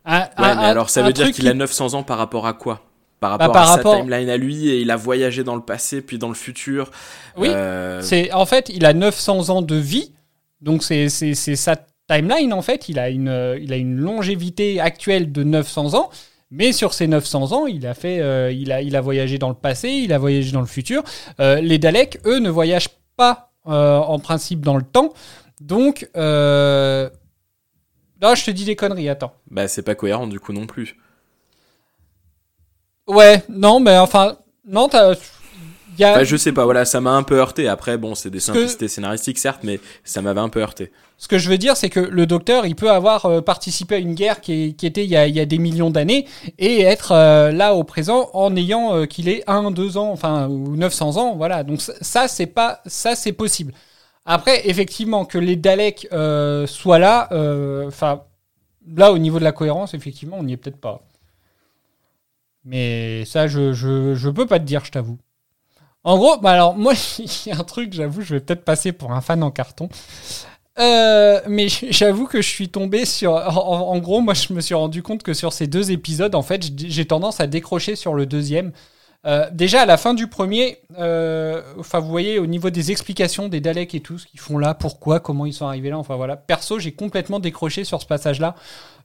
[0.06, 2.46] Un- Ouais, un- mais alors ça veut dire qu'il qui- a 900 ans par rapport
[2.46, 2.82] à quoi?
[3.20, 5.54] Par Bah, rapport par à rapport- sa timeline à lui, et il a voyagé dans
[5.56, 6.90] le passé, puis dans le futur.
[7.36, 10.12] Oui, Euh, c'est en fait, il a 900 ans de vie,
[10.60, 11.76] donc c'est sa
[12.08, 12.88] timeline en fait.
[12.88, 16.10] Il a une euh, il a une longévité actuelle de 900 ans,
[16.50, 19.48] mais sur ces 900 ans, il a fait euh, il a il a voyagé dans
[19.48, 21.02] le passé, il a voyagé dans le futur.
[21.40, 25.12] Euh, les Daleks, eux, ne voyagent pas euh, en principe dans le temps,
[25.60, 26.08] donc
[28.22, 29.08] non, je te dis des conneries.
[29.08, 29.34] Attends.
[29.50, 30.96] Bah c'est pas cohérent du coup non plus.
[33.06, 34.88] Ouais, non, mais enfin, non,
[35.98, 36.12] Y a...
[36.12, 37.68] Enfin, je sais pas, voilà, ça m'a un peu heurté.
[37.68, 40.90] Après, bon, c'est des simplicités scénaristiques certes, mais ça m'avait un peu heurté.
[41.18, 43.98] Ce que je veux dire, c'est que le docteur, il peut avoir euh, participé à
[43.98, 46.26] une guerre qui, est- qui était il y, a, il y a des millions d'années
[46.58, 50.48] et être euh, là au présent en ayant euh, qu'il ait 1, 2 ans, enfin,
[50.48, 51.62] ou 900 ans, voilà.
[51.62, 53.72] Donc ça- c'est pas, ça, c'est possible.
[54.26, 58.22] Après, effectivement, que les Daleks euh, soient là, euh, enfin,
[58.96, 61.02] là, au niveau de la cohérence, effectivement, on n'y est peut-être pas.
[62.64, 65.18] Mais ça, je, je, je peux pas te dire, je t'avoue.
[66.04, 68.92] En gros, bah alors, moi, il y a un truc, j'avoue, je vais peut-être passer
[68.92, 69.88] pour un fan en carton.
[70.78, 73.32] Euh, mais j'avoue que je suis tombé sur.
[73.32, 76.64] En, gros, moi, je me suis rendu compte que sur ces deux épisodes, en fait,
[76.76, 78.72] j'ai tendance à décrocher sur le deuxième.
[79.26, 83.48] Euh, déjà, à la fin du premier, euh, enfin, vous voyez, au niveau des explications
[83.48, 86.16] des Daleks et tout, ce qu'ils font là, pourquoi, comment ils sont arrivés là, enfin
[86.16, 86.36] voilà.
[86.36, 88.54] Perso, j'ai complètement décroché sur ce passage-là.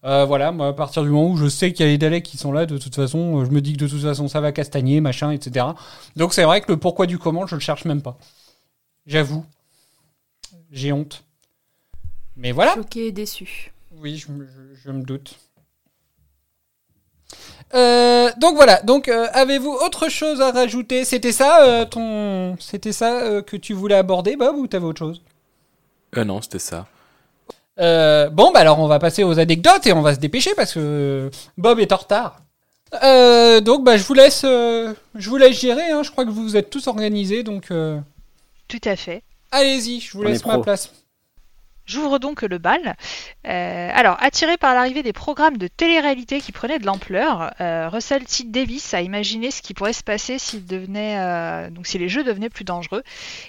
[0.03, 2.23] Euh, voilà, moi, à partir du moment où je sais qu'il y a les Daleks
[2.25, 4.51] qui sont là, de toute façon, je me dis que de toute façon, ça va
[4.51, 5.67] castagner, machin, etc.
[6.17, 8.17] Donc, c'est vrai que le pourquoi du comment, je le cherche même pas.
[9.07, 9.45] J'avoue.
[10.71, 11.23] J'ai honte.
[12.35, 12.73] Mais voilà.
[12.75, 13.71] Choqué et déçu.
[13.97, 15.37] Oui, je, me- je- je me doute.
[17.73, 18.81] Euh, donc voilà.
[18.81, 21.05] Donc euh, avez-vous autre chose à rajouter?
[21.05, 24.99] C'était ça euh, ton, c'était ça euh, que tu voulais aborder, Bob, ou t'avais autre
[24.99, 25.21] chose?
[26.17, 26.87] Euh, non, c'était ça.
[27.79, 30.73] Euh, Bon, bah alors on va passer aux anecdotes et on va se dépêcher parce
[30.73, 32.41] que Bob est en retard.
[33.03, 35.91] Euh, donc bah je vous laisse, euh, je vous laisse gérer.
[35.91, 36.01] hein.
[36.03, 37.99] Je crois que vous êtes tous organisés, donc euh,
[38.67, 39.21] Tout à fait.
[39.51, 39.99] allez-y.
[39.99, 40.63] Je vous On laisse ma pro.
[40.63, 40.91] place.
[41.89, 42.95] J'ouvre donc le bal.
[43.47, 48.25] Euh, alors, attiré par l'arrivée des programmes de télé-réalité qui prenaient de l'ampleur, euh, Russell
[48.25, 48.43] T.
[48.43, 50.37] Davis a imaginé ce qui pourrait se passer
[50.71, 53.01] euh, si les jeux devenaient plus dangereux.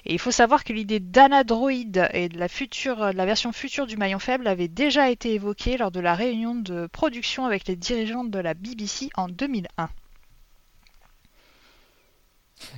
[0.06, 4.46] Et il faut savoir que l'idée d'Anadroid et de la, version future du maillon faible
[4.46, 8.54] avait déjà été évoquée lors de la réunion de production avec les dirigeants de la
[8.54, 9.90] BBC en 2001.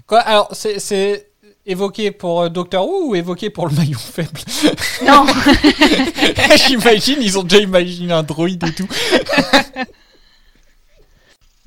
[0.08, 0.18] Quoi?
[0.20, 1.31] Alors c'est
[1.66, 4.40] évoqué pour euh, Doctor Who ou évoqué pour le maillon faible?
[5.06, 5.26] Non
[6.66, 8.88] J'imagine, ils ont déjà imaginé un droïde et tout.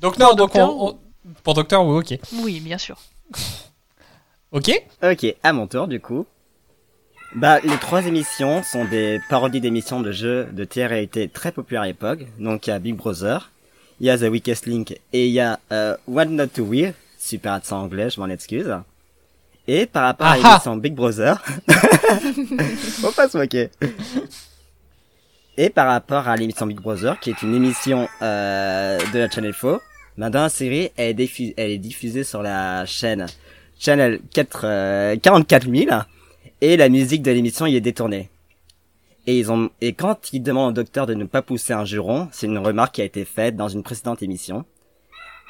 [0.00, 0.98] donc non, Pour donc Doctor on, on-
[1.42, 2.18] pour Docteur Who, ok.
[2.42, 2.98] Oui, bien sûr.
[4.52, 4.70] Ok.
[5.02, 6.26] Ok, à mon tour du coup.
[7.34, 11.86] Bah, les trois émissions sont des parodies d'émissions de jeux de télé-réalité très populaires à
[11.86, 12.20] l'époque.
[12.38, 13.50] Donc il y a Big Brother,
[14.00, 16.92] il y a The Weakest Link et il y a euh, What Not to Wear,
[17.18, 18.72] super accent anglais, je m'en excuse.
[19.68, 20.48] Et par rapport à Ah ah.
[20.48, 21.42] l'émission Big Brother,
[23.00, 23.70] faut pas se moquer.
[25.56, 29.52] Et par rapport à l'émission Big Brother, qui est une émission euh, de la Channel
[29.54, 29.80] 4,
[30.18, 33.26] bah, dans la série, elle est, diffu- elle est diffusée sur la chaîne
[33.78, 35.90] Channel 4, euh, 44 000,
[36.60, 38.30] et la musique de l'émission y est détournée.
[39.26, 42.28] Et ils ont, et quand ils demandent au docteur de ne pas pousser un juron,
[42.32, 44.64] c'est une remarque qui a été faite dans une précédente émission.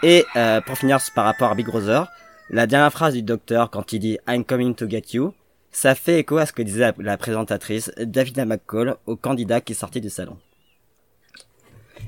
[0.02, 2.06] Et euh, pour finir par rapport à Big Brother,
[2.50, 5.34] la dernière phrase du docteur quand il dit I'm coming to get you,
[5.70, 9.76] ça fait écho à ce que disait la, présentatrice Davina McCall au candidat qui est
[9.76, 10.38] sorti du salon.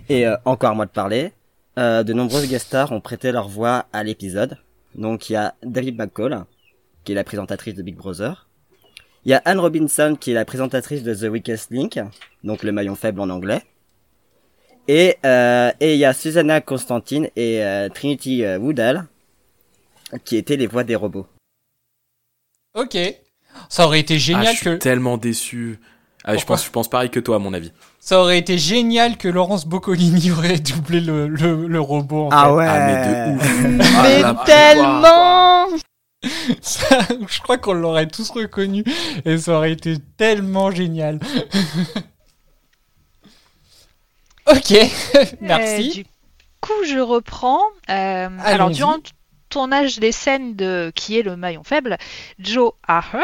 [0.08, 1.32] Et euh, encore moi de parler,
[1.78, 4.58] euh, de nombreuses guest stars ont prêté leur voix à l'épisode.
[4.94, 6.44] Donc il y a David McCall,
[7.04, 8.48] qui est la présentatrice de Big Brother.
[9.24, 12.00] Il y a Anne Robinson, qui est la présentatrice de The Weakest Link,
[12.44, 13.62] donc le maillon faible en anglais.
[14.88, 19.04] Et euh, et il y a Susanna Constantine et euh, Trinity euh, Woodall,
[20.24, 21.26] qui étaient les voix des robots.
[22.74, 22.96] Ok.
[23.68, 25.80] Ça aurait été Ah, génial je suis que tellement déçu.
[26.24, 27.72] Ah, je pense, je pense pareil que toi, à mon avis.
[28.00, 32.26] ça aurait été génial que Laurence Boccolini aurait doublé le, le, le robot.
[32.26, 32.52] En Ah fait.
[32.52, 32.66] ouais.
[32.68, 33.88] Ah, mais de ouf.
[33.96, 35.66] Ah, Mais tellement
[36.60, 36.98] Ça,
[37.28, 38.84] je crois qu'on l'aurait tous reconnu
[39.24, 41.20] et ça aurait été tellement génial.
[44.50, 44.74] ok,
[45.40, 45.88] merci.
[45.90, 46.04] Euh, du
[46.60, 47.60] coup, je reprends.
[47.90, 48.98] Euh, alors, durant
[49.48, 51.96] tournage des scènes de qui est le maillon faible,
[52.38, 53.22] Joe Ahern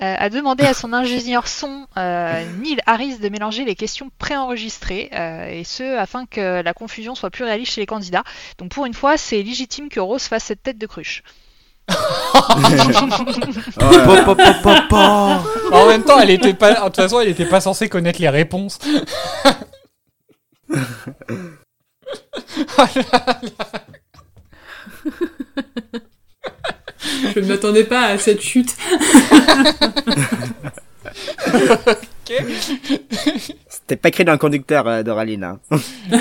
[0.00, 5.10] euh, a demandé à son ingénieur son euh, Neil Harris de mélanger les questions préenregistrées
[5.14, 8.24] euh, et ce afin que la confusion soit plus réaliste chez les candidats.
[8.58, 11.22] Donc pour une fois, c'est légitime que Rose fasse cette tête de cruche.
[15.72, 16.74] En même temps, elle était pas.
[16.74, 18.78] De toute façon, elle était pas censée connaître les réponses.
[22.78, 23.80] Oh là là.
[27.34, 28.76] Je ne m'attendais pas à cette chute.
[31.04, 32.32] Ok.
[33.68, 35.44] C'était pas écrit dans le conducteur euh, d'Oraline.
[35.44, 35.60] Hein.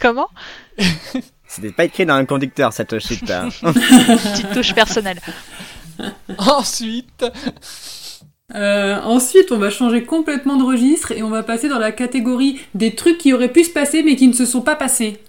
[0.00, 0.28] Comment?
[1.46, 3.30] C'était pas écrit dans le conducteur cette chute.
[3.30, 3.48] hein.
[3.62, 5.20] Petite touche personnelle.
[6.38, 7.24] Ensuite,
[8.52, 12.60] Euh, ensuite, on va changer complètement de registre et on va passer dans la catégorie
[12.74, 15.20] des trucs qui auraient pu se passer mais qui ne se sont pas passés.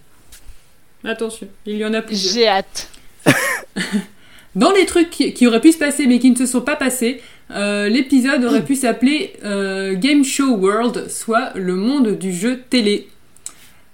[1.04, 2.34] Attention, il y en a plusieurs.
[2.34, 2.90] J'ai hâte.
[4.56, 7.22] Dans les trucs qui, auraient pu se passer mais qui ne se sont pas passés,
[7.52, 13.08] euh, l'épisode aurait pu s'appeler euh, Game Show World, soit le monde du jeu télé.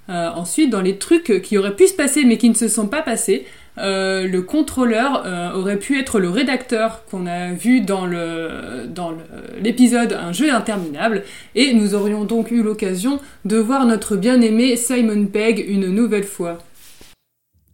[0.10, 2.88] Euh, ensuite, dans les trucs qui auraient pu se passer mais qui ne se sont
[2.88, 3.46] pas passés,
[3.80, 5.24] le contrôleur
[5.56, 9.14] aurait pu être le rédacteur qu'on a vu dans le dans
[9.62, 11.24] l'épisode Un jeu interminable
[11.54, 16.58] et nous aurions donc eu l'occasion de voir notre bien-aimé Simon Pegg une nouvelle fois.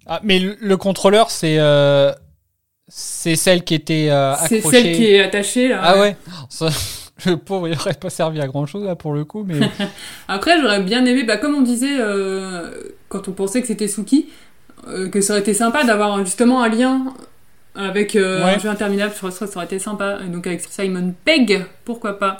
[0.06, 1.58] ah, mais le, le contrôleur, c'est
[2.96, 4.84] c'est celle qui était euh, C'est accrochée.
[4.84, 5.80] celle qui est attachée là.
[5.84, 6.16] Ah ouais.
[6.50, 6.70] Ça,
[7.26, 9.60] le pauvre, il aurait pas servi à grand chose là pour le coup, mais
[10.28, 12.70] Après, j'aurais bien aimé, bah, comme on disait euh,
[13.10, 14.30] quand on pensait que c'était Suki,
[14.88, 17.14] euh, que ça aurait été sympa d'avoir justement un lien
[17.76, 18.52] avec euh, Ouais.
[18.56, 19.12] un jeu interminable.
[19.16, 20.20] Je pense que ça aurait été sympa.
[20.24, 22.38] Et donc avec Simon Pegg, pourquoi pas.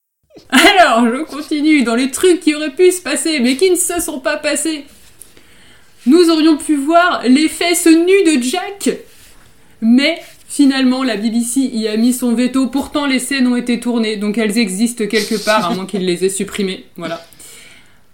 [0.50, 4.00] Alors, je continue dans les trucs qui auraient pu se passer, mais qui ne se
[4.00, 4.84] sont pas passés.
[6.06, 8.90] Nous aurions pu voir les fesses nues de Jack,
[9.86, 10.18] mais
[10.48, 12.66] finalement la BBC y a mis son veto.
[12.66, 16.24] Pourtant, les scènes ont été tournées, donc elles existent quelque part, à moins qu'il les
[16.24, 16.84] ait supprimées.
[16.96, 17.24] Voilà.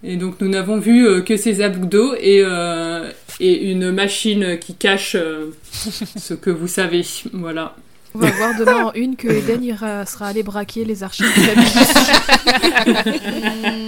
[0.05, 4.75] Et donc nous n'avons vu euh, que ses abdos et, euh, et une machine qui
[4.75, 7.07] cache euh, ce que vous savez.
[7.33, 7.77] Voilà.
[8.15, 11.47] On va voir demain en une que Eden ira, sera allé braquer les archives de
[11.47, 11.95] la BBC.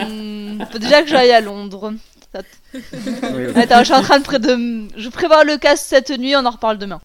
[0.08, 1.92] Hmm, faut déjà que j'aille à Londres.
[3.54, 4.88] Attends, je suis en train de, pré de...
[4.96, 7.00] Je prévois le casse cette nuit, on en reparle demain.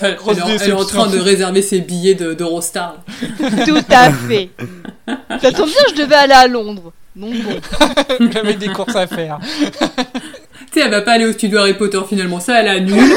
[0.00, 0.84] Elle, est en- elle est en déception.
[0.84, 2.96] train de réserver ses billets de- d'Eurostar.
[3.66, 4.50] Tout à fait.
[5.40, 6.92] Ça tombe bien, je devais aller à Londres.
[7.14, 7.60] Donc bon.
[8.32, 9.38] j'avais des courses à faire.
[9.68, 9.80] tu
[10.72, 13.12] sais, elle va pas aller au studio Harry Potter finalement, ça elle annule.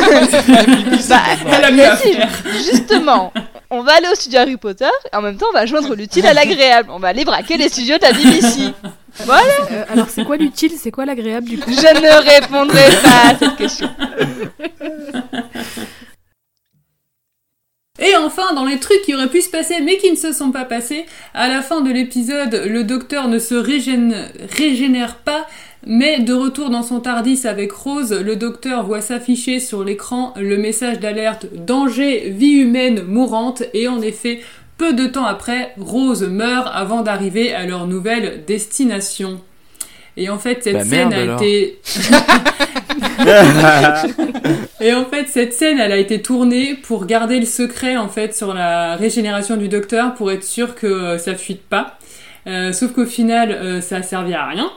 [1.09, 1.21] Bah,
[1.53, 2.29] Elle a mieux à si, faire.
[2.57, 3.31] justement,
[3.69, 6.27] on va aller au studio Harry Potter et en même temps on va joindre l'utile
[6.27, 6.89] à l'agréable.
[6.91, 8.73] On va aller braquer les studios de la BBC.
[9.25, 9.43] Voilà.
[9.71, 11.71] Euh, alors c'est quoi l'utile, c'est quoi l'agréable du coup?
[11.71, 13.89] Je ne répondrai pas à cette question.
[17.99, 20.51] Et enfin, dans les trucs qui auraient pu se passer mais qui ne se sont
[20.51, 24.27] pas passés, à la fin de l'épisode, le docteur ne se régène-
[24.57, 25.47] régénère pas,
[25.87, 30.57] mais de retour dans son Tardis avec Rose, le docteur voit s'afficher sur l'écran le
[30.57, 34.41] message d'alerte danger, vie humaine mourante, et en effet,
[34.77, 39.39] peu de temps après, Rose meurt avant d'arriver à leur nouvelle destination.
[40.17, 41.41] Et en fait, cette Bah scène merde, a alors.
[41.41, 41.79] été
[44.81, 48.35] et en fait, cette scène, elle a été tournée pour garder le secret, en fait,
[48.35, 51.97] sur la régénération du docteur, pour être sûr que euh, ça fuite pas.
[52.47, 54.69] Euh, sauf qu'au final, euh, ça a servi à rien.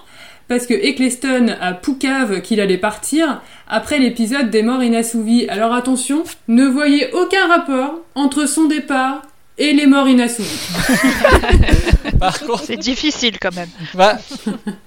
[0.49, 5.47] Parce que Eccleston a Poucave qu'il allait partir après l'épisode des morts inassouvis.
[5.51, 9.21] Alors attention, ne voyez aucun rapport entre son départ
[9.59, 10.71] et les morts inassouvis.
[12.19, 13.69] Par contre, C'est difficile quand même.
[13.95, 14.17] bah,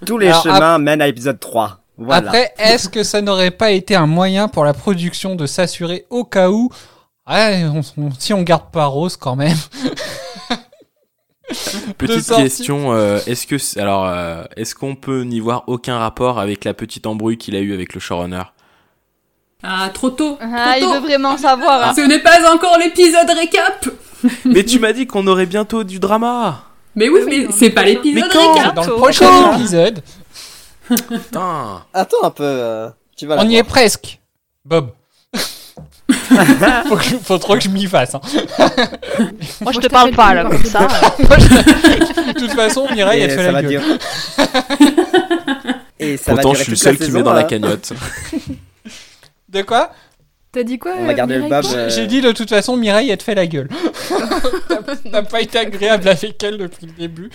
[0.08, 1.81] Tous les Alors, chemins mènent à l'épisode 3.
[2.04, 2.28] Voilà.
[2.28, 6.24] Après, est-ce que ça n'aurait pas été un moyen pour la production de s'assurer au
[6.26, 6.70] cas où
[7.30, 9.58] Ouais, on- on- si on garde pas Rose quand même.
[11.98, 16.64] Petite question, euh, est-ce que alors euh, est-ce qu'on peut n'y voir aucun rapport avec
[16.64, 18.44] la petite embrouille qu'il a eu avec le showrunner?
[19.62, 20.38] Ah, trop tôt.
[20.42, 21.90] Ah, il veut vraiment savoir.
[21.90, 21.94] hein.
[21.96, 23.90] Ce n'est pas encore l'épisode récap.
[24.46, 26.64] Mais tu m'as dit qu'on aurait bientôt du drama.
[26.96, 28.76] Mais oui, mais c'est pas l'épisode Mais récap.
[28.76, 30.02] Dans le prochain épisode,
[31.08, 31.84] Putain.
[31.94, 33.60] Attends un peu, euh, tu vas la on y voir.
[33.60, 34.20] est presque.
[34.66, 34.92] Bob.
[36.88, 38.16] faut, que je- faut trop que je m'y fasse.
[38.16, 38.22] hein.
[39.62, 40.88] Moi, je je te parle pas là, comme ça.
[41.18, 43.82] De toute façon, Mireille, Et elle fait ça la va gueule.
[43.82, 43.98] durer.
[46.00, 47.94] Et ça va Pourtant, je suis le toute seul qui saison, met dans la cagnotte.
[49.50, 49.92] De quoi?
[50.52, 51.72] T'as dit quoi On va euh, garder le Mireille Bob.
[51.76, 53.70] euh, J'ai dit de toute façon, Mireille, elle te fait la gueule.
[54.68, 57.30] T'as- T'as pas été agréable avec elle depuis le début.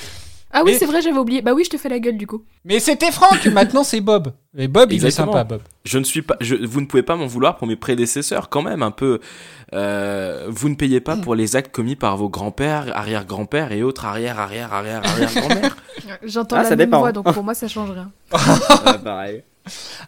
[0.52, 1.42] Ah oui, Mais- c'est vrai, j'avais oublié.
[1.42, 2.44] Bah oui, je te fais la gueule du coup.
[2.64, 4.32] Mais c'était Franck, maintenant c'est Bob.
[4.56, 5.32] Et Bob, il est Exactement.
[5.32, 5.60] sympa, Bob.
[5.84, 6.36] Je ne suis pas.
[6.40, 9.20] Je, vous ne pouvez pas m'en vouloir pour mes prédécesseurs, quand même, un peu.
[9.74, 14.04] euh, vous ne payez pas pour les actes commis par vos grands-pères, arrière-grands-pères et autres
[14.06, 15.76] arrière, arrière, arrière, arrière grand-mères.
[16.22, 17.00] J'entends Ah, la ça même dépend.
[17.00, 18.10] voix, donc pour moi, ça change rien.
[18.32, 19.42] ouais, pareil.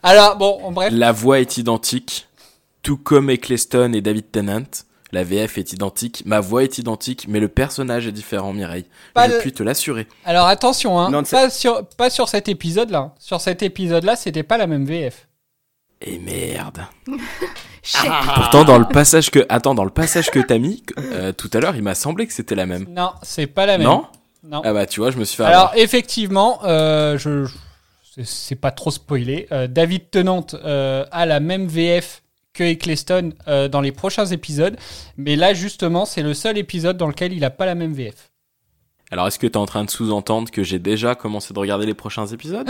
[0.03, 0.93] Alors, bon, en bref.
[0.93, 2.29] La voix est identique,
[2.83, 4.63] tout comme Eccleston et David Tennant.
[5.13, 8.85] La VF est identique, ma voix est identique, mais le personnage est différent, Mireille.
[9.15, 10.07] Pas je de- puis te l'assurer.
[10.25, 13.15] Alors attention, hein, Non, pas, sur, pas sur cet épisode-là.
[13.19, 15.27] Sur cet épisode-là, c'était pas la même VF.
[16.03, 16.83] Et merde.
[17.83, 18.11] Chèque.
[18.35, 21.61] Pourtant, dans le passage que, attends, dans le passage que t'as mis, euh, tout à
[21.61, 22.85] l'heure, il m'a semblé que c'était la même.
[22.91, 23.87] Non, c'est pas la même.
[23.87, 24.07] Non?
[24.45, 24.61] Non.
[24.65, 25.77] Ah bah, tu vois, je me suis fait Alors avoir.
[25.79, 27.55] effectivement, euh, je, je-
[28.15, 29.47] c'est- c'est pas trop spoilé.
[29.53, 32.23] euh, David Tennant euh, a la même VF
[32.59, 34.77] que Eccleston euh, dans les prochains épisodes,
[35.17, 38.31] mais là justement, c'est le seul épisode dans lequel il a pas la même VF.
[39.11, 41.95] Alors, est-ce que t'es en train de sous-entendre que j'ai déjà commencé de regarder les
[41.95, 42.69] prochains épisodes?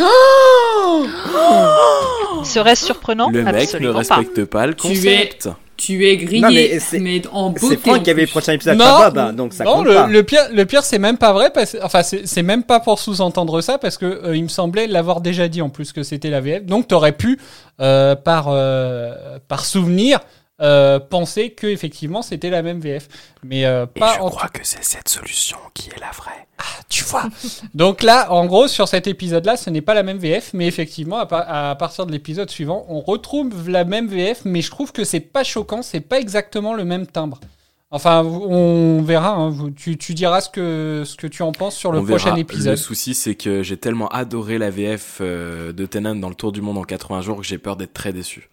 [2.45, 3.29] Serait-ce surprenant?
[3.31, 5.49] Le mec ne Absolument respecte pas, le Tu es- concept.
[5.79, 7.67] Tu es grillé, Non, mais, mais c'est- en beauté.
[7.71, 9.87] C'est Franck qui avait le prochain épisode, non, pas Bob, hein, donc ça non, compte
[9.87, 10.07] le, pas.
[10.09, 11.51] le pire, le pire, c'est même pas vrai.
[11.55, 14.89] Parce, enfin, c'est c'est même pas pour sous-entendre ça, parce que euh, il me semblait
[14.89, 16.65] l'avoir déjà dit en plus que c'était la VF.
[16.65, 17.39] Donc, t'aurais pu,
[17.81, 20.19] euh, par euh, par souvenir,
[20.61, 23.09] euh, penser que effectivement c'était la même VF,
[23.45, 26.47] mais euh, Et pas je en crois que c'est cette solution qui est la vraie.
[26.89, 27.25] tu vois.
[27.75, 31.19] Donc là, en gros, sur cet épisode-là, ce n'est pas la même VF, mais effectivement,
[31.19, 34.91] à, par- à partir de l'épisode suivant, on retrouve la même VF, mais je trouve
[34.93, 37.39] que c'est pas choquant, c'est pas exactement le même timbre.
[37.91, 39.31] Enfin, on verra.
[39.31, 42.03] hein, vous- tu, tu diras ce que ce que tu en penses sur le On
[42.03, 42.19] verra.
[42.19, 42.77] prochain Le épisode.
[42.77, 46.61] souci, c'est que j'ai tellement adoré la VF euh, de Tennant dans le Tour du
[46.61, 48.51] Monde en 80 jours que j'ai peur d'être très déçu.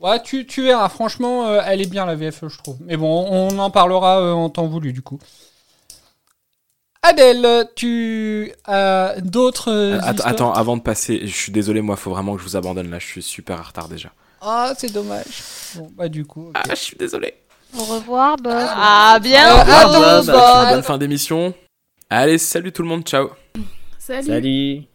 [0.00, 0.88] Ouais, tu, tu verras.
[0.88, 2.78] Franchement, euh, elle est bien la VF, je trouve.
[2.80, 5.18] Mais bon, on en parlera euh, en temps voulu du coup.
[7.02, 12.34] Adèle, tu as d'autres euh, Attends, avant de passer, je suis désolé, moi, faut vraiment
[12.34, 14.10] que je vous abandonne là, je suis super en retard déjà.
[14.40, 15.42] Ah, c'est dommage.
[15.76, 16.48] Bon, bah du coup.
[16.48, 16.56] ok.
[16.56, 17.34] Ah, je suis désolé.
[17.78, 18.52] Au revoir, Bob.
[18.54, 20.74] Ah, bien, Bob, attends, Bob.
[20.74, 21.54] Bonne fin d'émission.
[22.08, 23.30] Allez, salut tout le monde, ciao.
[23.98, 24.26] Salut.
[24.26, 24.89] Salut.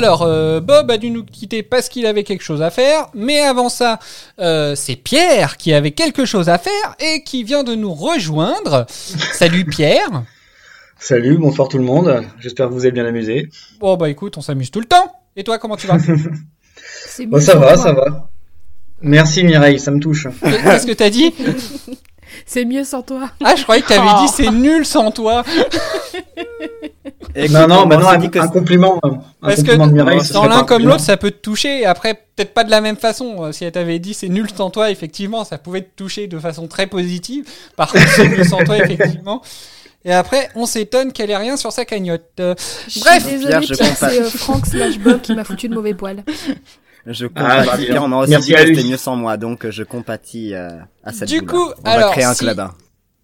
[0.00, 3.40] Alors, euh, Bob a dû nous quitter parce qu'il avait quelque chose à faire, mais
[3.40, 3.98] avant ça,
[4.38, 8.86] euh, c'est Pierre qui avait quelque chose à faire et qui vient de nous rejoindre.
[8.88, 10.22] Salut Pierre.
[10.98, 12.24] Salut, bonsoir tout le monde.
[12.38, 13.50] J'espère que vous avez bien amusé.
[13.78, 15.12] Bon bah écoute, on s'amuse tout le temps.
[15.36, 15.98] Et toi, comment tu vas?
[17.04, 18.30] C'est Bon, mieux ça va, ça va.
[19.02, 20.28] Merci Mireille, ça me touche.
[20.42, 21.34] Qu'est-ce que t'as dit?
[22.46, 23.30] C'est mieux sans toi.
[23.44, 24.20] Ah, je croyais que t'avais Oh.
[24.22, 25.44] dit c'est nul sans toi.
[27.34, 28.00] Écoute, non, non, on bah
[28.40, 28.98] un, compliment.
[29.02, 31.84] Un Parce que de Mireille, dans l'un comme l'autre, ça peut te toucher.
[31.86, 33.44] Après, peut-être pas de la même façon.
[33.44, 36.38] Euh, Si elle t'avait dit c'est nul sans toi, effectivement, ça pouvait te toucher de
[36.38, 37.44] façon très positive.
[37.76, 39.42] Par contre, c'est nul sans toi, effectivement.
[40.04, 42.24] Et après, on s'étonne qu'elle ait rien sur sa cagnotte.
[42.40, 42.54] Euh,
[42.88, 43.22] Je Bref.
[43.22, 45.94] suis désolée, Pierre, je Pierre, c'est euh, Franck slash Bob qui m'a foutu de mauvais
[45.94, 46.24] poil.
[47.06, 47.86] Je Ah, compatis.
[47.92, 50.54] bah, on m'a aussi merci dit que c'était mieux sans moi, donc euh, je compatis
[50.54, 50.70] euh,
[51.02, 52.60] à cette Du coup, on alors, va créer un si- club.
[52.60, 52.74] hein.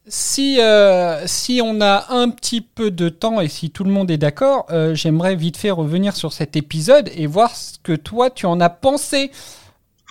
[0.08, 4.08] Si, euh, si on a un petit peu de temps et si tout le monde
[4.10, 8.30] est d'accord, euh, j'aimerais vite fait revenir sur cet épisode et voir ce que toi
[8.30, 9.32] tu en as pensé.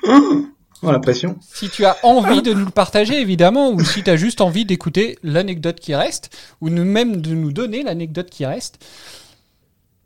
[0.04, 1.38] Oh, la pression.
[1.42, 4.66] Si tu as envie de nous le partager, évidemment, ou si tu as juste envie
[4.66, 6.30] d'écouter l'anecdote qui reste,
[6.62, 8.78] ou nous- même de nous donner l'anecdote qui reste.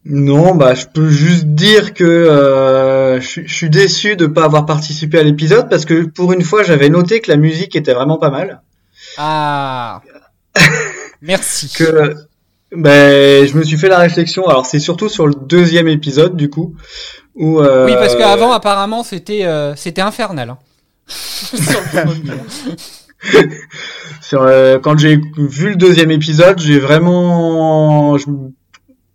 [0.05, 4.45] Non, bah je peux juste dire que euh, je suis- je suis déçu de pas
[4.45, 7.93] avoir participé à l'épisode parce que pour une fois j'avais noté que la musique était
[7.93, 8.61] vraiment pas mal.
[9.17, 10.01] Ah.
[11.21, 11.69] Merci.
[11.76, 12.15] que
[12.71, 14.47] ben je me suis fait la réflexion.
[14.47, 16.76] Alors c'est surtout sur le deuxième épisode du coup
[17.35, 20.49] où euh, Oui, parce qu'avant, apparemment, c'était euh, c'était infernal.
[20.51, 20.57] hein.
[21.07, 21.81] Sur
[24.21, 28.26] sur, euh, quand j'ai vu le deuxième épisode, j'ai vraiment je-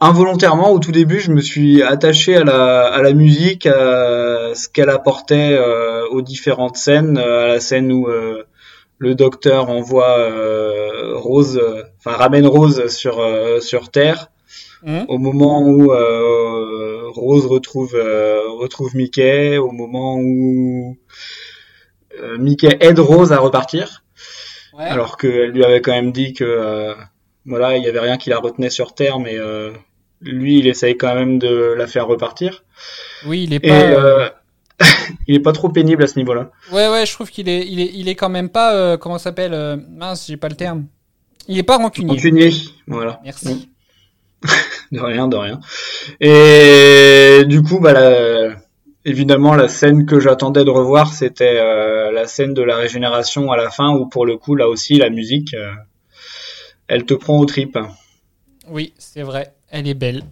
[0.01, 4.69] involontairement au tout début, je me suis attaché à la à la musique, à ce
[4.69, 8.45] qu'elle apportait euh, aux différentes scènes, euh, à la scène où euh,
[8.99, 11.61] le docteur envoie euh, Rose,
[11.99, 14.29] enfin ramène Rose sur euh, sur Terre.
[14.83, 15.07] Mhm.
[15.09, 20.97] Au moment où euh, Rose retrouve euh, retrouve Mickey, au moment où
[22.21, 24.03] euh, Mickey aide Rose à repartir,
[24.77, 24.85] Ouais.
[24.85, 26.95] alors qu'elle lui avait quand même dit que euh,
[27.47, 29.71] voilà, il y avait rien qui la retenait sur Terre, mais euh,
[30.21, 32.65] lui, il essaye quand même de la faire repartir.
[33.27, 33.75] Oui, il est Et pas.
[33.83, 34.29] euh,
[35.29, 36.51] il est pas trop pénible à ce niveau-là.
[36.73, 38.75] Ouais, ouais, je trouve qu'il est, il est, il est quand même pas.
[38.75, 40.87] euh, comment s'appelle euh, Mince, j'ai pas le terme.
[41.49, 42.11] Il est pas rancunier.
[42.15, 42.51] Rancunier,
[42.87, 43.21] voilà.
[43.25, 43.71] Merci.
[44.93, 45.59] De rien, de rien.
[46.21, 48.55] Et du coup, bah, la-
[49.05, 53.57] évidemment, la scène que j'attendais de revoir, c'était euh, la scène de la régénération à
[53.57, 55.71] la fin, où pour le coup, là aussi, la musique, euh,
[56.89, 57.78] elle te prend aux tripes.
[58.69, 59.55] Oui, c'est vrai.
[59.70, 60.23] Elle est belle.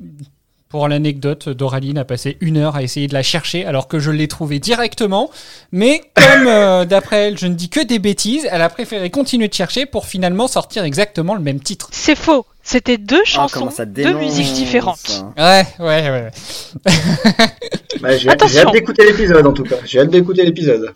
[0.68, 4.10] Pour l'anecdote, Doraline a passé une heure à essayer de la chercher alors que je
[4.10, 5.30] l'ai trouvée directement.
[5.70, 9.48] Mais comme euh, d'après elle, je ne dis que des bêtises, elle a préféré continuer
[9.48, 11.90] de chercher pour finalement sortir exactement le même titre.
[11.92, 12.46] C'est faux.
[12.62, 15.26] C'était deux chansons, comment ça deux musiques différentes.
[15.36, 16.30] Ouais, ouais, ouais.
[18.00, 19.76] Bah, j'ai hâte d'écouter l'épisode, en tout cas.
[19.84, 20.94] J'ai hâte d'écouter l'épisode.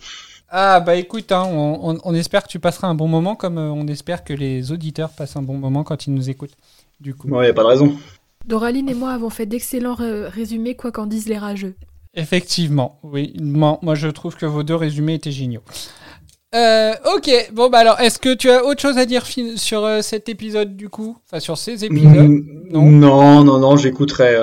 [0.49, 3.59] Ah bah écoute, hein, on, on- on espère que tu passeras un bon moment comme
[3.59, 6.57] euh, on espère que les auditeurs passent un bon moment quand ils nous écoutent.
[7.01, 7.29] Du coup.
[7.29, 7.97] Ouais, y a pas de raison.
[8.47, 11.75] Doraline et moi avons fait d'excellents ré- résumés, quoi qu'en disent les rageux.
[12.15, 13.35] Effectivement, oui.
[13.43, 15.61] Moi, moi, je trouve que vos deux résumés étaient géniaux.
[16.55, 20.01] Euh, ok, bon bah alors, est-ce que tu as autre chose à dire sur euh,
[20.01, 21.19] cet épisode du coup?
[21.27, 22.41] Enfin sur ces épisodes?
[22.71, 24.35] Non, non, non, j'écouterai,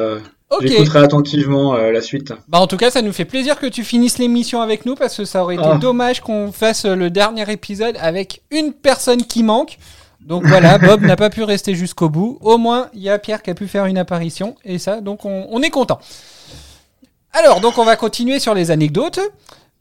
[0.54, 0.68] euh, Ok.
[0.68, 2.34] j'écouterai attentivement euh, la suite.
[2.48, 5.18] Bah en tout cas, ça nous fait plaisir que tu finisses l'émission avec nous parce
[5.18, 5.78] que ça aurait été Ah.
[5.78, 9.78] dommage qu'on fasse euh, le dernier épisode avec une personne qui manque.
[10.22, 12.38] Donc voilà, Bob n'a pas pu rester jusqu'au bout.
[12.42, 15.26] Au moins, il y a Pierre qui a pu faire une apparition et ça, donc
[15.26, 16.00] on, on est content.
[17.34, 19.20] Alors, donc on va continuer sur les anecdotes.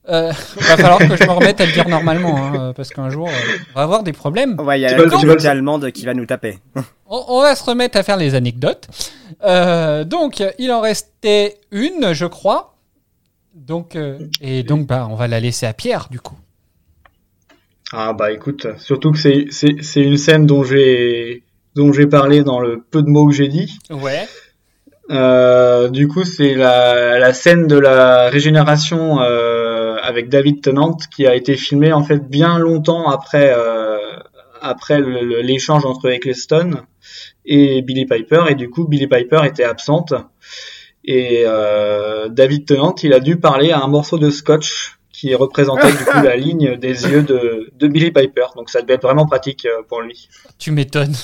[0.08, 3.28] Euh, va falloir que je me remette à le dire normalement, hein, parce qu'un jour,
[3.28, 4.58] euh, on va avoir des problèmes.
[4.60, 6.58] Ouais, il y a la communauté allemande qui va nous taper.
[7.06, 8.88] On, on va se remettre à faire les anecdotes.
[9.44, 12.74] Euh, donc, il en restait une, je crois.
[13.54, 16.36] Donc, euh, et donc, bah, on va la laisser à Pierre, du coup.
[17.94, 21.42] Ah bah écoute, surtout que c'est c'est c'est une scène dont j'ai
[21.74, 23.78] dont j'ai parlé dans le peu de mots que j'ai dit.
[23.90, 24.26] Ouais.
[25.10, 29.61] Euh, du coup, c'est la, la scène de la régénération euh,
[30.12, 33.96] avec David Tennant qui a été filmée en fait bien longtemps après euh,
[34.60, 36.82] après l'échange entre Eccleston
[37.44, 40.12] et Billy Piper et du coup Billy Piper était absente
[41.04, 45.90] et euh, David Tennant il a dû parler à un morceau de scotch qui représentait
[45.92, 49.26] du coup la ligne des yeux de, de Billy Piper donc ça devait être vraiment
[49.26, 50.28] pratique euh, pour lui.
[50.58, 51.14] Tu m'étonnes.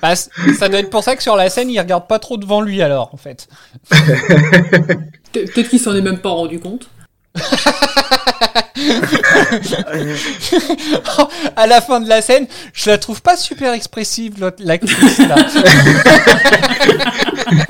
[0.00, 2.38] Bah, c- ça doit être pour ça que sur la scène, il regarde pas trop
[2.38, 3.46] devant lui, alors, en fait.
[3.90, 3.96] Pe-
[5.32, 6.88] Peut-être qu'il s'en est même pas rendu compte.
[11.56, 15.36] à la fin de la scène, je la trouve pas super expressive, l'actrice, là.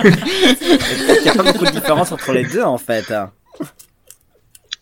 [0.03, 3.13] Il n'y a pas beaucoup de différence entre les deux en fait.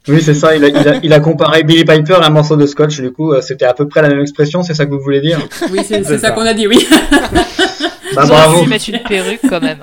[0.09, 0.57] Oui, c'est ça.
[0.57, 3.01] Il a, il, a, il a comparé Billy Piper à un morceau de scotch.
[3.01, 4.63] Du coup, euh, c'était à peu près la même expression.
[4.63, 5.39] C'est ça que vous voulez dire?
[5.71, 6.31] Oui, c'est ça, ça.
[6.31, 6.89] qu'on a dit, oui.
[8.15, 8.65] Bah bravo.
[8.67, 9.79] mettre une perruque quand même.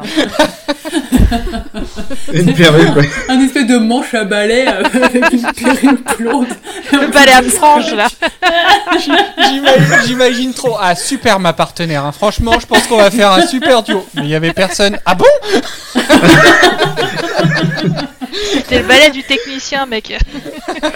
[2.33, 3.09] Une perruque, ouais.
[3.29, 6.47] Un espèce de manche à balai euh, avec une perruque lourde.
[6.91, 8.07] Le balai à franges là.
[8.99, 10.75] J'imagine- J'imagine trop.
[10.79, 12.03] Ah, super, ma partenaire.
[12.05, 12.11] hein.
[12.11, 14.05] Franchement, je pense qu'on va faire un super duo.
[14.15, 14.97] Mais il y avait personne.
[15.05, 15.25] Ah bon?
[18.53, 20.17] C'était le balai du technicien, mec.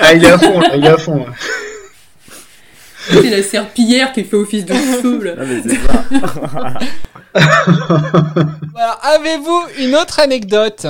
[0.02, 0.60] Ah, il est à fond.
[0.60, 1.16] Là, il est à fond.
[1.18, 1.26] là.
[3.10, 5.34] C'est la serpillière qui fait office de feu, là.
[5.40, 6.80] Ah, mais c'est ça.
[8.74, 8.92] Voilà.
[9.04, 10.86] Avez-vous une autre anecdote?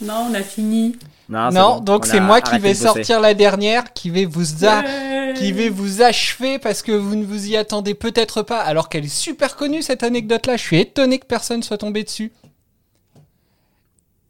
[0.00, 0.96] Non, on a fini.
[1.28, 4.26] Non, c'est Non, bon, donc on c'est moi qui vais sortir la dernière, qui vais
[4.26, 5.32] vous a- Ouais.
[5.36, 9.04] qui vais vous achever parce que vous ne vous y attendez peut-être pas, alors qu'elle
[9.06, 10.56] est super connue cette anecdote-là.
[10.56, 12.30] Je suis étonné que personne soit tombé dessus.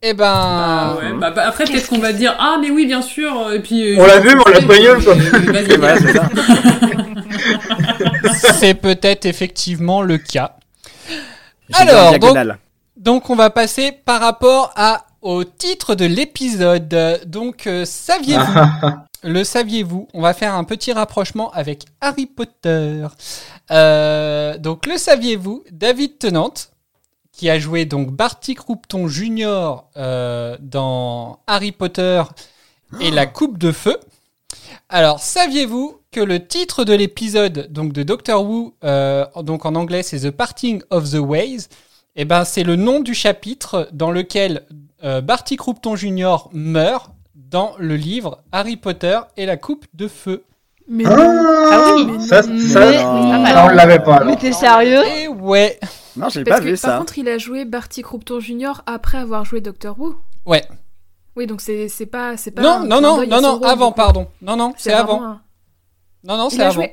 [0.06, 3.00] Eh ben, Ah ouais, bah, bah, après, peut-être qu'on va dire Ah, mais oui, bien
[3.00, 3.50] sûr.
[3.52, 5.14] Et puis, euh, On l'a vu, mais on l'a pas gueule, quoi.
[5.98, 6.28] C'est ça.
[8.52, 10.56] c'est peut-être effectivement le cas.
[11.72, 12.36] Alors, donc,
[12.98, 17.22] donc on va passer par rapport à au titre de l'épisode.
[17.26, 18.60] Donc, euh, saviez-vous
[19.26, 20.06] Le saviez-vous?
[20.12, 23.06] On va faire un petit rapprochement avec Harry Potter.
[23.70, 25.64] Euh, donc, le saviez-vous?
[25.72, 26.52] David Tennant,
[27.36, 29.82] qui a joué donc Barty Croupton Jr.
[29.96, 32.22] euh, dans Harry Potter
[33.00, 33.98] et la Coupe de Feu.
[34.88, 40.04] Alors, saviez-vous que le titre de l'épisode donc de Doctor Who, euh, donc en anglais
[40.04, 41.66] c'est The Parting of the Ways,
[42.14, 44.64] eh ben c'est le nom du chapitre dans lequel
[45.02, 46.36] euh, Barty Croupton Jr.
[46.52, 50.44] meurt dans le livre Harry Potter et la Coupe de Feu.
[50.88, 51.14] Mais Ah,
[51.72, 54.16] Ah oui, ça, ça, mais- ça, on l'avait pas.
[54.16, 54.26] alors.
[54.26, 55.02] Mais t'es sérieux?
[55.16, 55.78] Et ouais,
[56.16, 56.98] Non, j'ai pas que, vu par ça.
[56.98, 58.82] contre, il a joué Barty Croupton Jr.
[58.86, 60.16] après avoir joué Doctor Who.
[60.46, 60.62] ouais.
[61.36, 62.62] Oui, donc c'est c'est pas c'est pas.
[62.62, 64.28] Non, un non, non, non, non, avant, pardon.
[64.40, 65.20] Non, non, c'est avant.
[65.20, 65.40] un-
[66.22, 66.86] Non, non, Il c'est a avant.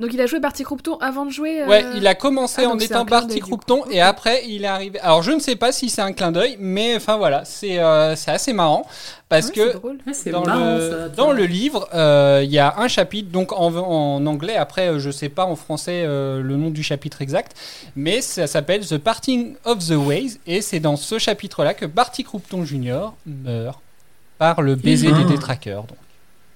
[0.00, 1.62] Donc il a joué Barty Croupton avant de jouer.
[1.62, 3.38] euh, Ouais, il a commencé ah, en étant Barty.
[3.40, 4.98] Croupton et après il est arrivé.
[5.00, 8.16] Alors je ne sais pas si c'est un clin d'œil, mais enfin voilà, c'est euh,
[8.16, 8.86] c'est assez marrant
[9.28, 12.88] parce Ouais, que dans marrant, le, ça, dans le livre, euh, il y a un
[12.88, 16.70] chapitre, donc en, en anglais, après euh, je sais pas en français euh, le nom
[16.70, 17.54] du chapitre exact,
[17.94, 22.24] mais ça s'appelle The Parting of the Ways, et c'est dans ce chapitre-là que Barty
[22.24, 23.10] Croupton Jr.
[23.26, 23.78] meurt
[24.38, 25.28] par le baiser des Ah.
[25.28, 25.82] détraqueurs.
[25.84, 25.98] donc.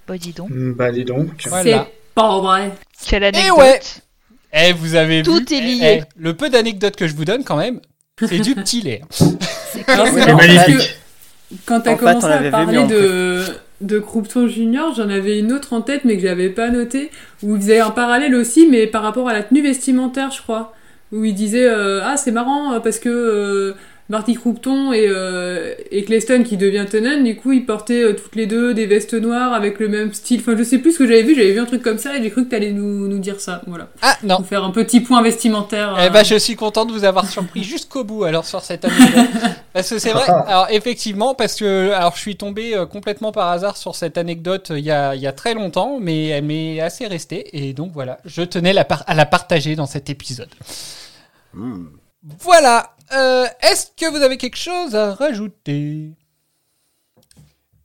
[0.08, 0.50] Bah dis donc.
[0.50, 1.28] Bah dis donc.
[1.46, 1.86] Voilà.
[2.14, 2.72] Pas vrai.
[3.06, 3.58] Quelle Et anecdote.
[3.58, 3.80] ouais
[4.52, 6.00] Eh, vous avez vu Tout est eh, lié.
[6.00, 7.80] eh, Le peu d'anecdotes que je vous donne quand même,
[8.20, 9.02] c'est du petit lait.
[9.88, 10.78] Alors, C'est marrant C'est parce magnifique.
[11.50, 13.44] que Quand t'as En fait, commencé on à l'avait parler en de,
[13.80, 17.10] de Croupton Junior, j'en avais une autre en tête, mais que j'avais pas notée,
[17.42, 20.72] où il faisait un parallèle aussi, mais par rapport à la tenue vestimentaire, je crois.
[21.12, 23.74] Où il disait euh, Ah, c'est marrant, euh, parce que euh,
[24.10, 28.36] Barty Croupton et, euh, et Cleston, qui devient Tennant, du coup, ils portaient euh, toutes
[28.36, 30.40] les deux des vestes noires avec le même style.
[30.40, 32.22] Enfin, je sais plus ce que j'avais vu, j'avais vu un truc comme ça, et
[32.22, 33.62] j'ai cru que t'allais nous, nous dire ça.
[33.66, 33.88] Voilà.
[34.02, 35.96] Ah non Nous faire un petit point vestimentaire.
[35.98, 38.84] Eh euh, ben, je suis content de vous avoir surpris jusqu'au bout alors sur cette
[38.84, 39.24] anecdote.
[39.72, 43.48] parce que c'est vrai, alors effectivement, parce que alors je suis tombé euh, complètement par
[43.48, 46.44] hasard sur cette anecdote euh, il y a, il y a très longtemps, mais elle
[46.44, 47.48] m'est assez restée.
[47.56, 50.50] Et donc voilà, je tenais la par- à la partager dans cet épisode.
[51.54, 51.86] Hmm.
[52.40, 52.94] Voilà.
[53.12, 56.12] Euh, Est-ce que vous avez quelque chose à rajouter?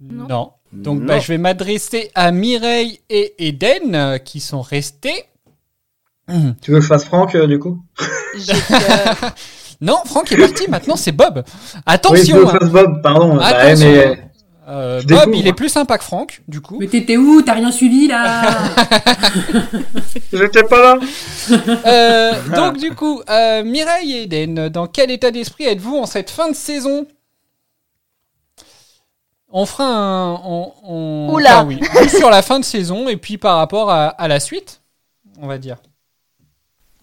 [0.02, 0.53] Non.
[0.72, 1.06] Donc Non.
[1.06, 5.26] bah, je vais m'adresser à Mireille et Eden euh, qui sont restés.
[6.61, 7.82] Tu veux que je fasse Franck euh, du coup?
[9.82, 11.41] Non, Franck est parti, maintenant c'est Bob.
[11.45, 12.53] Oui, Attention, veux que hein.
[12.56, 13.38] je fasse Bob, pardon.
[13.38, 13.88] Bah, Attention.
[13.90, 14.28] mais
[14.69, 15.35] Euh, Bob, découvre.
[15.35, 16.77] il est plus sympa que Franck, du coup.
[16.79, 18.41] Mais t'étais où T'as rien suivi là
[20.33, 20.99] j'étais pas là.
[21.87, 26.29] Euh, donc du coup, euh, Mireille et Eden, dans quel état d'esprit êtes-vous en cette
[26.29, 27.07] fin de saison?
[29.51, 30.33] On fera un...
[30.45, 31.63] On, on- Oula.
[31.63, 31.79] enfin, oui,
[32.09, 34.81] sur la fin de saison et puis par rapport à, à la suite,
[35.41, 35.77] on va dire.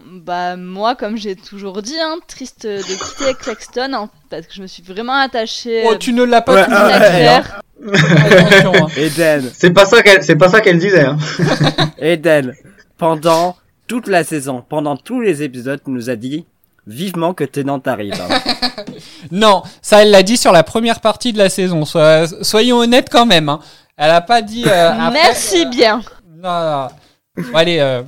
[0.05, 4.61] Bah moi, comme j'ai toujours dit, hein, triste de quitter Claxton, hein, parce que je
[4.61, 7.41] me suis vraiment attachée Oh, euh, tu ne l'as pas Ouais, tout à ouais.
[7.89, 8.87] Attention, hein.
[8.97, 11.03] Eden, C'est pas ça qu'elle, c'est pas ça qu'elle disait.
[11.05, 11.17] Hein.
[11.99, 12.53] Eden,
[12.97, 13.57] pendant
[13.87, 16.45] toute la saison, pendant tous les épisodes, nous a dit
[16.85, 18.13] vivement que Tennant arrive.
[18.21, 18.39] hein.
[19.31, 21.83] Non, ça elle l'a dit sur la première partie de la saison.
[21.85, 23.49] Sois- soyons honnêtes quand même.
[23.49, 23.59] hein.
[23.97, 24.63] Elle a pas dit.
[24.67, 26.01] euh, après- Merci bien.
[26.41, 26.87] Non, non.
[27.35, 28.03] Bon, allez, euh,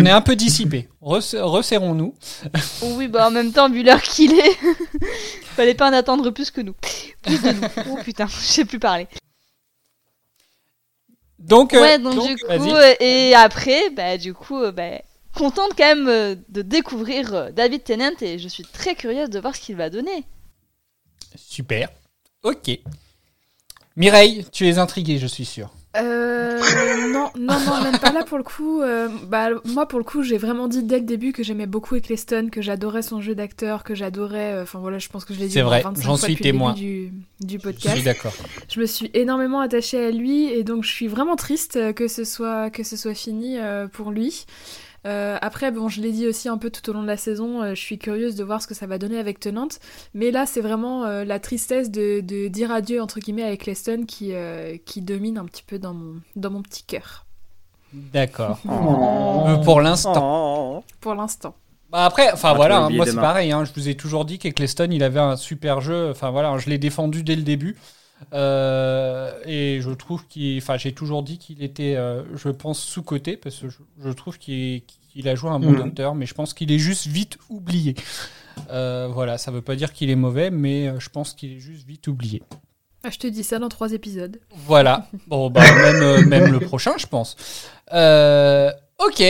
[0.00, 0.88] on est un peu dissipé.
[1.00, 2.14] Res- Resserrons-nous.
[2.82, 4.58] Oui, bah en même temps, vu l'heure qu'il est,
[5.56, 6.74] fallait pas en attendre plus que nous.
[7.22, 7.68] Plus de nous.
[7.90, 9.06] Oh putain, je sais plus parler.
[11.38, 15.00] Donc, euh, ouais, donc, donc, du coup, euh, et après, bah du coup, euh, bah,
[15.34, 19.60] contente quand même de découvrir David Tennant et je suis très curieuse de voir ce
[19.60, 20.24] qu'il va donner.
[21.34, 21.88] Super.
[22.44, 22.70] Ok.
[23.96, 25.70] Mireille, tu es intriguée, je suis sûr.
[25.94, 26.58] Euh,
[27.12, 28.80] non, non, non, même pas là pour le coup.
[28.80, 31.94] euh, bah, moi, pour le coup, j'ai vraiment dit dès le début que j'aimais beaucoup
[31.96, 34.54] Eccleston, que j'adorais son jeu d'acteur, que j'adorais.
[34.54, 36.72] euh, Enfin voilà, je pense que je l'ai dit C'est vrai, 25 j'en suis témoin.
[36.72, 37.94] du, du Je podcast.
[37.94, 38.32] suis d'accord.
[38.70, 42.24] Je me suis énormément attachée à lui et donc je suis vraiment triste que ce
[42.24, 44.46] soit, que ce soit fini euh, pour lui.
[45.06, 47.60] Euh, après, bon, je l'ai dit aussi un peu tout au long de la saison,
[47.62, 49.68] euh, je suis curieuse de voir ce que ça va donner avec Tenant.
[50.14, 54.04] Mais là, c'est vraiment euh, la tristesse de, de dire adieu, entre guillemets, avec Leston
[54.06, 57.26] qui, euh, qui domine un petit peu dans mon, dans mon petit cœur,
[57.92, 58.58] D'accord.
[58.68, 59.60] Oh.
[59.64, 60.76] Pour l'instant.
[60.78, 60.84] Oh.
[61.00, 61.54] pour l'instant.
[61.90, 63.52] Bah après, enfin voilà, hein, moi c'est pareil.
[63.52, 66.08] hein, je vous ai toujours dit qu'Eccleston, il avait un super jeu.
[66.10, 67.76] Enfin voilà, je l'ai défendu dès le début.
[68.32, 73.02] Euh, et je trouve qu'il, enfin j'ai toujours dit qu'il était, euh, je pense sous
[73.02, 74.82] côté parce que je, je trouve qu'il
[75.12, 75.76] qu'il a joué un bon Mhm.
[75.84, 77.94] docteur, mais je pense qu'il est juste vite oublié.
[78.70, 81.86] Euh, voilà, ça veut pas dire qu'il est mauvais, mais je pense qu'il est juste
[81.86, 82.42] vite oublié.
[83.04, 84.40] Ah, je te dis ça dans trois épisodes.
[84.54, 85.08] Voilà.
[85.26, 87.36] Bon, bah, même, même le prochain, je pense.
[87.92, 88.70] Euh,
[89.04, 89.22] ok.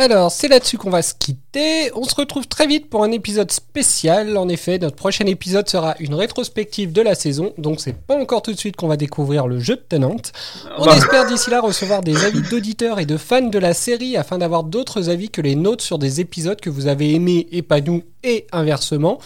[0.00, 1.90] Alors, c'est là-dessus qu'on va se quitter.
[1.96, 4.36] On se retrouve très vite pour un épisode spécial.
[4.36, 7.52] En effet, notre prochain épisode sera une rétrospective de la saison.
[7.58, 10.30] Donc, c'est pas encore tout de suite qu'on va découvrir le jeu de Tenante.
[10.78, 10.96] On Bah.
[10.96, 14.62] espère d'ici là recevoir des avis d'auditeurs et de fans de la série afin d'avoir
[14.62, 18.04] d'autres avis que les nôtres sur des épisodes que vous avez aimés et pas nous
[18.22, 19.18] et inversement.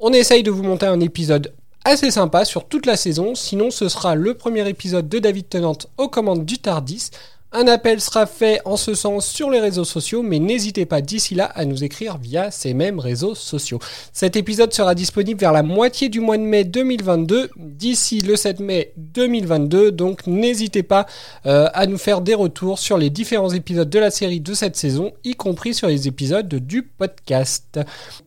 [0.00, 1.52] On essaye de vous monter un épisode
[1.84, 3.36] assez sympa sur toute la saison.
[3.36, 7.10] Sinon, ce sera le premier épisode de David Tennant aux commandes du Tardis.
[7.52, 11.36] Un appel sera fait en ce sens sur les réseaux sociaux, mais n'hésitez pas d'ici
[11.36, 13.78] là à nous écrire via ces mêmes réseaux sociaux.
[14.12, 18.58] Cet épisode sera disponible vers la moitié du mois de mai 2022, d'ici le 7
[18.58, 21.06] mai 2022, donc n'hésitez pas
[21.46, 24.76] euh, à nous faire des retours sur les différents épisodes de la série de cette
[24.76, 27.78] saison, y compris sur les épisodes du podcast.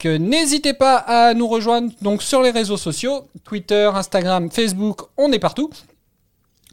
[0.05, 5.31] Euh, n'hésitez pas à nous rejoindre donc sur les réseaux sociaux, Twitter, Instagram, Facebook, on
[5.33, 5.69] est partout.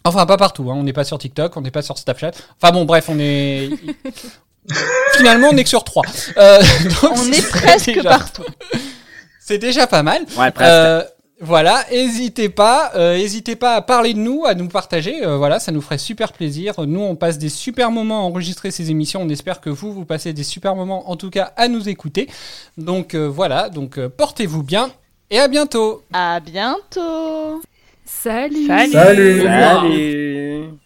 [0.09, 0.75] Enfin, pas partout, hein.
[0.77, 2.33] on n'est pas sur TikTok, on n'est pas sur Snapchat.
[2.61, 3.71] Enfin bon, bref, on est...
[5.17, 6.03] Finalement, on n'est que sur trois.
[6.37, 6.61] Euh,
[7.03, 8.43] donc On c'est est presque déjà- partout.
[9.41, 10.23] C'est déjà pas mal.
[10.37, 10.61] Ouais, presque.
[10.73, 11.05] Euh,
[11.41, 15.25] voilà, n'hésitez pas, euh, n'hésitez pas à parler de nous, à nous partager.
[15.25, 16.75] euh, voilà, ça nous ferait super plaisir.
[16.85, 19.21] Nous, on passe des super moments à enregistrer ces émissions.
[19.23, 22.29] On espère que vous, vous passez des super moments, en tout cas, à nous écouter.
[22.77, 24.91] Donc euh, voilà, donc euh, portez-vous bien
[25.31, 26.03] et à bientôt.
[26.13, 27.61] À bientôt.
[28.07, 28.67] Salut.
[28.67, 28.93] Salut.
[28.93, 29.43] Salut.
[29.43, 30.86] Salut.